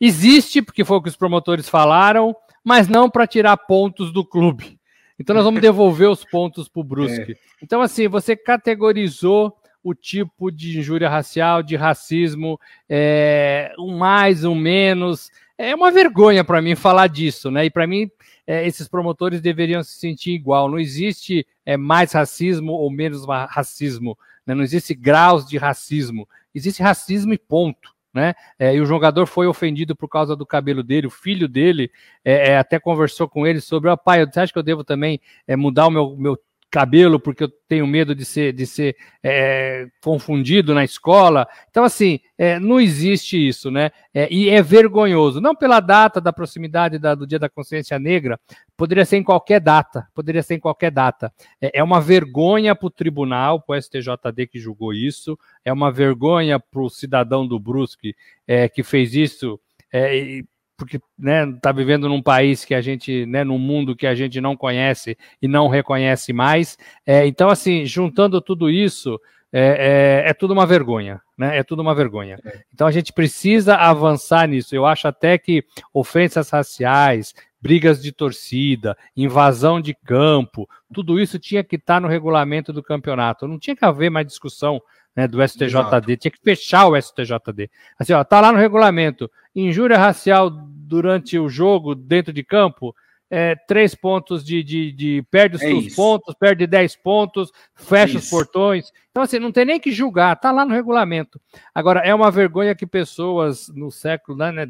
existe, 0.00 0.62
porque 0.62 0.84
foi 0.84 0.96
o 0.98 1.02
que 1.02 1.08
os 1.08 1.16
promotores 1.16 1.68
falaram, 1.68 2.32
mas 2.64 2.86
não 2.86 3.10
para 3.10 3.26
tirar 3.26 3.56
pontos 3.56 4.12
do 4.12 4.24
clube. 4.24 4.78
Então 5.18 5.34
nós 5.34 5.44
vamos 5.44 5.58
devolver 5.60 6.08
os 6.08 6.24
pontos 6.24 6.68
para 6.68 6.80
o 6.80 6.84
Brusque. 6.84 7.32
É. 7.32 7.36
Então, 7.60 7.80
assim, 7.82 8.06
você 8.06 8.36
categorizou 8.36 9.56
o 9.82 9.94
tipo 9.94 10.50
de 10.50 10.78
injúria 10.78 11.08
racial, 11.08 11.62
de 11.62 11.76
racismo, 11.76 12.58
é, 12.88 13.72
um 13.78 13.96
mais, 13.96 14.44
um 14.44 14.54
menos. 14.54 15.30
É 15.58 15.74
uma 15.74 15.90
vergonha 15.90 16.44
para 16.44 16.62
mim 16.62 16.74
falar 16.74 17.08
disso, 17.08 17.50
né? 17.50 17.64
E 17.64 17.70
para 17.70 17.86
mim, 17.86 18.10
é, 18.46 18.66
esses 18.66 18.88
promotores 18.88 19.40
deveriam 19.40 19.82
se 19.82 19.98
sentir 19.98 20.32
igual. 20.32 20.68
Não 20.70 20.78
existe 20.78 21.46
é, 21.64 21.76
mais 21.76 22.12
racismo 22.12 22.72
ou 22.72 22.90
menos 22.90 23.24
racismo. 23.26 24.16
Né? 24.46 24.54
Não 24.54 24.62
existe 24.62 24.94
graus 24.94 25.46
de 25.46 25.58
racismo. 25.58 26.28
Existe 26.54 26.82
racismo 26.82 27.32
e 27.32 27.38
ponto. 27.38 27.92
Né? 28.12 28.34
É, 28.58 28.74
e 28.74 28.80
o 28.80 28.84
jogador 28.84 29.26
foi 29.26 29.46
ofendido 29.46 29.96
por 29.96 30.06
causa 30.06 30.36
do 30.36 30.44
cabelo 30.44 30.82
dele, 30.82 31.06
o 31.06 31.10
filho 31.10 31.48
dele 31.48 31.90
é, 32.22 32.50
é 32.50 32.58
até 32.58 32.78
conversou 32.78 33.26
com 33.26 33.46
ele 33.46 33.58
sobre, 33.58 33.88
oh, 33.88 33.96
pai, 33.96 34.26
você 34.26 34.38
acha 34.38 34.52
que 34.52 34.58
eu 34.58 34.62
devo 34.62 34.84
também 34.84 35.18
é, 35.48 35.56
mudar 35.56 35.86
o 35.86 35.90
meu, 35.90 36.14
meu 36.14 36.38
cabelo 36.72 37.20
porque 37.20 37.44
eu 37.44 37.52
tenho 37.68 37.86
medo 37.86 38.14
de 38.14 38.24
ser, 38.24 38.54
de 38.54 38.66
ser 38.66 38.96
é, 39.22 39.86
confundido 40.02 40.74
na 40.74 40.82
escola. 40.82 41.46
Então, 41.68 41.84
assim, 41.84 42.18
é, 42.38 42.58
não 42.58 42.80
existe 42.80 43.36
isso, 43.36 43.70
né? 43.70 43.90
É, 44.14 44.26
e 44.32 44.48
é 44.48 44.62
vergonhoso. 44.62 45.38
Não 45.38 45.54
pela 45.54 45.80
data 45.80 46.18
da 46.18 46.32
proximidade 46.32 46.98
da, 46.98 47.14
do 47.14 47.26
Dia 47.26 47.38
da 47.38 47.50
Consciência 47.50 47.98
Negra, 47.98 48.40
poderia 48.74 49.04
ser 49.04 49.18
em 49.18 49.22
qualquer 49.22 49.60
data, 49.60 50.08
poderia 50.14 50.42
ser 50.42 50.54
em 50.54 50.60
qualquer 50.60 50.90
data. 50.90 51.30
É, 51.60 51.80
é 51.80 51.84
uma 51.84 52.00
vergonha 52.00 52.74
para 52.74 52.86
o 52.86 52.90
tribunal, 52.90 53.60
para 53.60 53.76
o 53.76 53.82
STJD 53.82 54.46
que 54.50 54.58
julgou 54.58 54.94
isso, 54.94 55.38
é 55.62 55.72
uma 55.72 55.92
vergonha 55.92 56.58
para 56.58 56.80
o 56.80 56.88
cidadão 56.88 57.46
do 57.46 57.60
Brusque 57.60 58.16
é, 58.48 58.66
que 58.66 58.82
fez 58.82 59.14
isso. 59.14 59.60
É, 59.92 60.42
porque 60.82 61.00
né, 61.16 61.48
está 61.48 61.70
vivendo 61.70 62.08
num 62.08 62.20
país 62.20 62.64
que 62.64 62.74
a 62.74 62.80
gente, 62.80 63.24
né, 63.26 63.44
num 63.44 63.58
mundo 63.58 63.94
que 63.94 64.06
a 64.06 64.14
gente 64.16 64.40
não 64.40 64.56
conhece 64.56 65.16
e 65.40 65.46
não 65.46 65.68
reconhece 65.68 66.32
mais. 66.32 66.76
É, 67.06 67.24
então, 67.24 67.48
assim, 67.48 67.86
juntando 67.86 68.40
tudo 68.40 68.68
isso, 68.68 69.20
é, 69.52 70.24
é, 70.24 70.30
é, 70.30 70.34
tudo 70.34 70.52
uma 70.52 70.66
vergonha, 70.66 71.20
né? 71.38 71.58
É 71.58 71.62
tudo 71.62 71.82
uma 71.82 71.94
vergonha. 71.94 72.38
É. 72.44 72.62
Então 72.74 72.86
a 72.86 72.90
gente 72.90 73.12
precisa 73.12 73.76
avançar 73.76 74.48
nisso. 74.48 74.74
Eu 74.74 74.84
acho 74.84 75.06
até 75.06 75.38
que 75.38 75.64
ofensas 75.94 76.50
raciais, 76.50 77.32
brigas 77.60 78.02
de 78.02 78.10
torcida, 78.10 78.96
invasão 79.16 79.80
de 79.80 79.94
campo, 79.94 80.68
tudo 80.92 81.20
isso 81.20 81.38
tinha 81.38 81.62
que 81.62 81.76
estar 81.76 81.94
tá 81.94 82.00
no 82.00 82.08
regulamento 82.08 82.72
do 82.72 82.82
campeonato. 82.82 83.46
Não 83.46 83.58
tinha 83.58 83.76
que 83.76 83.84
haver 83.84 84.10
mais 84.10 84.26
discussão 84.26 84.80
né, 85.14 85.28
do 85.28 85.46
STJD, 85.46 85.66
Exato. 85.66 86.16
tinha 86.16 86.32
que 86.32 86.40
fechar 86.42 86.86
o 86.86 87.00
STJD. 87.00 87.70
Assim, 87.98 88.12
ó, 88.12 88.24
tá 88.24 88.40
lá 88.40 88.50
no 88.50 88.58
regulamento, 88.58 89.30
injúria 89.54 89.98
racial 89.98 90.50
durante 90.50 91.38
o 91.38 91.48
jogo, 91.48 91.94
dentro 91.94 92.32
de 92.32 92.42
campo, 92.42 92.94
é, 93.30 93.56
três 93.56 93.94
pontos 93.94 94.44
de, 94.44 94.62
de, 94.62 94.92
de 94.92 95.22
perde 95.30 95.56
os 95.56 95.62
é 95.62 95.68
seus 95.68 95.94
pontos, 95.94 96.34
perde 96.38 96.66
dez 96.66 96.94
pontos, 96.94 97.50
fecha 97.74 98.18
isso. 98.18 98.24
os 98.24 98.28
portões. 98.28 98.92
Então, 99.10 99.22
assim, 99.22 99.38
não 99.38 99.50
tem 99.50 99.64
nem 99.64 99.80
que 99.80 99.90
julgar, 99.90 100.36
tá 100.36 100.52
lá 100.52 100.66
no 100.66 100.74
regulamento. 100.74 101.40
Agora, 101.74 102.00
é 102.00 102.14
uma 102.14 102.30
vergonha 102.30 102.74
que 102.74 102.86
pessoas 102.86 103.68
no 103.68 103.90
século, 103.90 104.36
né, 104.36 104.52
né 104.52 104.68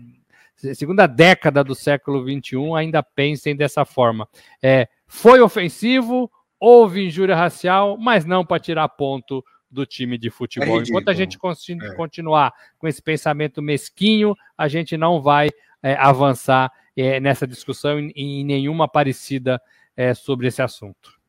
segunda 0.74 1.09
década 1.09 1.64
do 1.64 1.74
século 1.74 2.22
XXI 2.22 2.74
ainda 2.76 3.03
pensem 3.03 3.57
dessa 3.57 3.85
forma. 3.85 4.28
É, 4.62 4.87
foi 5.09 5.41
ofensivo, 5.41 6.30
houve 6.61 7.07
injúria 7.07 7.35
racial, 7.35 7.99
mas 7.99 8.24
não 8.24 8.47
para 8.47 8.61
tirar 8.61 8.89
ponto 8.89 9.45
do 9.73 9.87
time 9.87 10.18
de 10.18 10.31
futebol. 10.31 10.81
É 10.81 10.83
Enquanto 10.83 11.09
a 11.09 11.14
gente 11.14 11.37
é. 11.37 11.95
continuar 11.95 12.53
com 12.79 12.87
esse 12.87 13.01
pensamento 13.01 13.62
mesquinho, 13.62 14.37
a 14.57 14.68
gente 14.68 14.97
não 14.97 15.20
vai 15.20 15.49
é, 15.83 15.95
avançar 15.95 16.70
é, 16.97 17.18
nessa 17.18 17.47
discussão 17.47 17.99
em, 17.99 18.12
em 18.14 18.45
nenhuma 18.45 18.87
parecida 18.87 19.61
é, 19.97 20.14
sobre 20.14 20.47
esse 20.47 20.61
assunto. 20.62 21.20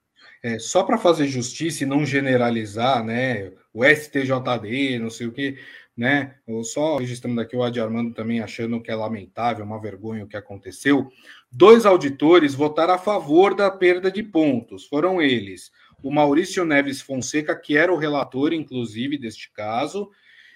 É, 0.44 0.60
só 0.60 0.84
para 0.84 0.98
fazer 0.98 1.28
justiça 1.28 1.84
e 1.84 1.88
não 1.88 2.06
generalizar, 2.06 3.04
né? 3.04 3.54
O 3.74 3.86
STJD, 3.86 5.00
não 5.00 5.10
sei 5.10 5.28
o 5.28 5.32
que, 5.32 5.58
né? 5.96 6.36
Só 6.64 6.98
registrando 6.98 7.40
aqui 7.40 7.56
o 7.56 7.64
Adi 7.64 7.80
Armando 7.80 8.14
também 8.14 8.42
achando 8.42 8.82
que 8.82 8.92
é 8.92 8.96
lamentável, 8.96 9.64
uma 9.64 9.80
vergonha 9.80 10.26
o 10.26 10.28
que 10.28 10.36
aconteceu. 10.36 11.10
Dois 11.50 11.86
auditores 11.86 12.54
votaram 12.54 12.94
a 12.94 12.98
favor 12.98 13.56
da 13.56 13.72
perda 13.72 14.12
de 14.12 14.22
pontos. 14.22 14.86
Foram 14.86 15.22
eles 15.22 15.72
o 16.04 16.12
Maurício 16.12 16.66
Neves 16.66 17.02
Fonseca, 17.02 17.56
que 17.56 17.78
era 17.78 17.92
o 17.92 17.98
relator, 17.98 18.54
inclusive, 18.54 19.18
deste 19.18 19.52
caso, 19.52 20.12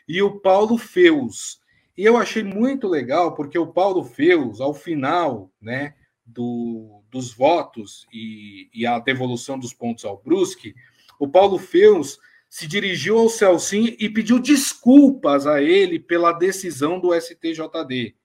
e 0.07 0.21
o 0.21 0.39
Paulo 0.39 0.77
Feus. 0.77 1.61
E 1.97 2.03
eu 2.03 2.17
achei 2.17 2.43
muito 2.43 2.87
legal, 2.87 3.33
porque 3.33 3.57
o 3.57 3.65
Paulo 3.65 4.03
Feus, 4.03 4.59
ao 4.59 4.73
final 4.73 5.49
né, 5.59 5.95
do, 6.25 7.01
dos 7.09 7.33
votos 7.33 8.05
e, 8.13 8.69
e 8.73 8.85
a 8.85 8.99
devolução 8.99 9.57
dos 9.57 9.73
pontos 9.73 10.03
ao 10.03 10.21
Brusque, 10.21 10.75
o 11.17 11.27
Paulo 11.27 11.57
Feus 11.57 12.19
se 12.49 12.67
dirigiu 12.67 13.17
ao 13.17 13.29
Celcim 13.29 13.95
e 13.99 14.09
pediu 14.09 14.39
desculpas 14.39 15.47
a 15.47 15.61
ele 15.61 15.97
pela 15.97 16.31
decisão 16.31 16.99
do 16.99 17.13
STJD. 17.19 18.15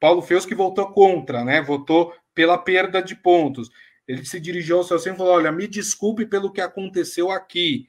Paulo 0.00 0.22
Feus 0.22 0.46
que 0.46 0.54
votou 0.54 0.90
contra, 0.90 1.44
né? 1.44 1.60
Votou 1.60 2.12
pela 2.34 2.58
perda 2.58 3.02
de 3.02 3.14
pontos. 3.14 3.70
Ele 4.06 4.24
se 4.24 4.38
dirigiu 4.38 4.78
ao 4.78 4.84
Celso 4.84 5.08
e 5.08 5.16
falou: 5.16 5.34
Olha, 5.34 5.50
me 5.50 5.66
desculpe 5.66 6.26
pelo 6.26 6.52
que 6.52 6.60
aconteceu 6.60 7.30
aqui. 7.30 7.86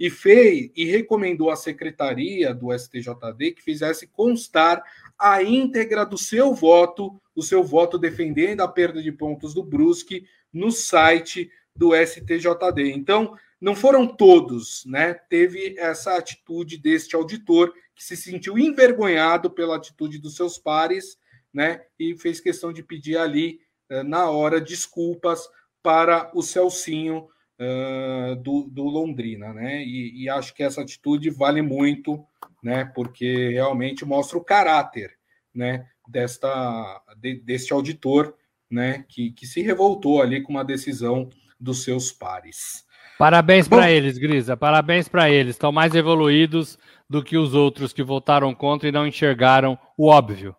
E 0.00 0.08
fez 0.08 0.70
e 0.76 0.84
recomendou 0.84 1.50
à 1.50 1.56
secretaria 1.56 2.54
do 2.54 2.72
STJD 2.72 3.52
que 3.56 3.62
fizesse 3.62 4.06
constar 4.06 4.82
a 5.18 5.42
íntegra 5.42 6.06
do 6.06 6.16
seu 6.16 6.54
voto, 6.54 7.20
o 7.34 7.42
seu 7.42 7.64
voto 7.64 7.98
defendendo 7.98 8.60
a 8.60 8.68
perda 8.68 9.02
de 9.02 9.10
pontos 9.10 9.52
do 9.52 9.62
Brusque 9.62 10.24
no 10.52 10.70
site 10.70 11.50
do 11.74 11.90
STJD. 11.94 12.92
Então, 12.92 13.36
não 13.60 13.74
foram 13.74 14.06
todos, 14.06 14.84
né? 14.86 15.14
Teve 15.14 15.74
essa 15.78 16.16
atitude 16.16 16.78
deste 16.78 17.16
auditor 17.16 17.74
que 17.94 18.04
se 18.04 18.16
sentiu 18.16 18.56
envergonhado 18.56 19.50
pela 19.50 19.76
atitude 19.76 20.20
dos 20.20 20.36
seus 20.36 20.58
pares, 20.58 21.18
né? 21.52 21.82
E 21.98 22.16
fez 22.16 22.40
questão 22.40 22.72
de 22.72 22.84
pedir 22.84 23.16
ali 23.16 23.60
eh, 23.88 24.04
na 24.04 24.30
hora 24.30 24.60
desculpas 24.60 25.48
para 25.82 26.30
o 26.34 26.42
Celcinho 26.42 27.28
uh, 27.58 28.36
do, 28.36 28.64
do, 28.64 28.84
Londrina, 28.84 29.52
né? 29.52 29.82
E, 29.82 30.24
e, 30.24 30.28
acho 30.28 30.54
que 30.54 30.62
essa 30.62 30.82
atitude 30.82 31.30
vale 31.30 31.62
muito, 31.62 32.24
né? 32.62 32.84
Porque 32.84 33.50
realmente 33.50 34.04
mostra 34.04 34.38
o 34.38 34.44
caráter, 34.44 35.12
né? 35.54 35.86
Desta, 36.06 37.02
de, 37.16 37.40
deste 37.40 37.72
auditor, 37.72 38.34
né? 38.70 39.04
Que, 39.08 39.32
que 39.32 39.46
se 39.46 39.62
revoltou 39.62 40.22
ali 40.22 40.42
com 40.42 40.52
uma 40.52 40.64
decisão 40.64 41.28
dos 41.58 41.82
seus 41.82 42.12
pares. 42.12 42.86
Parabéns 43.18 43.66
para 43.66 43.90
eles, 43.90 44.16
Grisa. 44.16 44.56
Parabéns 44.56 45.08
para 45.08 45.28
eles. 45.28 45.56
Estão 45.56 45.72
mais 45.72 45.92
evoluídos 45.92 46.78
do 47.10 47.22
que 47.22 47.36
os 47.36 47.52
outros 47.52 47.92
que 47.92 48.02
votaram 48.02 48.54
contra 48.54 48.88
e 48.88 48.92
não 48.92 49.06
enxergaram 49.06 49.76
o 49.96 50.06
óbvio. 50.06 50.54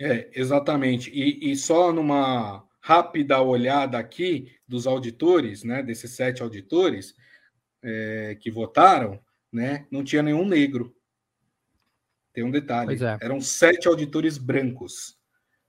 É, 0.00 0.30
exatamente. 0.32 1.10
E, 1.10 1.50
e 1.50 1.56
só 1.56 1.92
numa 1.92 2.64
rápida 2.80 3.40
olhada 3.40 3.98
aqui 3.98 4.56
dos 4.66 4.86
auditores, 4.86 5.62
né, 5.62 5.82
desses 5.82 6.12
sete 6.12 6.42
auditores 6.42 7.14
é, 7.82 8.36
que 8.40 8.50
votaram, 8.50 9.20
né, 9.52 9.86
não 9.90 10.02
tinha 10.02 10.22
nenhum 10.22 10.46
negro. 10.46 10.94
Tem 12.32 12.44
um 12.44 12.50
detalhe: 12.50 12.94
é. 13.04 13.18
eram 13.20 13.40
sete 13.40 13.86
auditores 13.86 14.38
brancos, 14.38 15.18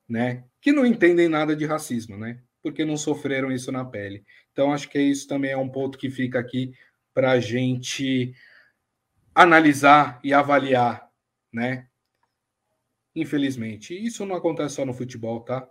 né, 0.07 0.45
que 0.61 0.71
não 0.71 0.85
entendem 0.85 1.27
nada 1.27 1.55
de 1.55 1.65
racismo, 1.65 2.17
né, 2.17 2.41
porque 2.63 2.85
não 2.85 2.95
sofreram 2.95 3.51
isso 3.51 3.71
na 3.71 3.83
pele. 3.83 4.23
Então, 4.51 4.71
acho 4.71 4.89
que 4.89 4.99
isso 4.99 5.27
também 5.27 5.51
é 5.51 5.57
um 5.57 5.69
ponto 5.69 5.97
que 5.97 6.09
fica 6.09 6.39
aqui 6.39 6.73
para 7.13 7.31
a 7.31 7.39
gente 7.39 8.33
analisar 9.33 10.19
e 10.23 10.33
avaliar, 10.33 11.09
né? 11.51 11.87
Infelizmente, 13.15 13.93
isso 13.93 14.25
não 14.25 14.35
acontece 14.35 14.75
só 14.75 14.85
no 14.85 14.93
futebol, 14.93 15.41
tá? 15.41 15.67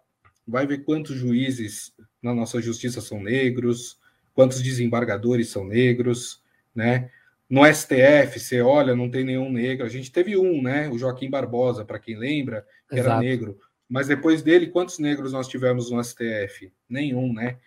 Vai 0.51 0.67
ver 0.67 0.85
quantos 0.85 1.17
juízes 1.17 1.95
na 2.23 2.35
nossa 2.35 2.61
justiça 2.61 3.01
são 3.01 3.23
negros, 3.23 3.99
quantos 4.35 4.63
desembargadores 4.63 5.49
são 5.49 5.65
negros, 5.65 6.43
né? 6.75 7.11
No 7.49 7.67
STF, 7.67 8.39
você 8.39 8.61
olha, 8.61 8.95
não 8.95 9.11
tem 9.11 9.25
nenhum 9.25 9.51
negro. 9.51 9.85
A 9.85 9.89
gente 9.89 10.13
teve 10.13 10.37
um, 10.37 10.63
né? 10.63 10.89
O 10.89 10.99
Joaquim 10.99 11.29
Barbosa, 11.29 11.85
para 11.85 11.99
quem 11.99 12.17
lembra, 12.17 12.65
que 12.89 12.97
Exato. 12.97 13.11
era 13.11 13.21
negro. 13.21 13.59
Mas 13.89 14.07
depois 14.07 14.41
dele, 14.41 14.69
quantos 14.69 15.01
negros 15.01 15.33
nós 15.33 15.49
tivemos 15.49 15.91
no 15.91 16.03
STF? 16.03 16.73
Nenhum, 16.89 17.33
né? 17.33 17.59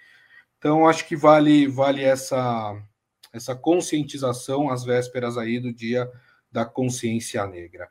Então, 0.57 0.87
acho 0.87 1.05
que 1.05 1.17
vale, 1.17 1.67
vale 1.67 2.01
essa, 2.01 2.81
essa 3.33 3.53
conscientização 3.53 4.69
às 4.69 4.85
vésperas 4.85 5.37
aí 5.37 5.59
do 5.59 5.73
dia 5.73 6.09
da 6.49 6.63
consciência 6.63 7.45
negra. 7.45 7.89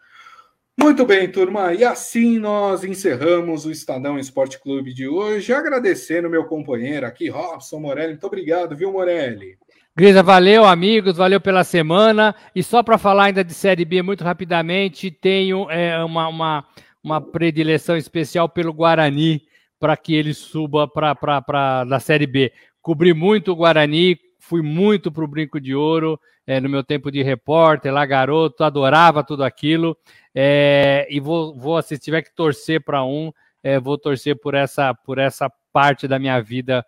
Muito 0.80 1.04
bem, 1.04 1.30
turma. 1.30 1.74
E 1.74 1.84
assim 1.84 2.38
nós 2.38 2.82
encerramos 2.82 3.66
o 3.66 3.70
Estadão 3.70 4.18
Esporte 4.18 4.58
Clube 4.58 4.94
de 4.94 5.06
hoje. 5.06 5.52
Agradecendo 5.52 6.30
meu 6.30 6.44
companheiro 6.44 7.06
aqui, 7.06 7.28
Robson 7.28 7.78
Morelli. 7.78 8.10
Muito 8.10 8.26
obrigado, 8.26 8.76
viu, 8.76 8.90
Morelli? 8.90 9.58
Grisa, 9.94 10.22
valeu, 10.22 10.64
amigos, 10.64 11.18
valeu 11.18 11.40
pela 11.40 11.64
semana. 11.64 12.34
E 12.54 12.62
só 12.62 12.82
para 12.82 12.96
falar 12.96 13.24
ainda 13.24 13.44
de 13.44 13.52
Série 13.52 13.84
B 13.84 14.00
muito 14.00 14.24
rapidamente, 14.24 15.10
tenho 15.10 15.70
é, 15.70 16.02
uma, 16.02 16.28
uma, 16.28 16.64
uma 17.04 17.20
predileção 17.20 17.94
especial 17.96 18.48
pelo 18.48 18.72
Guarani 18.72 19.42
para 19.78 19.96
que 19.96 20.14
ele 20.14 20.32
suba 20.32 20.88
para 20.88 21.84
da 21.84 22.00
Série 22.00 22.26
B. 22.26 22.52
Cobri 22.80 23.12
muito 23.12 23.52
o 23.52 23.56
Guarani, 23.56 24.18
fui 24.42 24.60
muito 24.60 25.12
para 25.12 25.22
o 25.22 25.28
Brinco 25.28 25.60
de 25.60 25.72
Ouro 25.72 26.18
é, 26.44 26.60
no 26.60 26.68
meu 26.68 26.82
tempo 26.82 27.12
de 27.12 27.22
repórter, 27.22 27.92
lá 27.92 28.04
garoto, 28.04 28.64
adorava 28.64 29.22
tudo 29.22 29.44
aquilo. 29.44 29.96
É, 30.34 31.06
e 31.08 31.20
vou, 31.20 31.56
vou, 31.56 31.80
se 31.80 31.96
tiver 31.96 32.22
que 32.22 32.34
torcer 32.34 32.82
para 32.82 33.04
um, 33.04 33.32
é, 33.62 33.78
vou 33.78 33.96
torcer 33.96 34.36
por 34.40 34.54
essa, 34.54 34.92
por 34.92 35.18
essa 35.18 35.48
parte 35.72 36.08
da 36.08 36.18
minha 36.18 36.40
vida 36.40 36.84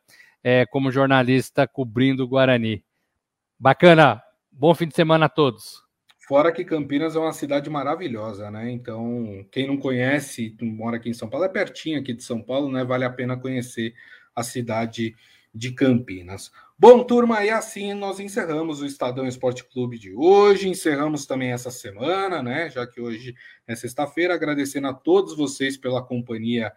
como 0.68 0.90
jornalista 0.90 1.66
cobrindo 1.66 2.22
o 2.22 2.28
Guarani. 2.28 2.84
Bacana. 3.58 4.22
Bom 4.52 4.74
fim 4.74 4.86
de 4.86 4.94
semana 4.94 5.24
a 5.24 5.28
todos. 5.28 5.82
Fora 6.28 6.52
que 6.52 6.66
Campinas 6.66 7.16
é 7.16 7.18
uma 7.18 7.32
cidade 7.32 7.70
maravilhosa, 7.70 8.50
né? 8.50 8.70
Então, 8.70 9.46
quem 9.50 9.66
não 9.66 9.78
conhece, 9.78 10.54
mora 10.60 10.98
aqui 10.98 11.08
em 11.08 11.14
São 11.14 11.30
Paulo, 11.30 11.46
é 11.46 11.48
pertinho 11.48 11.98
aqui 11.98 12.12
de 12.12 12.22
São 12.22 12.42
Paulo, 12.42 12.70
né? 12.70 12.84
Vale 12.84 13.06
a 13.06 13.10
pena 13.10 13.38
conhecer 13.38 13.94
a 14.36 14.42
cidade 14.42 15.16
de 15.54 15.72
Campinas. 15.72 16.50
Bom, 16.76 17.04
turma, 17.04 17.44
e 17.44 17.50
assim 17.50 17.94
nós 17.94 18.18
encerramos 18.18 18.82
o 18.82 18.86
Estadão 18.86 19.28
Esporte 19.28 19.62
Clube 19.62 19.96
de 19.96 20.12
hoje, 20.12 20.68
encerramos 20.68 21.24
também 21.24 21.52
essa 21.52 21.70
semana, 21.70 22.42
né? 22.42 22.68
Já 22.68 22.84
que 22.84 23.00
hoje 23.00 23.32
é 23.64 23.76
sexta-feira, 23.76 24.34
agradecendo 24.34 24.88
a 24.88 24.92
todos 24.92 25.36
vocês 25.36 25.76
pela 25.76 26.02
companhia 26.02 26.72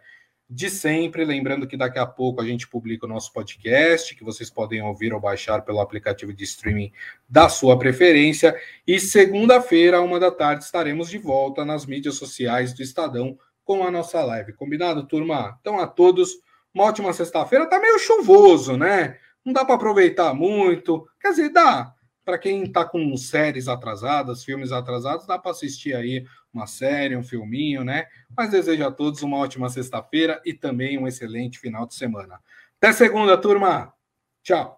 de 0.48 0.70
sempre. 0.70 1.24
Lembrando 1.24 1.66
que 1.66 1.76
daqui 1.76 1.98
a 1.98 2.06
pouco 2.06 2.40
a 2.40 2.46
gente 2.46 2.68
publica 2.68 3.06
o 3.06 3.08
nosso 3.08 3.32
podcast, 3.32 4.14
que 4.14 4.22
vocês 4.22 4.48
podem 4.48 4.80
ouvir 4.80 5.12
ou 5.12 5.18
baixar 5.18 5.62
pelo 5.62 5.80
aplicativo 5.80 6.32
de 6.32 6.44
streaming 6.44 6.92
da 7.28 7.48
sua 7.48 7.76
preferência. 7.76 8.56
E 8.86 9.00
segunda-feira, 9.00 10.00
uma 10.00 10.20
da 10.20 10.30
tarde, 10.30 10.62
estaremos 10.62 11.10
de 11.10 11.18
volta 11.18 11.64
nas 11.64 11.84
mídias 11.84 12.14
sociais 12.14 12.72
do 12.72 12.82
Estadão 12.82 13.36
com 13.64 13.84
a 13.84 13.90
nossa 13.90 14.24
live. 14.24 14.52
Combinado, 14.52 15.04
turma? 15.08 15.58
Então, 15.60 15.76
a 15.80 15.88
todos, 15.88 16.38
uma 16.72 16.84
ótima 16.84 17.12
sexta-feira. 17.12 17.66
Tá 17.66 17.80
meio 17.80 17.98
chuvoso, 17.98 18.76
né? 18.76 19.18
Não 19.44 19.52
dá 19.52 19.64
para 19.64 19.74
aproveitar 19.74 20.34
muito. 20.34 21.06
Quer 21.20 21.30
dizer, 21.30 21.50
dá. 21.50 21.94
Para 22.24 22.38
quem 22.38 22.64
está 22.64 22.84
com 22.84 23.16
séries 23.16 23.68
atrasadas, 23.68 24.44
filmes 24.44 24.70
atrasados, 24.70 25.26
dá 25.26 25.38
para 25.38 25.50
assistir 25.50 25.94
aí 25.96 26.26
uma 26.52 26.66
série, 26.66 27.16
um 27.16 27.22
filminho, 27.22 27.82
né? 27.82 28.06
Mas 28.36 28.50
desejo 28.50 28.84
a 28.84 28.92
todos 28.92 29.22
uma 29.22 29.38
ótima 29.38 29.70
sexta-feira 29.70 30.40
e 30.44 30.52
também 30.52 30.98
um 30.98 31.08
excelente 31.08 31.58
final 31.58 31.86
de 31.86 31.94
semana. 31.94 32.38
Até 32.76 32.92
segunda, 32.92 33.38
turma. 33.38 33.94
Tchau. 34.42 34.77